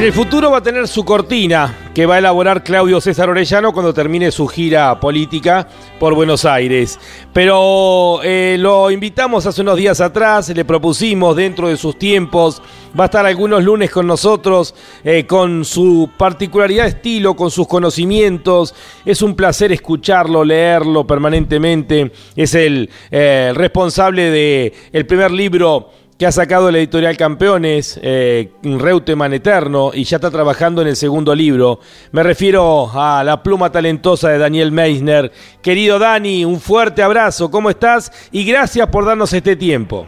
En 0.02 0.08
el 0.08 0.14
futuro 0.14 0.50
va 0.50 0.58
a 0.58 0.62
tener 0.64 0.88
su 0.88 1.04
cortina 1.04 1.90
que 1.94 2.06
va 2.06 2.16
a 2.16 2.18
elaborar 2.18 2.64
Claudio 2.64 3.00
César 3.00 3.30
Orellano 3.30 3.72
cuando 3.72 3.94
termine 3.94 4.32
su 4.32 4.48
gira 4.48 4.98
política 4.98 5.68
por 6.00 6.16
Buenos 6.16 6.44
Aires. 6.44 6.98
Pero 7.32 8.20
eh, 8.24 8.56
lo 8.58 8.90
invitamos 8.90 9.46
hace 9.46 9.60
unos 9.60 9.76
días 9.76 10.00
atrás, 10.00 10.48
le 10.48 10.64
propusimos 10.64 11.36
dentro 11.36 11.68
de 11.68 11.76
sus 11.76 12.00
tiempos, 12.00 12.60
va 12.98 13.04
a 13.04 13.06
estar 13.06 13.24
algunos 13.24 13.62
lunes 13.62 13.92
con 13.92 14.08
nosotros, 14.08 14.74
eh, 15.04 15.24
con 15.24 15.64
su 15.64 16.10
particularidad 16.16 16.82
de 16.82 16.90
estilo, 16.90 17.36
con 17.36 17.52
sus 17.52 17.68
conocimientos. 17.68 18.74
Es 19.04 19.22
un 19.22 19.36
placer 19.36 19.70
escucharlo, 19.70 20.44
leerlo 20.44 21.06
permanentemente. 21.06 22.10
Es 22.34 22.56
el 22.56 22.90
eh, 23.12 23.52
responsable 23.54 24.32
del 24.32 24.72
el 24.92 25.06
primer 25.06 25.30
libro 25.30 25.90
que 26.22 26.26
ha 26.28 26.30
sacado 26.30 26.70
la 26.70 26.78
editorial 26.78 27.16
Campeones, 27.16 27.98
eh, 28.00 28.52
Reutemann 28.62 29.32
Eterno, 29.32 29.90
y 29.92 30.04
ya 30.04 30.18
está 30.18 30.30
trabajando 30.30 30.80
en 30.80 30.86
el 30.86 30.94
segundo 30.94 31.34
libro. 31.34 31.80
Me 32.12 32.22
refiero 32.22 32.88
a 32.94 33.24
la 33.24 33.42
pluma 33.42 33.72
talentosa 33.72 34.28
de 34.28 34.38
Daniel 34.38 34.70
Meisner. 34.70 35.32
Querido 35.60 35.98
Dani, 35.98 36.44
un 36.44 36.60
fuerte 36.60 37.02
abrazo, 37.02 37.50
¿cómo 37.50 37.70
estás? 37.70 38.30
Y 38.30 38.44
gracias 38.44 38.86
por 38.86 39.04
darnos 39.04 39.32
este 39.32 39.56
tiempo. 39.56 40.06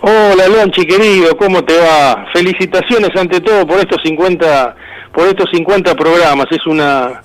Hola 0.00 0.48
Lonchi, 0.48 0.86
querido, 0.86 1.36
¿cómo 1.36 1.62
te 1.62 1.76
va? 1.80 2.28
Felicitaciones 2.32 3.10
ante 3.14 3.42
todo 3.42 3.66
por 3.66 3.78
estos 3.78 4.00
50, 4.06 4.74
por 5.12 5.28
estos 5.28 5.50
50 5.52 5.94
programas. 5.96 6.46
Es 6.50 6.66
una, 6.66 7.20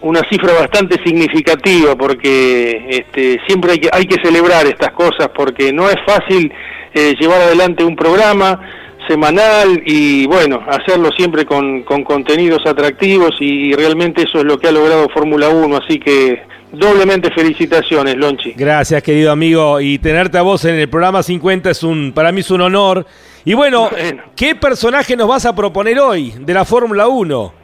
una 0.00 0.20
cifra 0.28 0.52
bastante 0.54 1.00
significativa 1.04 1.94
porque 1.94 2.88
este, 2.88 3.38
siempre 3.46 3.70
hay 3.70 3.78
que, 3.78 3.88
hay 3.92 4.06
que 4.06 4.20
celebrar 4.20 4.66
estas 4.66 4.90
cosas 4.94 5.28
porque 5.32 5.72
no 5.72 5.88
es 5.88 5.96
fácil 6.04 6.52
eh, 6.94 7.14
llevar 7.18 7.40
adelante 7.40 7.84
un 7.84 7.96
programa 7.96 8.60
semanal 9.08 9.82
y 9.84 10.26
bueno, 10.26 10.62
hacerlo 10.66 11.10
siempre 11.16 11.44
con, 11.44 11.82
con 11.82 12.04
contenidos 12.04 12.64
atractivos 12.66 13.34
y, 13.40 13.74
realmente 13.74 14.22
eso 14.22 14.38
es 14.38 14.44
lo 14.44 14.58
que 14.58 14.68
ha 14.68 14.72
logrado 14.72 15.08
Fórmula 15.08 15.48
1, 15.48 15.76
así 15.76 15.98
que 15.98 16.42
doblemente 16.72 17.30
felicitaciones, 17.32 18.16
Lonchi. 18.16 18.52
Gracias, 18.52 19.02
querido 19.02 19.32
amigo, 19.32 19.80
y 19.80 19.98
tenerte 19.98 20.38
a 20.38 20.42
vos 20.42 20.64
en 20.64 20.76
el 20.76 20.88
programa 20.88 21.22
50 21.22 21.70
es 21.70 21.82
un 21.82 22.12
para 22.12 22.32
mí 22.32 22.40
es 22.40 22.50
un 22.50 22.60
honor. 22.60 23.06
Y 23.44 23.54
bueno, 23.54 23.88
bueno. 23.90 24.22
¿qué 24.36 24.54
personaje 24.54 25.16
nos 25.16 25.28
vas 25.28 25.46
a 25.46 25.54
proponer 25.54 25.98
hoy 25.98 26.32
de 26.38 26.54
la 26.54 26.64
Fórmula 26.64 27.08
1? 27.08 27.61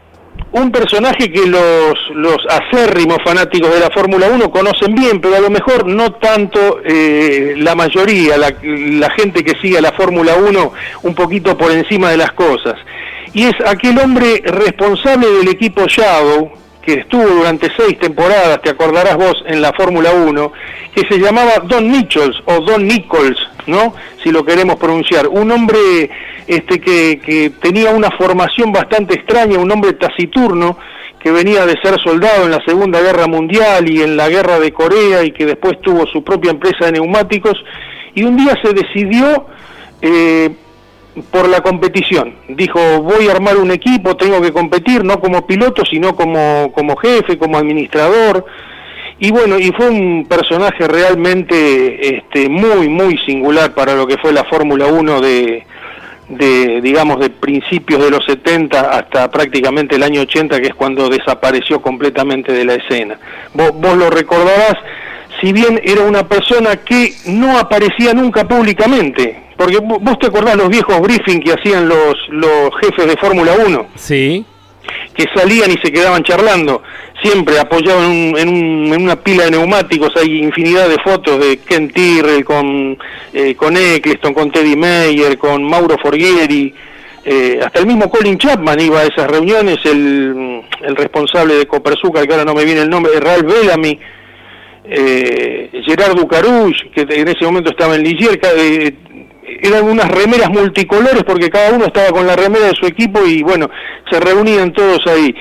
Un 0.53 0.71
personaje 0.73 1.31
que 1.31 1.47
los, 1.47 1.95
los 2.15 2.39
acérrimos 2.49 3.19
fanáticos 3.23 3.73
de 3.73 3.81
la 3.81 3.91
Fórmula 3.91 4.29
1 4.29 4.51
conocen 4.51 4.95
bien, 4.95 5.21
pero 5.21 5.37
a 5.37 5.41
lo 5.41 5.51
mejor 5.51 5.87
no 5.87 6.13
tanto 6.13 6.81
eh, 6.85 7.55
la 7.59 7.75
mayoría, 7.75 8.37
la, 8.39 9.11
gente 9.11 9.45
que 9.45 9.59
sigue 9.61 9.79
a 9.79 9.83
la 9.83 9.93
Fórmula 9.93 10.37
1 10.37 10.73
un 11.03 11.15
poquito 11.15 11.57
por 11.57 11.71
encima 11.71 12.11
de 12.11 12.17
las 12.17 12.33
cosas. 12.33 12.75
Y 13.35 13.45
es 13.45 13.55
aquel 13.67 13.99
hombre 13.99 14.43
responsable 14.45 15.29
del 15.29 15.49
equipo 15.49 15.87
Shadow, 15.87 16.51
que 16.89 17.01
estuvo 17.01 17.23
durante 17.23 17.69
seis 17.77 17.99
temporadas, 17.99 18.63
te 18.63 18.71
acordarás 18.71 19.15
vos, 19.19 19.45
en 19.47 19.61
la 19.61 19.75
Fórmula 19.75 20.11
1, 20.11 20.53
que 20.95 21.07
se 21.07 21.19
llamaba 21.19 21.59
Don 21.65 21.87
Nichols 21.87 22.43
o 22.47 22.61
Don 22.61 22.87
Nichols, 22.87 23.39
¿no? 23.67 23.95
Si 24.25 24.31
lo 24.31 24.43
queremos 24.43 24.77
pronunciar. 24.77 25.29
Un 25.29 25.51
hombre 25.51 26.09
este, 26.47 26.81
que, 26.81 27.21
que 27.23 27.51
tenía 27.61 27.91
una 27.91 28.11
formación 28.13 28.73
bastante 28.73 29.17
extraña, 29.17 29.59
un 29.59 29.71
hombre 29.71 29.93
taciturno, 29.93 30.79
que 31.21 31.31
venía 31.31 31.67
de 31.67 31.79
ser 31.83 32.01
soldado 32.01 32.47
en 32.47 32.53
la 32.53 32.65
Segunda 32.65 33.03
Guerra 33.03 33.27
Mundial 33.27 33.87
y 33.87 34.01
en 34.01 34.17
la 34.17 34.31
Guerra 34.31 34.59
de 34.59 34.73
Corea 34.73 35.23
y 35.25 35.33
que 35.33 35.45
después 35.45 35.79
tuvo 35.83 36.07
su 36.07 36.25
propia 36.25 36.53
empresa 36.53 36.87
de 36.87 36.93
neumáticos 36.93 37.63
y 38.15 38.23
un 38.23 38.35
día 38.35 38.57
se 38.63 38.73
decidió 38.73 39.45
eh, 40.01 40.49
por 41.23 41.49
la 41.49 41.61
competición. 41.61 42.35
Dijo, 42.49 43.03
voy 43.03 43.29
a 43.29 43.33
armar 43.33 43.57
un 43.57 43.71
equipo, 43.71 44.17
tengo 44.17 44.41
que 44.41 44.53
competir, 44.53 45.05
no 45.05 45.21
como 45.21 45.47
piloto, 45.47 45.85
sino 45.85 46.15
como, 46.15 46.73
como 46.73 46.97
jefe, 46.97 47.39
como 47.39 47.59
administrador. 47.59 48.45
Y 49.19 49.31
bueno, 49.31 49.59
y 49.59 49.73
fue 49.73 49.89
un 49.89 50.27
personaje 50.29 50.87
realmente 50.87 52.17
este, 52.17 52.49
muy, 52.49 52.89
muy 52.89 53.19
singular 53.19 53.75
para 53.75 53.95
lo 53.95 54.07
que 54.07 54.19
fue 54.19 54.33
la 54.33 54.45
Fórmula 54.45 54.87
1 54.87 55.21
de, 55.21 55.67
de, 56.29 56.81
digamos, 56.81 57.19
de 57.21 57.31
principios 57.31 58.03
de 58.03 58.11
los 58.11 58.25
70 58.25 58.81
hasta 58.81 59.31
prácticamente 59.31 59.97
el 59.97 60.03
año 60.03 60.21
80, 60.21 60.61
que 60.61 60.69
es 60.69 60.75
cuando 60.75 61.09
desapareció 61.09 61.83
completamente 61.83 62.53
de 62.53 62.65
la 62.65 62.75
escena. 62.75 63.19
Vos, 63.55 63.73
vos 63.75 63.97
lo 63.97 64.11
recordarás, 64.11 64.77
si 65.41 65.53
bien 65.53 65.81
era 65.83 66.03
una 66.03 66.29
persona 66.29 66.77
que 66.77 67.13
no 67.27 67.59
aparecía 67.59 68.15
nunca 68.15 68.47
públicamente, 68.47 69.48
porque 69.59 69.79
vos 69.81 70.19
te 70.21 70.29
acordás 70.29 70.57
los 70.57 70.69
viejos 70.69 71.01
briefings 71.01 71.45
que 71.45 71.53
hacían 71.53 71.89
los, 71.89 72.17
los 72.29 72.71
jefes 72.81 73.07
de 73.09 73.17
Fórmula 73.17 73.55
1. 73.67 73.87
Sí. 73.97 74.45
Que 75.13 75.25
salían 75.35 75.73
y 75.73 75.77
se 75.83 75.93
quedaban 75.93 76.23
charlando, 76.23 76.81
siempre 77.21 77.59
apoyados 77.59 78.05
en, 78.05 78.39
en, 78.39 79.03
una 79.03 79.17
pila 79.17 79.47
de 79.47 79.51
neumáticos. 79.51 80.17
Hay 80.17 80.39
infinidad 80.39 80.89
de 80.89 80.97
fotos 81.01 81.41
de 81.41 81.59
Ken 81.59 81.91
Tyrrell 81.91 82.45
con, 82.45 82.97
eh, 83.33 83.57
con 83.57 83.77
Eccleston, 83.77 84.33
con 84.33 84.53
Teddy 84.53 84.77
Meyer, 84.77 85.37
con 85.37 85.65
Mauro 85.65 85.99
Forghieri. 85.99 86.73
Eh, 87.25 87.59
hasta 87.63 87.81
el 87.81 87.87
mismo 87.87 88.09
Colin 88.09 88.39
Chapman 88.39 88.81
iba 88.81 89.01
a 89.01 89.07
esas 89.07 89.29
reuniones, 89.29 89.79
el, 89.85 90.63
el 90.83 90.97
responsable 90.97 91.55
de 91.55 91.67
Copersucar, 91.67 92.27
que 92.29 92.33
ahora 92.33 92.45
no 92.45 92.55
me 92.55 92.65
viene 92.65 92.83
el 92.83 92.89
nombre, 92.89 93.19
Ralph 93.19 93.45
Bellamy 93.45 93.99
eh, 94.91 95.83
Gerardo 95.85 96.27
Caruch, 96.27 96.91
que 96.95 97.03
en 97.03 97.29
ese 97.29 97.45
momento 97.45 97.71
estaba 97.71 97.95
en 97.95 98.03
Ligier, 98.03 98.41
eh, 98.57 98.95
eran 99.61 99.85
unas 99.85 100.09
remeras 100.11 100.51
multicolores 100.51 101.25
porque 101.25 101.51
cada 101.51 101.73
uno 101.73 101.87
estaba 101.87 102.09
con 102.09 102.27
la 102.27 102.37
remera 102.37 102.67
de 102.67 102.75
su 102.75 102.87
equipo 102.87 103.25
y 103.27 103.43
bueno, 103.43 103.69
se 104.11 104.21
reunían 104.21 104.73
todos 104.73 105.07
ahí. 105.07 105.35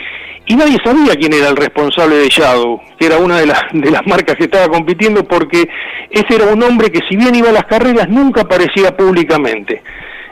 Y 0.50 0.56
nadie 0.56 0.78
sabía 0.84 1.16
quién 1.16 1.34
era 1.34 1.50
el 1.50 1.58
responsable 1.58 2.16
de 2.16 2.30
Shadow, 2.30 2.80
que 2.98 3.06
era 3.06 3.18
una 3.18 3.38
de, 3.38 3.48
las 3.48 3.64
de 3.74 3.92
las 3.92 4.08
marcas 4.08 4.38
que 4.38 4.46
estaba 4.46 4.70
compitiendo, 4.70 5.26
porque 5.26 5.68
ese 6.10 6.36
era 6.36 6.46
un 6.46 6.64
hombre 6.64 6.90
que 6.90 7.02
si 7.10 7.18
bien 7.18 7.36
iba 7.36 7.50
a 7.50 7.54
las 7.54 7.66
carreras 7.66 8.08
nunca 8.08 8.42
aparecía 8.42 8.96
públicamente. 8.96 9.84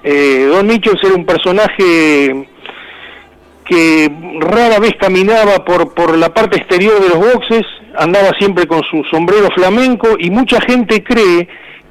Eh, 0.03 0.47
Don 0.49 0.65
Michels 0.67 1.03
era 1.03 1.15
un 1.15 1.26
personaje 1.26 2.47
que 3.65 4.11
rara 4.39 4.80
vez 4.80 4.93
caminaba 4.99 5.65
por, 5.65 5.93
por 5.93 6.17
la 6.17 6.34
parte 6.34 6.59
exterior 6.59 7.01
de 7.01 7.09
los 7.09 7.17
boxes, 7.17 7.63
andaba 7.97 8.30
siempre 8.39 8.67
con 8.67 8.84
su 8.84 9.03
sombrero 9.11 9.49
flamenco 9.53 10.15
y 10.17 10.30
mucha 10.30 10.61
gente 10.61 11.03
cree 11.03 11.47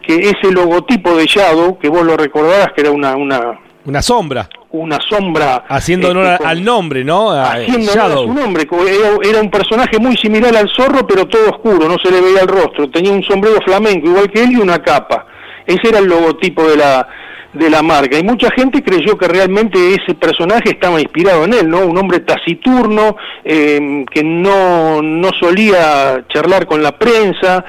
que 0.06 0.30
ese 0.30 0.50
logotipo 0.52 1.16
de 1.16 1.26
Shadow, 1.26 1.78
que 1.78 1.88
vos 1.88 2.04
lo 2.04 2.16
recordarás 2.16 2.72
que 2.74 2.82
era 2.82 2.90
una... 2.90 3.16
Una, 3.16 3.58
una 3.84 4.02
sombra. 4.02 4.48
Una 4.70 4.98
sombra. 5.00 5.64
Haciendo 5.68 6.10
honor 6.10 6.32
este, 6.32 6.46
al 6.46 6.64
nombre, 6.64 7.04
¿no? 7.04 7.30
haciendo 7.30 7.92
honor 7.92 8.12
a 8.12 8.16
su 8.16 8.34
nombre. 8.34 8.66
Era, 8.88 9.08
era, 9.22 9.40
un 9.40 9.50
personaje 9.50 9.98
muy 9.98 10.16
similar 10.16 10.56
al 10.56 10.68
zorro, 10.70 11.06
pero 11.06 11.26
todo 11.26 11.50
oscuro, 11.50 11.88
no 11.88 11.96
se 11.98 12.10
le 12.10 12.20
veía 12.20 12.40
el 12.40 12.48
rostro. 12.48 12.90
Tenía 12.90 13.12
un 13.12 13.22
sombrero 13.22 13.60
flamenco 13.64 14.08
igual 14.08 14.30
que 14.30 14.42
él 14.42 14.52
y 14.52 14.56
una 14.56 14.82
capa. 14.82 15.26
Ese 15.66 15.88
era 15.88 15.98
el 15.98 16.06
logotipo 16.06 16.66
de 16.68 16.76
la, 16.76 17.06
de 17.52 17.70
la 17.70 17.82
marca. 17.82 18.18
Y 18.18 18.24
mucha 18.24 18.50
gente 18.50 18.82
creyó 18.82 19.16
que 19.16 19.28
realmente 19.28 19.78
ese 19.94 20.14
personaje 20.14 20.70
estaba 20.70 21.00
inspirado 21.00 21.44
en 21.44 21.54
él, 21.54 21.68
¿no? 21.68 21.80
Un 21.86 21.96
hombre 21.96 22.20
taciturno, 22.20 23.16
eh, 23.44 24.04
que 24.10 24.24
no, 24.24 25.00
no 25.02 25.30
solía 25.38 26.24
charlar 26.28 26.66
con 26.66 26.82
la 26.82 26.98
prensa, 26.98 27.64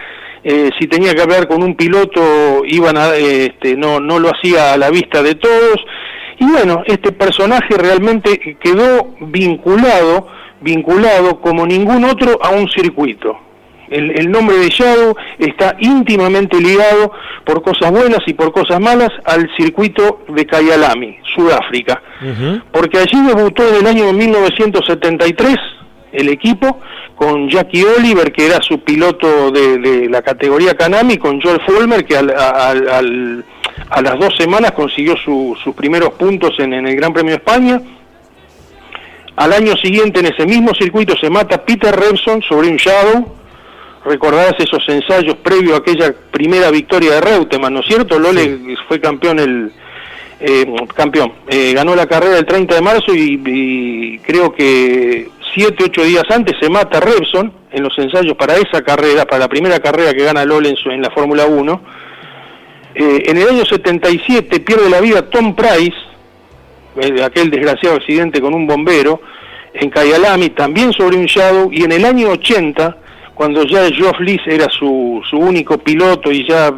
eh, 0.47 0.69
si 0.77 0.85
tenía 0.85 1.15
que 1.15 1.23
hablar 1.23 1.47
con 1.47 1.63
un 1.63 1.73
piloto, 1.73 2.61
iban 2.65 2.97
a, 2.97 3.15
este, 3.15 3.75
no, 3.75 3.99
no 3.99 4.19
lo 4.19 4.29
hacía 4.29 4.73
a 4.73 4.77
la 4.77 4.91
vista 4.91 5.23
de 5.23 5.33
todos. 5.33 5.83
Y 6.39 6.45
bueno, 6.45 6.83
este 6.85 7.11
personaje 7.11 7.75
realmente 7.75 8.55
quedó 8.61 9.15
vinculado, 9.21 10.27
vinculado 10.61 11.41
como 11.41 11.65
ningún 11.65 12.05
otro 12.05 12.37
a 12.43 12.51
un 12.51 12.69
circuito. 12.69 13.39
El, 13.89 14.29
nombre 14.29 14.57
de 14.57 14.69
Shadow 14.69 15.15
está 15.39 15.77
íntimamente 15.79 16.59
ligado 16.59 17.11
por 17.43 17.63
cosas 17.63 17.89
buenas 17.89 18.19
y 18.27 18.33
por 18.33 18.51
cosas 18.51 18.79
malas 18.79 19.09
al 19.25 19.49
circuito 19.57 20.25
de 20.27 20.45
Kyalami, 20.45 21.17
Sudáfrica, 21.35 22.01
porque 22.71 22.99
allí 22.99 23.19
debutó 23.27 23.67
en 23.67 23.75
el 23.75 23.87
año 23.87 24.13
1973 24.13 25.57
el 26.11 26.29
equipo 26.29 26.79
con 27.15 27.49
Jackie 27.49 27.83
Oliver, 27.83 28.31
que 28.31 28.45
era 28.45 28.61
su 28.61 28.79
piloto 28.79 29.51
de, 29.51 30.07
la 30.09 30.21
categoría 30.21 30.75
Kanami, 30.75 31.17
con 31.17 31.41
Joel 31.41 31.61
Fulmer, 31.65 32.05
que 32.05 32.17
a 32.17 32.23
las 34.01 34.19
dos 34.19 34.35
semanas 34.37 34.71
consiguió 34.71 35.15
sus 35.17 35.75
primeros 35.75 36.11
puntos 36.11 36.59
en, 36.59 36.73
en 36.73 36.87
el 36.87 36.95
Gran 36.95 37.13
Premio 37.13 37.31
de 37.31 37.37
España. 37.37 37.81
Al 39.35 39.51
año 39.51 39.75
siguiente, 39.77 40.21
en 40.21 40.27
ese 40.27 40.45
mismo 40.45 40.73
circuito, 40.73 41.15
se 41.17 41.29
mata 41.29 41.63
Peter 41.63 41.93
Revson 41.93 42.41
sobre 42.41 42.69
un 42.69 42.77
Shadow, 42.77 43.35
recordarás 44.05 44.55
esos 44.59 44.87
ensayos 44.87 45.35
previo 45.37 45.75
a 45.75 45.79
aquella 45.79 46.13
primera 46.31 46.71
victoria 46.71 47.15
de 47.15 47.21
Reutemann, 47.21 47.73
¿no 47.73 47.81
es 47.81 47.87
cierto? 47.87 48.17
Lole 48.17 48.75
fue 48.87 49.01
campeón 49.01 49.39
el 49.39 49.71
eh, 50.39 50.65
campeón, 50.93 51.31
eh, 51.47 51.73
ganó 51.73 51.95
la 51.95 52.07
carrera 52.07 52.37
el 52.37 52.45
30 52.45 52.75
de 52.75 52.81
marzo 52.81 53.13
y, 53.13 54.19
creo 54.19 54.53
que 54.53 55.29
7, 55.53 55.83
8 55.85 56.03
días 56.03 56.23
antes 56.29 56.57
se 56.59 56.69
mata 56.69 56.99
Revson 56.99 57.53
en 57.71 57.83
los 57.83 57.97
ensayos 57.97 58.35
para 58.35 58.57
esa 58.57 58.81
carrera, 58.81 59.25
para 59.25 59.39
la 59.39 59.47
primera 59.47 59.79
carrera 59.79 60.13
que 60.13 60.23
gana 60.23 60.45
Lole 60.45 60.75
en, 60.85 61.01
la 61.01 61.09
Fórmula 61.11 61.45
1. 61.45 61.81
Eh, 62.95 63.23
en 63.27 63.37
el 63.37 63.49
año 63.49 63.65
77 63.65 64.59
pierde 64.61 64.89
la 64.89 65.01
vida 65.01 65.29
Tom 65.29 65.55
Price, 65.55 65.95
aquel 67.23 67.49
desgraciado 67.49 67.95
accidente 67.95 68.41
con 68.41 68.53
un 68.53 68.67
bombero, 68.67 69.21
en 69.73 69.89
Kyalami, 69.89 70.51
también 70.51 70.93
sobre 70.93 71.17
un 71.17 71.25
Shadow, 71.25 71.69
y 71.71 71.83
en 71.83 71.91
el 71.91 72.05
año 72.05 72.29
80 72.29 72.97
cuando 73.35 73.63
ya 73.63 73.91
Geoff 73.91 74.19
Lees 74.21 74.41
era 74.47 74.69
su, 74.69 75.21
su 75.29 75.37
único 75.37 75.77
piloto 75.77 76.31
y 76.31 76.47
ya 76.47 76.73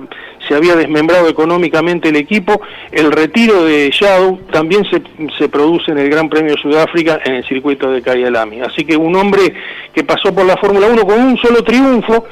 se 0.48 0.56
había 0.56 0.76
desmembrado 0.76 1.28
económicamente 1.28 2.10
el 2.10 2.16
equipo, 2.16 2.62
el 2.92 3.12
retiro 3.12 3.66
de 3.66 3.90
Shadow 3.92 4.40
también 4.52 4.86
se, 4.90 5.02
se, 5.38 5.50
produce 5.50 5.92
en 5.92 5.98
el 5.98 6.10
Gran 6.10 6.30
Premio 6.30 6.56
de 6.56 6.62
Sudáfrica 6.62 7.20
en 7.26 7.36
el 7.36 7.46
circuito 7.46 7.92
de 7.92 8.02
Kyalami. 8.02 8.62
Así 8.62 8.86
que 8.86 8.96
un 8.96 9.16
hombre 9.16 9.54
que 9.94 10.04
pasó 10.04 10.34
por 10.34 10.46
la 10.46 10.58
Fórmula 10.58 10.88
1 10.88 11.06
con 11.06 11.20
un 11.20 11.38
solo 11.38 11.64
triunfo, 11.64 12.26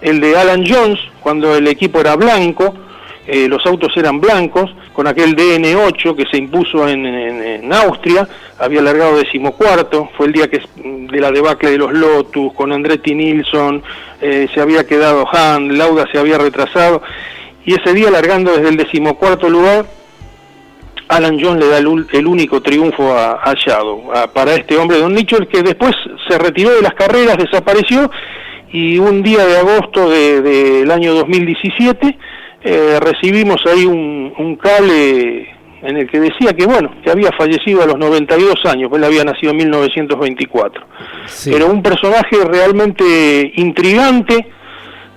el 0.00 0.20
de 0.20 0.36
Alan 0.36 0.64
Jones, 0.66 1.00
cuando 1.20 1.54
el 1.56 1.66
equipo 1.66 2.00
era 2.00 2.16
blanco, 2.16 2.74
eh, 3.26 3.48
los 3.48 3.66
autos 3.66 3.96
eran 3.96 4.20
blancos, 4.20 4.72
con 4.92 5.08
aquel 5.08 5.34
DN8 5.34 6.14
que 6.14 6.26
se 6.30 6.38
impuso 6.38 6.88
en, 6.88 7.72
Austria, 7.72 8.28
había 8.58 8.80
largado 8.80 9.16
decimocuarto, 9.16 10.10
fue 10.16 10.26
el 10.26 10.32
día 10.32 10.48
que 10.48 10.62
de 10.76 11.20
la 11.20 11.32
debacle 11.32 11.72
de 11.72 11.78
los 11.78 11.92
Lotus, 11.92 12.52
con 12.54 12.72
Andretti 12.72 13.14
Nilsson, 13.14 13.82
eh, 14.20 14.48
se 14.54 14.60
había 14.60 14.86
quedado 14.86 15.26
Han, 15.30 15.76
Lauda 15.76 16.06
se 16.10 16.18
había 16.18 16.38
retrasado, 16.38 17.02
y 17.66 17.74
ese 17.74 17.92
día 17.92 18.10
largando 18.10 18.52
desde 18.52 18.68
el 18.68 18.76
decimocuarto 18.76 19.50
lugar, 19.50 19.86
Alan 21.08 21.38
Jones 21.40 21.64
le 21.64 21.68
da 21.68 21.78
el, 21.78 22.26
único 22.26 22.62
triunfo 22.62 23.12
a, 23.12 23.54
Shadow, 23.54 24.10
para 24.32 24.54
este 24.54 24.76
hombre, 24.76 24.98
Don 24.98 25.12
Mitchell, 25.12 25.46
que 25.48 25.62
después 25.62 25.92
se 26.28 26.38
retiró 26.38 26.74
de 26.74 26.82
las 26.82 26.94
carreras, 26.94 27.36
desapareció, 27.36 28.10
y 28.72 28.98
un 28.98 29.22
día 29.22 29.44
de 29.44 29.58
agosto 29.58 30.08
del 30.08 30.86
de, 30.86 30.92
año 30.92 31.14
2017, 31.14 32.18
eh, 32.62 32.98
recibimos 33.00 33.60
ahí 33.66 33.84
un, 33.84 34.58
cable 34.60 35.48
en 35.82 35.96
el 35.96 36.10
que 36.10 36.18
decía 36.18 36.52
que, 36.52 36.66
bueno, 36.66 36.90
que 37.04 37.10
había 37.10 37.30
fallecido 37.32 37.82
a 37.82 37.86
los 37.86 37.98
92 37.98 38.64
años, 38.66 38.88
pues 38.88 39.00
él 39.00 39.04
había 39.04 39.24
nacido 39.24 39.52
en 39.52 39.58
1924. 39.58 40.84
Pero 41.44 41.66
un 41.68 41.82
personaje 41.82 42.36
realmente 42.44 43.52
intrigante, 43.56 44.48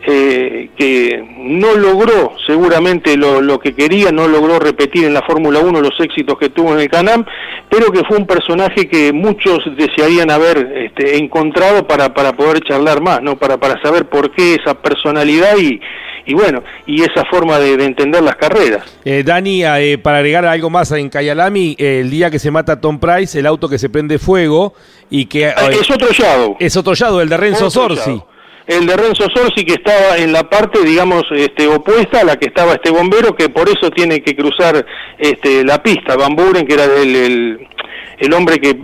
eh, 0.06 0.70
que 0.78 1.24
no 1.38 1.76
logró 1.76 2.34
seguramente 2.48 3.18
lo, 3.18 3.60
que 3.60 3.74
quería, 3.74 4.12
no 4.12 4.28
logró 4.28 4.60
repetir 4.60 5.06
en 5.06 5.14
la 5.14 5.22
Fórmula 5.22 5.60
1 5.60 5.82
los 5.82 6.00
éxitos 6.00 6.38
que 6.38 6.50
tuvo 6.50 6.74
en 6.74 6.80
el 6.80 6.90
Canam, 6.90 7.26
pero 7.70 7.92
que 7.92 8.04
fue 8.06 8.18
un 8.18 8.26
personaje 8.26 8.88
que 8.88 9.12
muchos 9.12 9.60
desearían 9.76 10.32
haber 10.32 10.72
este, 10.76 11.18
encontrado 11.18 11.88
para, 11.88 12.14
para 12.14 12.34
poder 12.34 12.62
charlar 12.62 13.02
más, 13.02 13.22
¿no? 13.22 13.38
para, 13.38 13.58
para 13.58 13.82
saber 13.82 14.08
por 14.08 14.32
qué 14.32 14.56
esa 14.56 14.74
personalidad 14.74 15.58
y, 15.58 15.80
y 16.26 16.34
bueno, 16.34 16.64
y 16.86 17.02
esa 17.02 17.26
forma 17.26 17.58
de, 17.60 17.74
entender 17.84 18.22
las 18.22 18.36
carreras. 18.36 18.84
Eh, 19.04 19.24
Dani, 19.26 19.64
eh, 19.64 19.98
para 19.98 20.18
agregar 20.20 20.46
algo 20.46 20.70
más 20.70 20.92
en 20.92 21.10
Cayalami, 21.10 21.76
eh, 21.80 22.02
el 22.02 22.12
día 22.12 22.30
que 22.30 22.38
se 22.38 22.52
mata 22.52 22.80
Tom 22.80 23.00
Price, 23.00 23.40
el 23.40 23.48
auto 23.48 23.68
que 23.68 23.80
se 23.80 23.90
prende 23.90 24.20
fuego 24.20 24.74
y 25.10 25.26
que... 25.26 25.48
Ah, 25.48 25.70
es 25.72 25.90
otro 25.90 26.12
Shadow. 26.12 26.56
Es 26.60 26.78
otro 26.78 26.94
Shadow, 26.94 27.20
el 27.20 27.30
de 27.30 27.38
Renzo 27.38 27.70
Sorsi. 27.70 28.22
El 28.70 28.86
de 28.86 28.96
Renzo 28.96 29.28
Sorsi 29.34 29.66
que 29.66 29.74
estaba 29.74 30.18
en 30.18 30.32
la 30.32 30.48
parte, 30.48 30.84
digamos, 30.84 31.24
este, 31.32 31.68
opuesta 31.68 32.22
a 32.22 32.24
la 32.24 32.38
que 32.38 32.50
estaba 32.50 32.74
este 32.74 32.92
bombero, 32.92 33.36
que 33.36 33.50
por 33.50 33.68
eso 33.68 33.90
tiene 33.90 34.22
que 34.22 34.36
cruzar 34.36 34.86
este, 35.18 35.66
la 35.66 35.82
pista. 35.82 36.16
Van 36.16 36.36
Buren, 36.36 36.68
que 36.68 36.76
era 36.76 36.86
el, 36.86 37.68
el, 38.20 38.34
hombre 38.36 38.60
que, 38.60 38.80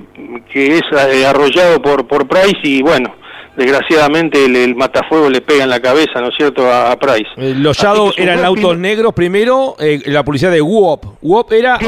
que 0.52 0.80
es 0.80 0.82
arrollado 1.28 1.80
por, 1.84 2.08
por 2.08 2.28
Price 2.28 2.62
y 2.64 2.82
bueno 2.82 3.14
desgraciadamente 3.56 4.44
el, 4.44 4.76
matafuego 4.76 5.30
le 5.30 5.40
pega 5.40 5.64
en 5.64 5.70
la 5.70 5.80
cabeza, 5.80 6.20
¿no 6.20 6.28
es 6.28 6.36
cierto?, 6.36 6.70
a, 6.70 6.98
Price. 7.00 7.30
Eh, 7.38 7.54
los 7.56 7.78
Shadow 7.78 8.12
eran 8.18 8.44
autos 8.44 8.78
negros 8.78 9.14
primero, 9.14 9.76
eh, 9.80 10.02
la 10.08 10.24
publicidad 10.24 10.52
de 10.52 10.62
WOP. 10.62 11.06
WOP 11.22 11.52
era 11.54 11.80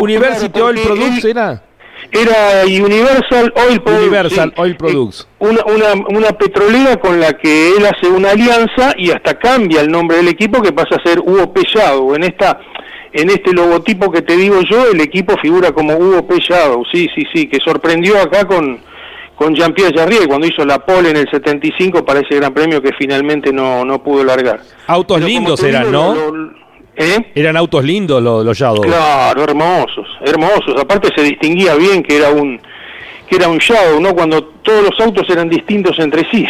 University 0.00 0.60
Oil 0.60 0.78
Products, 0.80 1.24
¿era? 1.24 1.62
Era 2.10 2.64
Universal 2.64 3.52
Oil 3.68 3.80
Products. 3.80 4.02
Universal 4.02 4.52
Oil 4.56 4.76
Products. 4.76 5.28
Una, 5.38 5.60
una, 5.64 6.06
una, 6.08 6.28
petrolera 6.32 6.96
con 6.96 7.20
la 7.20 7.32
que 7.34 7.70
él 7.76 7.86
hace 7.86 8.08
una 8.08 8.30
alianza 8.30 8.94
y 8.96 9.10
hasta 9.10 9.38
cambia 9.38 9.80
el 9.80 9.88
nombre 9.88 10.18
del 10.18 10.28
equipo 10.28 10.62
que 10.62 10.72
pasa 10.72 10.96
a 10.96 11.08
ser 11.08 11.20
UOP 11.20 11.58
Shadow. 11.58 12.14
En 12.14 12.24
esta 12.24 12.60
en 13.12 13.30
este 13.30 13.52
logotipo 13.52 14.10
que 14.10 14.22
te 14.22 14.36
digo 14.36 14.60
yo, 14.62 14.90
el 14.90 15.00
equipo 15.00 15.36
figura 15.40 15.72
como 15.72 15.96
UOP 15.96 16.32
Shadow. 16.38 16.84
Sí, 16.92 17.08
sí, 17.14 17.24
sí, 17.32 17.46
que 17.48 17.58
sorprendió 17.60 18.20
acá 18.20 18.46
con 18.46 18.78
con 19.36 19.54
Jean-Pierre 19.54 19.94
Jarrier 19.94 20.26
cuando 20.26 20.46
hizo 20.46 20.64
la 20.64 20.78
pole 20.78 21.10
en 21.10 21.18
el 21.18 21.30
75 21.30 22.04
para 22.04 22.20
ese 22.20 22.36
gran 22.36 22.54
premio 22.54 22.80
que 22.80 22.92
finalmente 22.98 23.52
no, 23.52 23.84
no 23.84 24.02
pudo 24.02 24.24
largar. 24.24 24.60
Autos 24.86 25.20
lindos 25.20 25.62
eran, 25.62 25.92
¿no? 25.92 26.14
¿eh? 26.96 27.32
Eran 27.34 27.56
autos 27.56 27.84
lindos 27.84 28.22
los, 28.22 28.44
los. 28.44 28.80
Claro, 28.80 29.44
hermosos, 29.44 30.06
hermosos. 30.26 30.80
Aparte 30.80 31.08
se 31.14 31.22
distinguía 31.22 31.74
bien 31.74 32.02
que 32.02 32.16
era 32.16 32.30
un 32.30 32.60
que 33.28 33.36
era 33.36 33.48
un 33.48 33.58
Shadow, 33.58 34.00
¿no? 34.00 34.14
Cuando 34.14 34.52
todos 34.66 34.82
los 34.82 35.00
autos 35.00 35.24
eran 35.30 35.48
distintos 35.48 35.98
entre 35.98 36.28
sí. 36.30 36.46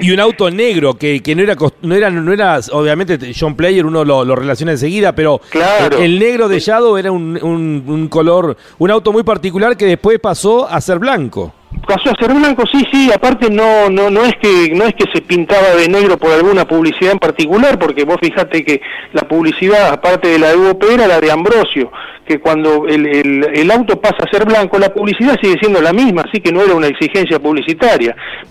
Y, 0.00 0.10
un 0.12 0.20
auto 0.20 0.50
negro 0.50 0.94
que, 0.94 1.20
que, 1.20 1.34
no 1.34 1.42
era 1.42 1.56
no 1.82 1.94
era 1.94 2.10
no 2.10 2.32
era 2.32 2.60
obviamente 2.72 3.18
John 3.38 3.56
Player 3.56 3.84
uno 3.86 4.04
lo, 4.04 4.24
lo 4.24 4.36
relaciona 4.36 4.72
enseguida, 4.72 5.14
pero 5.14 5.40
claro. 5.50 5.98
el, 5.98 6.18
negro 6.18 6.48
de 6.48 6.60
Shadow 6.60 6.96
era 6.96 7.10
un, 7.10 7.38
un, 7.42 7.84
un 7.86 8.08
color, 8.08 8.56
un 8.78 8.90
auto 8.90 9.12
muy 9.12 9.22
particular 9.22 9.76
que 9.76 9.86
después 9.86 10.18
pasó 10.20 10.68
a 10.68 10.80
ser 10.80 10.98
blanco 10.98 11.52
pasó 11.86 12.10
a 12.10 12.14
ser 12.18 12.32
blanco, 12.34 12.64
sí, 12.70 12.84
sí, 12.92 13.10
aparte 13.12 13.50
no, 13.50 13.90
no, 13.90 14.10
no 14.10 14.24
es 14.24 14.34
que, 14.40 14.72
no 14.74 14.84
es 14.84 14.94
que 14.94 15.10
se 15.12 15.22
pintaba 15.22 15.74
de 15.74 15.88
negro 15.88 16.16
por 16.16 16.32
alguna 16.32 16.66
publicidad 16.66 17.12
en 17.12 17.18
particular, 17.18 17.78
porque 17.78 18.04
vos 18.04 18.16
fijate 18.22 18.64
que 18.64 18.80
la 19.12 19.22
publicidad, 19.22 19.88
aparte 19.88 20.28
de 20.28 20.38
la 20.38 20.50
de 20.50 20.56
UOP, 20.56 20.82
era 20.90 21.06
la 21.06 21.20
de 21.20 21.30
Ambrosio, 21.30 21.90
que 22.26 22.40
cuando 22.40 22.86
el, 22.86 23.06
el, 23.06 23.50
el, 23.54 23.70
auto 23.70 24.00
pasa 24.00 24.16
a 24.20 24.30
ser 24.30 24.46
blanco, 24.46 24.78
la 24.78 24.94
publicidad 24.94 25.36
sigue 25.40 25.58
siendo 25.60 25.80
la 25.82 25.92
misma, 25.92 26.22
así 26.22 26.40
que 26.40 26.52
no 26.52 26.62
era 26.62 26.74
una 26.74 26.86
exigencia 26.86 27.38
publicitaria, 27.38 27.53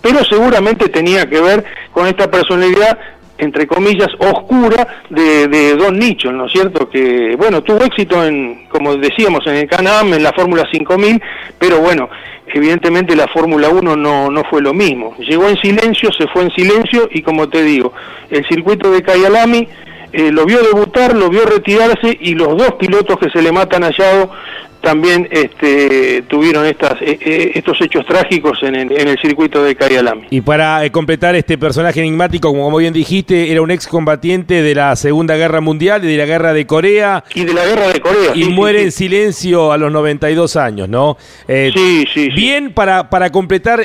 pero 0.00 0.24
seguramente 0.24 0.88
tenía 0.88 1.28
que 1.28 1.40
ver 1.40 1.64
con 1.92 2.06
esta 2.06 2.30
personalidad 2.30 2.98
entre 3.38 3.66
comillas, 3.66 4.08
oscura 4.18 5.02
de, 5.10 5.74
Don 5.76 5.98
Nicho, 5.98 6.30
¿no 6.30 6.46
es 6.46 6.52
cierto? 6.52 6.88
Que, 6.88 7.34
bueno, 7.36 7.62
tuvo 7.62 7.84
éxito 7.84 8.24
en, 8.24 8.66
como 8.68 8.96
decíamos, 8.96 9.44
en 9.46 9.56
el 9.56 9.68
Canam, 9.68 10.14
en 10.14 10.22
la 10.22 10.32
Fórmula 10.32 10.64
5000, 10.70 11.20
pero 11.58 11.80
bueno, 11.80 12.08
evidentemente 12.46 13.16
la 13.16 13.26
Fórmula 13.28 13.70
1 13.70 13.96
no, 13.96 14.30
no 14.30 14.42
fue 14.48 14.62
lo 14.62 14.72
mismo. 14.72 15.16
Llegó 15.18 15.48
en 15.48 15.56
silencio, 15.56 16.12
se 16.12 16.28
fue 16.28 16.42
en 16.42 16.50
silencio 16.52 17.08
y 17.10 17.22
como 17.22 17.48
te 17.48 17.62
digo, 17.62 17.92
el 18.30 18.46
circuito 18.46 18.90
de 18.90 19.02
Kyalami 19.02 19.68
eh, 20.12 20.30
lo 20.30 20.44
vio 20.44 20.62
debutar, 20.62 21.16
lo 21.16 21.28
vio 21.28 21.44
retirarse 21.44 22.16
y 22.20 22.34
los 22.34 22.56
dos 22.56 22.74
pilotos 22.74 23.18
que 23.18 23.30
se 23.30 23.42
le 23.42 23.50
matan 23.50 23.82
hallado 23.82 24.30
también 24.84 25.26
este, 25.30 26.22
tuvieron 26.28 26.66
estas, 26.66 27.00
eh, 27.02 27.18
eh, 27.20 27.52
estos 27.54 27.80
hechos 27.80 28.06
trágicos 28.06 28.62
en, 28.62 28.74
el 28.76 29.18
circuito 29.20 29.64
de 29.64 29.74
Carialami. 29.74 30.26
Y 30.30 30.40
para 30.40 30.88
completar 30.90 31.34
este 31.34 31.58
personaje 31.58 32.00
enigmático, 32.00 32.52
como 32.52 32.76
bien 32.76 32.92
dijiste, 32.92 33.50
era 33.50 33.62
un 33.62 33.70
excombatiente 33.70 34.62
de 34.62 34.74
la 34.74 34.94
Segunda 34.96 35.36
Guerra 35.36 35.60
Mundial 35.60 36.04
y 36.04 36.08
de 36.08 36.16
la 36.16 36.26
Guerra 36.26 36.52
de 36.52 36.66
Corea. 36.66 37.24
Y 37.34 37.44
de 37.44 37.54
la 37.54 37.64
Guerra 37.64 37.88
de 37.88 38.00
Corea. 38.00 38.32
Y 38.34 38.44
muere 38.44 38.82
en 38.82 38.92
silencio 38.92 39.72
a 39.72 39.78
los 39.78 39.90
92 39.90 40.56
años, 40.56 40.88
¿no? 40.88 41.16
sí, 41.46 42.06
sí, 42.12 42.28
Bien 42.30 42.72
para, 42.72 43.10
para 43.10 43.30
completar 43.30 43.84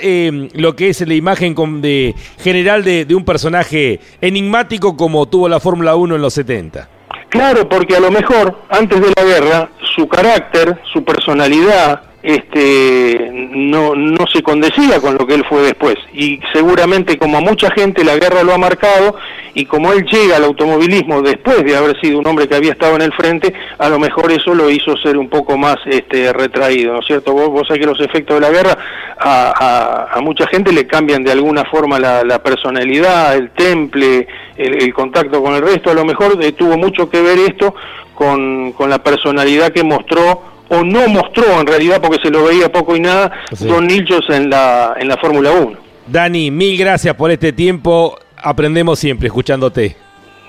lo 0.54 0.76
que 0.76 0.90
es 0.90 1.08
la 1.08 1.14
imagen 1.14 1.56
de, 1.82 2.14
general 2.40 2.84
de, 2.84 3.06
de 3.06 3.16
un 3.16 3.24
personaje 3.24 4.00
enigmático 4.22 4.98
como 4.98 5.28
tuvo 5.28 5.48
la 5.48 5.60
Fórmula 5.60 5.96
1 5.96 6.16
en 6.16 6.22
los 6.22 6.34
70. 6.34 6.99
Claro, 7.30 7.70
porque 7.70 7.96
a 7.96 8.00
lo 8.00 8.12
mejor 8.12 8.64
antes 8.70 9.00
de 9.00 9.14
la 9.16 9.24
guerra 9.24 9.70
su 9.96 10.08
carácter, 10.08 10.82
su 10.92 11.04
personalidad, 11.04 12.02
este, 12.22 13.30
no, 13.32 13.96
no 13.96 14.28
se 14.28 14.44
condecía 14.44 15.00
con 15.00 15.18
lo 15.18 15.26
que 15.26 15.36
él 15.36 15.46
fue 15.48 15.62
después. 15.62 15.96
Y 16.14 16.40
seguramente 16.54 17.18
como 17.18 17.38
a 17.38 17.42
mucha 17.42 17.72
gente 17.72 18.04
la 18.04 18.18
guerra 18.18 18.44
lo 18.44 18.54
ha 18.54 18.58
marcado 18.58 19.16
y 19.54 19.66
como 19.66 19.92
él 19.94 20.06
llega 20.06 20.38
al 20.38 20.44
automovilismo 20.44 21.22
después 21.22 21.64
de 21.64 21.76
haber 21.76 22.00
sido 22.00 22.20
un 22.20 22.28
hombre 22.28 22.48
que 22.48 22.56
había 22.56 22.74
estado 22.74 22.96
en 22.96 23.02
el 23.04 23.14
frente, 23.14 23.54
a 23.78 23.90
lo 23.90 24.00
mejor 24.00 24.32
eso 24.32 24.54
lo 24.54 24.70
hizo 24.70 24.96
ser 24.98 25.18
un 25.18 25.30
poco 25.30 25.58
más 25.58 25.78
este, 25.86 26.32
retraído, 26.34 26.94
¿no 26.94 27.00
es 27.00 27.08
cierto? 27.08 27.34
Vos, 27.34 27.50
vos 27.50 27.68
sabés 27.68 27.82
que 27.82 27.88
los 27.88 28.00
efectos 28.02 28.36
de 28.36 28.42
la 28.42 28.52
guerra 28.52 28.78
a, 29.18 30.10
a, 30.14 30.22
mucha 30.22 30.46
gente 30.48 30.72
le 30.72 30.88
cambian 30.88 31.24
de 31.24 31.32
alguna 31.32 31.66
forma 31.66 32.00
la, 32.00 32.44
personalidad, 32.44 33.36
el 33.36 33.50
temple, 33.52 34.28
el, 34.58 34.94
contacto 34.94 35.42
con 35.42 35.56
el 35.56 35.62
resto, 35.62 35.90
a 35.92 35.94
lo 35.94 36.06
mejor 36.06 36.38
tuvo 36.56 36.78
mucho 36.78 37.10
que 37.10 37.22
ver 37.22 37.40
esto 37.40 37.74
con, 38.14 38.74
con 38.74 38.90
la 38.90 39.02
personalidad 39.04 39.72
que 39.72 39.84
mostró 39.84 40.49
o 40.70 40.84
no 40.84 41.08
mostró 41.08 41.60
en 41.60 41.68
realidad 41.68 42.02
porque 42.02 42.22
se 42.22 42.30
lo 42.30 42.46
veía 42.46 42.72
poco 42.72 42.96
y 42.96 43.00
nada 43.00 43.32
Don 43.60 43.88
Nilchos 43.88 44.30
en 44.30 44.50
la, 44.50 44.96
en 44.98 45.08
la 45.08 45.18
Fórmula 45.18 45.52
1. 45.52 45.78
Dani, 46.08 46.50
mil 46.50 46.78
gracias 46.78 47.14
por 47.16 47.30
este 47.32 47.54
tiempo. 47.54 48.18
Aprendemos 48.38 48.98
siempre 48.98 49.28
escuchándote. 49.28 49.96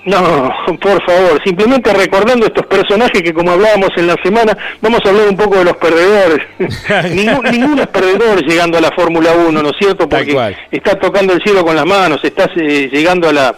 No, 0.03 0.51
por 0.81 1.03
favor, 1.05 1.39
simplemente 1.43 1.93
recordando 1.93 2.47
estos 2.47 2.65
personajes 2.65 3.21
que 3.21 3.33
como 3.33 3.51
hablábamos 3.51 3.89
en 3.97 4.07
la 4.07 4.15
semana, 4.23 4.57
vamos 4.81 4.99
a 5.05 5.09
hablar 5.09 5.27
un 5.29 5.37
poco 5.37 5.57
de 5.57 5.65
los 5.65 5.77
perdedores. 5.77 6.47
ninguno 7.51 7.83
es 7.83 7.87
perdedor 7.87 8.43
llegando 8.43 8.79
a 8.79 8.81
la 8.81 8.91
Fórmula 8.91 9.33
1, 9.33 9.61
¿no 9.61 9.69
es 9.69 9.75
cierto? 9.77 10.09
Porque 10.09 10.55
está 10.71 10.99
tocando 10.99 11.33
el 11.33 11.43
cielo 11.43 11.63
con 11.63 11.75
las 11.75 11.85
manos, 11.85 12.19
estás 12.23 12.49
eh, 12.55 12.89
llegando 12.91 13.29
a 13.29 13.33
la 13.33 13.55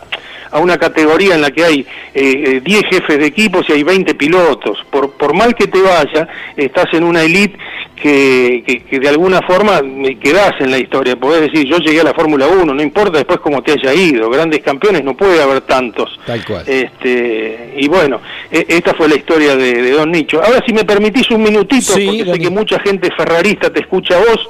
a 0.53 0.59
una 0.59 0.77
categoría 0.77 1.33
en 1.33 1.41
la 1.41 1.51
que 1.51 1.63
hay 1.63 1.75
10 1.75 1.87
eh, 2.13 2.61
eh, 2.63 2.81
jefes 2.91 3.17
de 3.17 3.25
equipos 3.25 3.65
y 3.67 3.73
hay 3.73 3.83
20 3.83 4.13
pilotos. 4.13 4.85
Por, 4.91 5.11
por 5.13 5.33
mal 5.33 5.55
que 5.55 5.67
te 5.67 5.81
vaya, 5.81 6.27
estás 6.55 6.85
en 6.93 7.03
una 7.03 7.23
elite 7.23 7.57
que, 7.95 8.83
que, 8.87 8.99
de 8.99 9.09
alguna 9.09 9.41
forma 9.41 9.81
quedás 10.21 10.53
en 10.59 10.69
la 10.69 10.77
historia. 10.77 11.15
Podés 11.15 11.51
decir, 11.51 11.67
yo 11.67 11.77
llegué 11.79 12.01
a 12.01 12.03
la 12.03 12.13
Fórmula 12.13 12.47
1, 12.47 12.71
no 12.71 12.83
importa 12.83 13.17
después 13.17 13.39
cómo 13.39 13.63
te 13.63 13.71
haya 13.71 13.93
ido. 13.95 14.29
Grandes 14.29 14.61
campeones 14.61 15.03
no 15.03 15.17
puede 15.17 15.41
haber 15.41 15.61
tantos. 15.61 16.19
Tal 16.25 16.45
cual. 16.45 16.63
Este, 16.67 17.73
y 17.75 17.87
bueno, 17.87 18.21
e, 18.51 18.65
esta 18.67 18.93
fue 18.93 19.09
la 19.09 19.15
historia 19.15 19.55
de, 19.55 19.91
Don 19.91 20.11
Nicho. 20.11 20.39
Ahora, 20.43 20.61
si 20.65 20.71
me 20.71 20.83
permitís 20.83 21.31
un 21.31 21.41
minutito, 21.41 21.93
porque 21.93 22.25
sé 22.31 22.39
que 22.39 22.49
mucha 22.51 22.79
gente 22.79 23.09
ferrarista 23.17 23.73
te 23.73 23.79
escucha 23.79 24.17
a 24.17 24.19
vos 24.19 24.49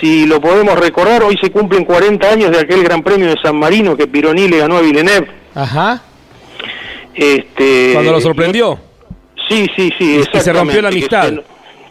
si 0.00 0.26
lo 0.26 0.40
podemos 0.40 0.78
recordar, 0.78 1.22
hoy 1.22 1.36
se 1.40 1.50
cumplen 1.50 1.84
40 1.84 2.30
años 2.30 2.50
de 2.50 2.60
aquel 2.60 2.82
Gran 2.84 3.02
Premio 3.02 3.28
de 3.28 3.36
San 3.42 3.58
Marino 3.58 3.96
que 3.96 4.06
Pironi 4.06 4.48
le 4.48 4.58
ganó 4.58 4.76
a 4.76 4.80
Villeneuve. 4.80 5.28
Ajá. 5.54 6.02
Este, 7.14 7.90
Cuando 7.94 8.12
lo 8.12 8.20
sorprendió. 8.20 8.78
Sí, 9.48 9.66
sí, 9.74 9.92
sí. 9.98 10.20
Y 10.20 10.38
se 10.40 10.52
rompió 10.52 10.82
la 10.82 10.88
amistad. 10.88 11.32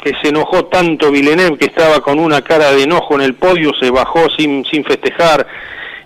Que 0.04 0.14
se, 0.22 0.30
enojó 0.30 0.66
tanto 0.66 1.12
Villeneuve 1.12 1.58
que 1.58 1.66
estaba 1.66 2.00
con 2.02 2.20
una 2.20 2.42
cara 2.42 2.72
de 2.72 2.84
enojo 2.84 3.16
en 3.16 3.22
el 3.22 3.34
podio, 3.34 3.72
se 3.80 3.90
bajó 3.90 4.30
sin, 4.38 4.64
sin 4.66 4.86
festejar. 4.86 5.46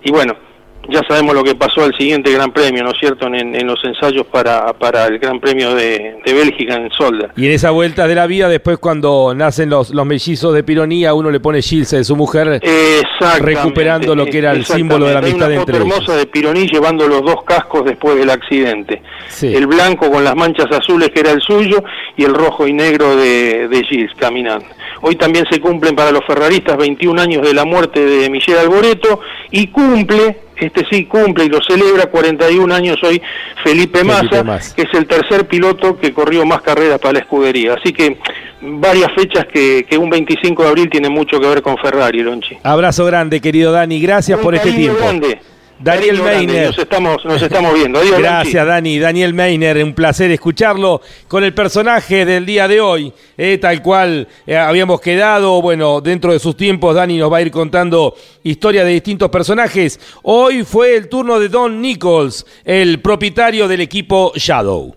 Y 0.02 0.10
bueno, 0.10 0.34
ya 0.88 1.00
sabemos 1.08 1.34
lo 1.34 1.44
que 1.44 1.54
pasó 1.54 1.84
al 1.84 1.94
siguiente 1.96 2.32
Gran 2.32 2.52
Premio, 2.52 2.82
¿no 2.82 2.90
es 2.90 2.98
cierto?, 2.98 3.26
en, 3.26 3.66
los 3.66 3.82
ensayos 3.84 4.26
para, 4.26 4.72
para 4.74 5.06
el 5.06 5.18
Gran 5.18 5.40
Premio 5.40 5.74
de, 5.74 6.16
Bélgica 6.24 6.74
en 6.74 6.90
Solda. 6.90 7.30
Y 7.36 7.46
en 7.46 7.52
esa 7.52 7.70
vuelta 7.70 8.08
de 8.08 8.14
la 8.14 8.26
vida, 8.26 8.48
después 8.48 8.78
cuando 8.78 9.34
nacen 9.34 9.70
los, 9.70 9.90
los 9.90 10.06
mellizos 10.06 10.54
de 10.54 10.62
Pironía, 10.62 11.14
uno 11.14 11.30
le 11.30 11.40
pone 11.40 11.62
Gilse 11.62 11.98
de 11.98 12.04
su 12.04 12.16
mujer, 12.16 12.60
recuperando 13.40 14.14
lo 14.14 14.26
que 14.26 14.38
era 14.38 14.52
el 14.52 14.64
símbolo 14.64 15.06
de 15.06 15.12
la 15.12 15.18
amistad 15.20 15.48
Hay 15.48 15.56
una 15.56 15.60
foto 15.64 15.76
hermosa 15.76 16.16
de 16.16 16.26
Pironí 16.26 16.66
llevando 16.66 17.06
los 17.06 17.22
dos 17.22 17.44
cascos 17.44 17.84
después 17.84 18.16
del 18.16 18.30
accidente. 18.30 19.02
El 19.42 19.66
blanco 19.66 20.10
con 20.10 20.24
las 20.24 20.34
manchas 20.34 20.66
azules 20.70 21.10
que 21.10 21.20
era 21.20 21.30
el 21.30 21.40
suyo 21.40 21.82
y 22.16 22.24
el 22.24 22.34
rojo 22.34 22.66
y 22.66 22.72
negro 22.72 23.16
de, 23.16 23.68
de 23.68 23.84
Gilles 23.84 24.10
caminando. 24.16 24.66
Hoy 25.02 25.16
también 25.16 25.44
se 25.50 25.60
cumplen 25.60 25.94
para 25.94 26.12
los 26.12 26.24
ferraristas 26.24 26.76
21 26.76 27.20
años 27.20 27.42
de 27.42 27.52
la 27.52 27.64
muerte 27.64 28.04
de 28.04 28.30
Michel 28.30 28.58
Alboreto 28.58 29.20
y 29.50 29.66
cumple 29.66 30.36
este 30.56 30.84
sí 30.90 31.06
cumple 31.06 31.44
y 31.44 31.48
lo 31.48 31.60
celebra 31.60 32.06
41 32.06 32.72
años 32.72 32.96
hoy 33.02 33.20
Felipe 33.64 34.04
Massa, 34.04 34.44
que 34.74 34.82
es 34.82 34.94
el 34.94 35.06
tercer 35.06 35.46
piloto 35.46 35.98
que 35.98 36.12
corrió 36.12 36.44
más 36.46 36.62
carreras 36.62 37.00
para 37.00 37.14
la 37.14 37.18
escudería. 37.20 37.74
Así 37.74 37.92
que 37.92 38.18
varias 38.60 39.10
fechas 39.14 39.46
que, 39.52 39.84
un 39.98 40.08
25 40.08 40.62
de 40.62 40.68
abril 40.68 40.90
tienen 40.90 41.12
mucho 41.12 41.40
que 41.40 41.46
ver 41.46 41.62
con 41.62 41.76
Ferrari, 41.78 42.22
Lonchi. 42.22 42.58
Abrazo 42.62 43.04
grande, 43.04 43.40
querido 43.40 43.72
Dani, 43.72 44.00
gracias 44.00 44.38
por 44.38 44.54
este 44.54 44.72
tiempo. 44.72 45.04
Daniel 45.78 46.22
Meiner. 46.22 46.66
Nos 46.66 46.78
estamos, 46.78 47.24
nos 47.24 47.42
estamos 47.42 47.74
viendo. 47.74 48.00
Gracias, 48.18 48.66
Dani. 48.66 48.98
Daniel 48.98 49.34
Meiner, 49.34 49.82
un 49.82 49.94
placer 49.94 50.30
escucharlo 50.30 51.00
con 51.28 51.44
el 51.44 51.54
personaje 51.54 52.24
del 52.24 52.46
día 52.46 52.68
de 52.68 52.80
hoy, 52.80 53.12
eh, 53.36 53.58
tal 53.58 53.82
cual 53.82 54.28
eh, 54.46 54.56
habíamos 54.56 55.00
quedado. 55.00 55.60
Bueno, 55.60 56.00
dentro 56.00 56.32
de 56.32 56.38
sus 56.38 56.56
tiempos, 56.56 56.94
Dani 56.94 57.18
nos 57.18 57.32
va 57.32 57.38
a 57.38 57.42
ir 57.42 57.50
contando 57.50 58.14
historia 58.42 58.84
de 58.84 58.92
distintos 58.92 59.30
personajes. 59.30 59.98
Hoy 60.22 60.64
fue 60.64 60.96
el 60.96 61.08
turno 61.08 61.40
de 61.40 61.48
Don 61.48 61.80
Nichols, 61.80 62.46
el 62.64 63.00
propietario 63.00 63.66
del 63.66 63.80
equipo 63.80 64.32
Shadow. 64.36 64.96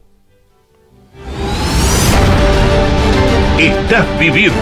Estás 3.58 4.06
viviendo 4.20 4.54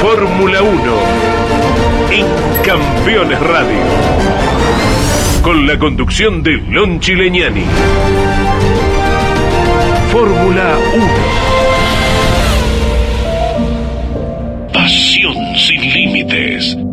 Fórmula 0.00 0.62
1 0.62 0.74
en 2.12 2.26
Campeones 2.62 3.40
Radio 3.40 4.23
con 5.44 5.66
la 5.66 5.78
conducción 5.78 6.42
de 6.42 6.56
Lon 6.56 6.98
Chileñani. 7.00 7.66
Fórmula 10.10 10.78
1. 10.94 11.06
Pasión 14.72 15.36
sin 15.58 15.82
límites. 15.82 16.83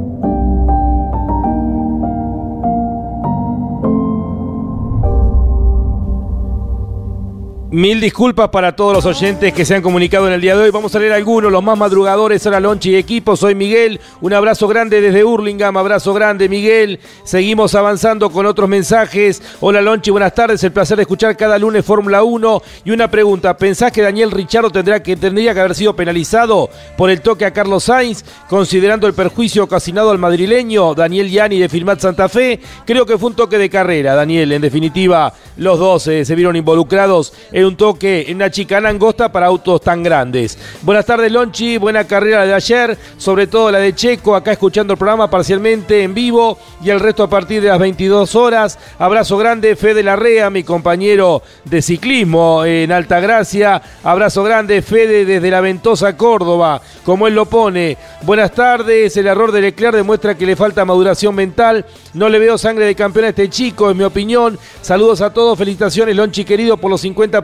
Mil 7.72 8.02
disculpas 8.02 8.50
para 8.50 8.76
todos 8.76 8.94
los 8.94 9.06
oyentes 9.06 9.54
que 9.54 9.64
se 9.64 9.74
han 9.74 9.82
comunicado 9.82 10.28
en 10.28 10.34
el 10.34 10.42
día 10.42 10.58
de 10.58 10.64
hoy. 10.64 10.72
Vamos 10.72 10.94
a 10.94 11.00
leer 11.00 11.14
algunos, 11.14 11.50
los 11.50 11.64
más 11.64 11.78
madrugadores, 11.78 12.46
la 12.48 12.60
Lonchi 12.60 12.90
y 12.90 12.96
equipo. 12.98 13.38
Soy 13.38 13.56
Miguel. 13.56 14.02
Un 14.20 14.34
abrazo 14.34 14.68
grande 14.68 15.00
desde 15.00 15.24
Hurlingham. 15.24 15.78
Abrazo 15.78 16.14
grande, 16.14 16.50
Miguel. 16.50 17.00
Seguimos 17.24 17.74
avanzando 17.74 18.30
con 18.30 18.46
otros 18.46 18.68
mensajes. 18.68 19.42
Hola, 19.62 19.82
Lonchi. 19.82 20.12
Buenas 20.12 20.36
tardes. 20.36 20.62
El 20.66 20.74
placer 20.74 20.98
de 20.98 21.04
escuchar 21.04 21.38
cada 21.38 21.58
lunes 21.58 21.86
Fórmula 21.86 22.24
1. 22.24 22.62
Y 22.84 22.92
una 22.92 23.10
pregunta. 23.10 23.56
¿Pensás 23.56 23.94
que 23.94 24.02
Daniel 24.02 24.32
Richardo 24.32 24.70
tendrá 24.70 25.02
que, 25.02 25.16
tendría 25.16 25.54
que 25.54 25.62
haber 25.62 25.74
sido 25.74 25.96
penalizado 25.96 26.70
por 26.98 27.10
el 27.10 27.22
toque 27.22 27.46
a 27.46 27.54
Carlos 27.54 27.86
Sainz, 27.86 28.26
considerando 28.50 29.08
el 29.08 29.14
perjuicio 29.14 29.64
ocasionado 29.64 30.12
al 30.12 30.18
madrileño 30.18 30.94
Daniel 30.94 31.32
Yani 31.32 31.58
de 31.58 31.70
Firmat 31.70 32.02
Santa 32.02 32.28
Fe? 32.28 32.60
Creo 32.86 33.06
que 33.06 33.18
fue 33.18 33.30
un 33.30 33.36
toque 33.38 33.58
de 33.58 33.70
carrera, 33.70 34.14
Daniel. 34.14 34.52
En 34.52 34.62
definitiva, 34.62 35.34
los 35.56 35.80
dos 35.80 36.06
eh, 36.08 36.26
se 36.26 36.36
vieron 36.36 36.58
involucrados 36.58 37.32
en 37.54 37.61
un 37.66 37.76
toque 37.76 38.26
en 38.28 38.38
una 38.38 38.52
chicana 38.52 38.90
angosta 38.90 39.32
para 39.32 39.48
autos 39.48 39.82
tan 39.82 40.04
grandes. 40.04 40.58
Buenas 40.82 41.06
tardes, 41.06 41.32
Lonchi. 41.32 41.78
Buena 41.78 42.06
carrera 42.06 42.46
de 42.46 42.54
ayer, 42.54 42.98
sobre 43.18 43.48
todo 43.48 43.72
la 43.72 43.80
de 43.80 43.96
Checo. 43.96 44.36
Acá 44.36 44.52
escuchando 44.52 44.94
el 44.94 45.00
programa 45.00 45.30
parcialmente 45.30 46.04
en 46.04 46.14
vivo 46.14 46.58
y 46.84 46.90
el 46.90 47.00
resto 47.00 47.24
a 47.24 47.30
partir 47.30 47.62
de 47.62 47.70
las 47.70 47.80
22 47.80 48.36
horas. 48.36 48.80
Abrazo 49.00 49.38
grande, 49.38 49.76
Fede 49.76 50.04
Larrea, 50.04 50.50
mi 50.50 50.64
compañero 50.64 51.42
de 51.66 51.82
ciclismo 51.82 52.66
en 52.66 52.92
Altagracia. 52.92 53.82
Abrazo 54.04 54.44
grande, 54.44 54.82
Fede 54.82 55.26
desde 55.26 55.52
la 55.52 55.62
Ventosa 55.62 56.16
Córdoba, 56.18 56.82
como 57.04 57.28
él 57.28 57.36
lo 57.36 57.46
pone. 57.46 57.98
Buenas 58.24 58.52
tardes. 58.54 59.16
El 59.18 59.28
error 59.28 59.52
de 59.52 59.62
Leclerc 59.62 59.96
demuestra 59.96 60.36
que 60.36 60.46
le 60.46 60.56
falta 60.56 60.86
maduración 60.86 61.36
mental. 61.36 61.86
No 62.14 62.30
le 62.30 62.40
veo 62.40 62.58
sangre 62.58 62.86
de 62.86 62.96
campeón 62.96 63.26
a 63.26 63.30
este 63.30 63.50
chico, 63.50 63.90
en 63.90 63.98
mi 63.98 64.04
opinión. 64.04 64.58
Saludos 64.82 65.22
a 65.22 65.34
todos, 65.34 65.58
felicitaciones, 65.58 66.16
Lonchi 66.16 66.46
querido, 66.46 66.78
por 66.78 66.92
los 66.92 67.02
50 67.02 67.44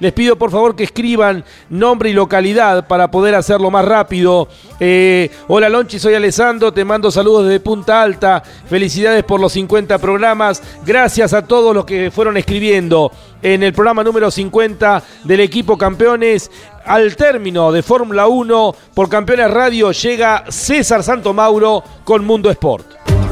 Les 0.00 0.12
pido 0.12 0.36
por 0.36 0.50
favor 0.50 0.76
que 0.76 0.84
escriban 0.84 1.44
nombre 1.68 2.10
y 2.10 2.12
localidad 2.12 2.86
para 2.86 3.10
poder 3.10 3.34
hacerlo 3.34 3.70
más 3.70 3.84
rápido. 3.84 4.48
Eh, 4.80 5.30
hola 5.48 5.68
Lonchi, 5.68 5.98
soy 5.98 6.14
Alessandro, 6.14 6.72
te 6.72 6.84
mando 6.84 7.10
saludos 7.10 7.44
desde 7.44 7.60
Punta 7.60 8.02
Alta. 8.02 8.42
Felicidades 8.68 9.24
por 9.24 9.40
los 9.40 9.52
50 9.52 9.98
programas. 9.98 10.62
Gracias 10.86 11.32
a 11.32 11.42
todos 11.42 11.74
los 11.74 11.84
que 11.84 12.10
fueron 12.10 12.36
escribiendo 12.36 13.10
en 13.42 13.62
el 13.62 13.72
programa 13.72 14.04
número 14.04 14.30
50 14.30 15.02
del 15.24 15.40
equipo 15.40 15.76
campeones. 15.76 16.50
Al 16.84 17.16
término 17.16 17.72
de 17.72 17.82
Fórmula 17.82 18.26
1 18.28 18.74
por 18.94 19.08
Campeones 19.08 19.50
Radio 19.50 19.92
llega 19.92 20.44
César 20.48 21.02
Santo 21.02 21.32
Mauro 21.32 21.82
con 22.04 22.24
Mundo 22.24 22.50
Sport. 22.50 23.23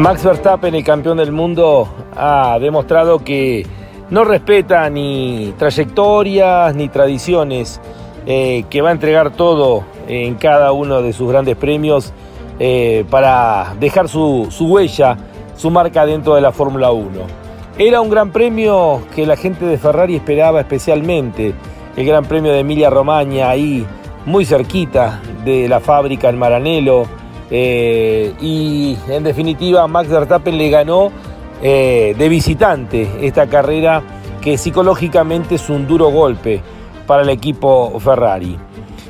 Max 0.00 0.24
Verstappen, 0.24 0.74
el 0.74 0.82
campeón 0.82 1.18
del 1.18 1.30
mundo, 1.30 1.86
ha 2.16 2.58
demostrado 2.58 3.18
que 3.18 3.66
no 4.08 4.24
respeta 4.24 4.88
ni 4.88 5.52
trayectorias 5.58 6.74
ni 6.74 6.88
tradiciones, 6.88 7.82
eh, 8.24 8.64
que 8.70 8.80
va 8.80 8.88
a 8.88 8.92
entregar 8.92 9.30
todo 9.32 9.84
en 10.08 10.36
cada 10.36 10.72
uno 10.72 11.02
de 11.02 11.12
sus 11.12 11.30
grandes 11.30 11.54
premios 11.56 12.14
eh, 12.58 13.04
para 13.10 13.74
dejar 13.78 14.08
su, 14.08 14.46
su, 14.50 14.68
huella, 14.68 15.18
su 15.54 15.70
marca 15.70 16.06
dentro 16.06 16.34
de 16.34 16.40
la 16.40 16.52
Fórmula 16.52 16.92
1. 16.92 17.10
Era 17.76 18.00
un 18.00 18.08
gran 18.08 18.30
premio 18.30 19.02
que 19.14 19.26
la 19.26 19.36
gente 19.36 19.66
de 19.66 19.76
Ferrari 19.76 20.16
esperaba 20.16 20.60
especialmente, 20.60 21.52
el 21.94 22.06
Gran 22.06 22.24
Premio 22.24 22.52
de 22.52 22.60
Emilia 22.60 22.88
Romagna 22.88 23.50
ahí 23.50 23.84
muy 24.24 24.46
cerquita 24.46 25.20
de 25.44 25.68
la 25.68 25.80
fábrica 25.80 26.30
en 26.30 26.38
Maranello 26.38 27.04
eh, 27.50 28.32
y 28.40 28.96
en 29.08 29.24
definitiva 29.24 29.86
Max 29.88 30.08
Verstappen 30.08 30.56
le 30.56 30.70
ganó 30.70 31.10
eh, 31.62 32.14
de 32.16 32.28
visitante 32.28 33.08
esta 33.22 33.48
carrera 33.48 34.02
que 34.40 34.56
psicológicamente 34.56 35.56
es 35.56 35.68
un 35.68 35.86
duro 35.86 36.10
golpe 36.10 36.62
para 37.06 37.22
el 37.22 37.28
equipo 37.28 37.98
Ferrari. 37.98 38.56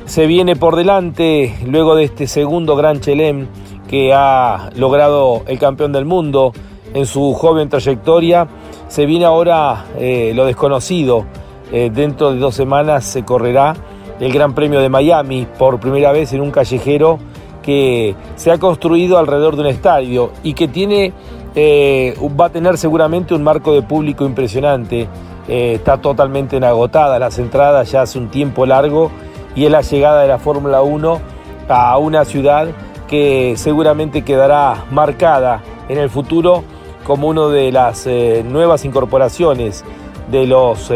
Se 0.05 0.25
viene 0.25 0.55
por 0.55 0.75
delante 0.75 1.55
luego 1.65 1.95
de 1.95 2.05
este 2.05 2.27
segundo 2.27 2.75
Gran 2.75 2.99
Chelem 2.99 3.47
que 3.87 4.11
ha 4.13 4.71
logrado 4.75 5.43
el 5.47 5.59
campeón 5.59 5.91
del 5.91 6.05
mundo 6.05 6.51
en 6.93 7.05
su 7.05 7.33
joven 7.33 7.69
trayectoria. 7.69 8.47
Se 8.87 9.05
viene 9.05 9.25
ahora 9.25 9.85
eh, 9.97 10.33
lo 10.35 10.45
desconocido. 10.45 11.25
dentro 11.71 12.33
de 12.33 12.39
dos 12.39 12.53
semanas 12.55 13.05
se 13.05 13.23
correrá 13.23 13.75
el 14.19 14.33
Gran 14.33 14.53
Premio 14.53 14.81
de 14.81 14.89
Miami 14.89 15.47
por 15.57 15.79
primera 15.79 16.11
vez 16.11 16.33
en 16.33 16.41
un 16.41 16.51
callejero 16.51 17.17
que 17.61 18.15
se 18.35 18.51
ha 18.51 18.57
construido 18.57 19.17
alrededor 19.17 19.55
de 19.55 19.61
un 19.61 19.67
estadio 19.67 20.31
y 20.43 20.53
que 20.53 20.67
tiene, 20.67 21.13
eh, 21.55 22.15
va 22.39 22.45
a 22.45 22.49
tener 22.49 22.77
seguramente 22.77 23.33
un 23.33 23.43
marco 23.43 23.73
de 23.73 23.81
público 23.81 24.25
impresionante. 24.25 25.07
Eh, 25.47 25.73
está 25.75 25.97
totalmente 25.97 26.57
agotada 26.57 27.17
las 27.19 27.39
entradas 27.39 27.91
ya 27.91 28.03
hace 28.03 28.19
un 28.19 28.29
tiempo 28.29 28.65
largo 28.65 29.11
y 29.55 29.65
es 29.65 29.71
la 29.71 29.81
llegada 29.81 30.21
de 30.21 30.27
la 30.27 30.37
Fórmula 30.37 30.81
1 30.81 31.19
a 31.67 31.97
una 31.97 32.25
ciudad 32.25 32.69
que 33.07 33.55
seguramente 33.57 34.23
quedará 34.23 34.85
marcada 34.91 35.61
en 35.89 35.97
el 35.97 36.09
futuro 36.09 36.63
como 37.05 37.27
una 37.27 37.47
de 37.47 37.71
las 37.71 38.05
eh, 38.07 38.45
nuevas 38.47 38.85
incorporaciones 38.85 39.83
de 40.31 40.45
los 40.45 40.89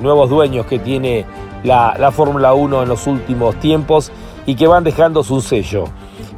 nuevos 0.00 0.28
dueños 0.28 0.66
que 0.66 0.80
tiene 0.80 1.24
la, 1.62 1.94
la 1.98 2.10
Fórmula 2.10 2.54
1 2.54 2.82
en 2.82 2.88
los 2.88 3.06
últimos 3.06 3.54
tiempos 3.56 4.10
y 4.46 4.54
que 4.54 4.66
van 4.66 4.84
dejando 4.84 5.22
su 5.22 5.40
sello. 5.40 5.84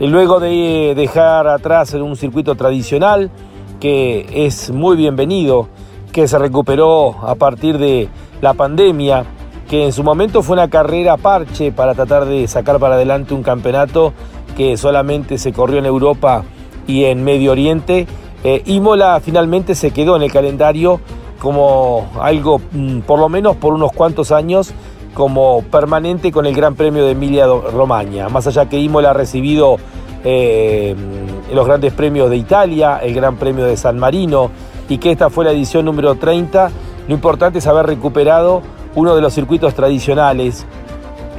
Luego 0.00 0.40
de 0.40 0.94
dejar 0.96 1.46
atrás 1.46 1.94
un 1.94 2.16
circuito 2.16 2.56
tradicional 2.56 3.30
que 3.78 4.26
es 4.46 4.70
muy 4.70 4.96
bienvenido, 4.96 5.68
que 6.12 6.26
se 6.26 6.36
recuperó 6.36 7.16
a 7.22 7.36
partir 7.36 7.78
de 7.78 8.08
la 8.40 8.54
pandemia, 8.54 9.24
que 9.68 9.84
en 9.84 9.92
su 9.92 10.02
momento 10.02 10.42
fue 10.42 10.54
una 10.54 10.68
carrera 10.68 11.16
parche 11.16 11.70
para 11.70 11.94
tratar 11.94 12.24
de 12.24 12.48
sacar 12.48 12.80
para 12.80 12.96
adelante 12.96 13.34
un 13.34 13.44
campeonato 13.44 14.12
que 14.56 14.76
solamente 14.76 15.38
se 15.38 15.52
corrió 15.52 15.78
en 15.78 15.86
Europa 15.86 16.42
y 16.88 17.04
en 17.04 17.22
Medio 17.22 17.52
Oriente. 17.52 18.06
Eh, 18.42 18.62
Imola 18.66 19.20
finalmente 19.20 19.76
se 19.76 19.92
quedó 19.92 20.16
en 20.16 20.22
el 20.22 20.32
calendario 20.32 21.00
como 21.40 22.08
algo, 22.20 22.60
mm, 22.72 23.00
por 23.00 23.20
lo 23.20 23.28
menos 23.28 23.56
por 23.56 23.74
unos 23.74 23.92
cuantos 23.92 24.32
años, 24.32 24.72
como 25.14 25.62
permanente 25.62 26.30
con 26.32 26.46
el 26.46 26.54
Gran 26.54 26.74
Premio 26.74 27.04
de 27.04 27.12
Emilia 27.12 27.46
Romagna. 27.46 28.28
Más 28.28 28.46
allá 28.46 28.68
que 28.68 28.78
Imola 28.78 29.10
ha 29.10 29.12
recibido 29.14 29.76
eh, 30.24 30.94
los 31.52 31.66
grandes 31.66 31.92
premios 31.92 32.28
de 32.30 32.36
Italia, 32.36 32.98
el 32.98 33.14
Gran 33.14 33.36
Premio 33.36 33.64
de 33.64 33.76
San 33.76 33.98
Marino 33.98 34.50
y 34.88 34.98
que 34.98 35.12
esta 35.12 35.30
fue 35.30 35.44
la 35.44 35.52
edición 35.52 35.84
número 35.84 36.16
30, 36.16 36.70
lo 37.08 37.14
importante 37.14 37.58
es 37.58 37.66
haber 37.66 37.86
recuperado 37.86 38.62
uno 38.94 39.14
de 39.14 39.22
los 39.22 39.32
circuitos 39.32 39.74
tradicionales 39.74 40.66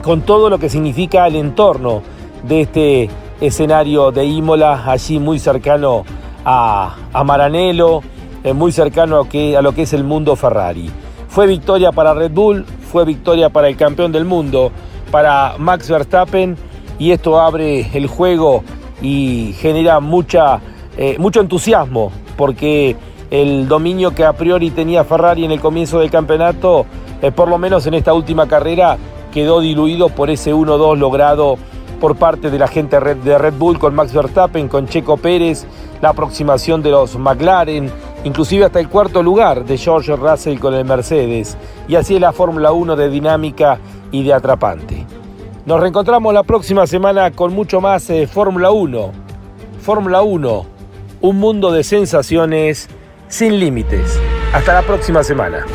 con 0.01 0.21
todo 0.21 0.49
lo 0.49 0.57
que 0.59 0.69
significa 0.69 1.27
el 1.27 1.35
entorno 1.35 2.01
de 2.43 2.61
este 2.61 3.09
escenario 3.41 4.11
de 4.11 4.25
Imola, 4.25 4.83
allí 4.85 5.19
muy 5.19 5.39
cercano 5.39 6.05
a, 6.43 6.95
a 7.11 7.23
Maranello, 7.23 8.01
eh, 8.43 8.53
muy 8.53 8.71
cercano 8.71 9.15
a, 9.17 9.61
lo 9.61 9.71
que 9.73 9.81
es 9.81 9.93
el 9.93 10.03
mundo 10.03 10.35
Ferrari. 10.35 10.91
Fue 11.35 11.47
victoria 11.47 11.91
para 11.91 12.13
Red 12.13 12.31
Bull, 12.31 12.63
fue 12.63 13.03
victoria 13.03 13.49
para 13.49 13.67
el 13.67 13.75
campeón 13.75 14.13
del 14.13 14.23
mundo, 14.23 14.71
para 15.11 15.55
Max 15.57 15.89
Verstappen, 15.89 16.55
y 16.97 17.11
esto 17.11 17.41
abre 17.41 17.89
el 17.93 18.07
juego 18.07 18.63
y 19.01 19.53
genera 19.59 19.99
mucha, 19.99 20.61
eh, 20.95 21.17
mucho 21.19 21.41
entusiasmo, 21.41 22.09
porque 22.37 22.95
el 23.31 23.67
dominio 23.67 24.15
que 24.15 24.23
a 24.23 24.31
priori 24.31 24.71
tenía 24.71 25.03
Ferrari 25.03 25.43
en 25.43 25.51
el 25.51 25.59
comienzo 25.59 25.99
del 25.99 26.09
campeonato, 26.09 26.85
eh, 27.21 27.33
por 27.33 27.49
lo 27.49 27.57
menos 27.57 27.85
en 27.85 27.95
esta 27.95 28.13
última 28.13 28.47
carrera, 28.47 28.97
quedó 29.33 29.59
diluido 29.59 30.07
por 30.07 30.29
ese 30.29 30.53
1-2 30.53 30.97
logrado 30.97 31.57
por 31.99 32.15
parte 32.15 32.49
de 32.49 32.59
la 32.59 32.69
gente 32.69 32.97
de 32.97 33.37
Red 33.37 33.55
Bull 33.55 33.77
con 33.77 33.93
Max 33.93 34.13
Verstappen, 34.13 34.69
con 34.69 34.87
Checo 34.87 35.17
Pérez, 35.17 35.67
la 36.01 36.11
aproximación 36.11 36.81
de 36.81 36.91
los 36.91 37.17
McLaren, 37.17 37.91
inclusive 38.25 38.65
hasta 38.65 38.81
el 38.81 38.89
cuarto 38.89 39.23
lugar 39.23 39.63
de 39.63 39.77
George 39.77 40.13
Russell 40.15 40.59
con 40.59 40.73
el 40.73 40.83
Mercedes. 40.83 41.57
Y 41.87 41.95
así 41.95 42.15
es 42.15 42.21
la 42.21 42.33
Fórmula 42.33 42.73
1 42.73 42.97
de 42.97 43.09
dinámica 43.09 43.79
y 44.11 44.23
de 44.23 44.33
atrapante. 44.33 45.05
Nos 45.65 45.79
reencontramos 45.79 46.33
la 46.33 46.43
próxima 46.43 46.85
semana 46.85 47.31
con 47.31 47.53
mucho 47.53 47.79
más 47.79 48.09
eh, 48.09 48.27
Fórmula 48.27 48.71
1. 48.71 49.11
Fórmula 49.81 50.21
1, 50.23 50.65
un 51.21 51.37
mundo 51.37 51.71
de 51.71 51.83
sensaciones 51.83 52.89
sin 53.27 53.59
límites. 53.59 54.19
Hasta 54.53 54.73
la 54.73 54.81
próxima 54.81 55.23
semana. 55.23 55.65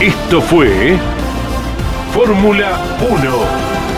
Esto 0.00 0.40
fue 0.42 0.96
Fórmula 2.12 2.78
1. 3.00 3.97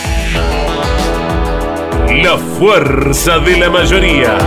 La 2.13 2.37
fuerza 2.37 3.39
de 3.39 3.57
la 3.57 3.69
mayoría. 3.69 4.37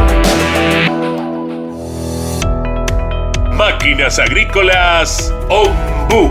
Máquinas 3.57 4.19
agrícolas 4.19 5.33
Ombu. 5.49 6.31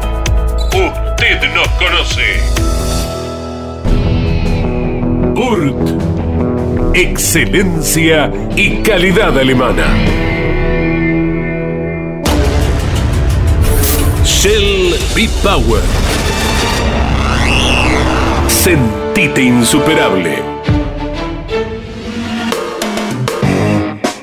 Usted 0.68 1.42
nos 1.56 1.68
conoce. 1.70 2.40
Urt. 5.36 6.96
Excelencia 6.96 8.32
y 8.56 8.84
calidad 8.84 9.38
alemana. 9.38 9.88
Shell 14.24 14.96
B-Power. 15.16 15.82
Sentite 18.48 19.42
insuperable. 19.42 20.53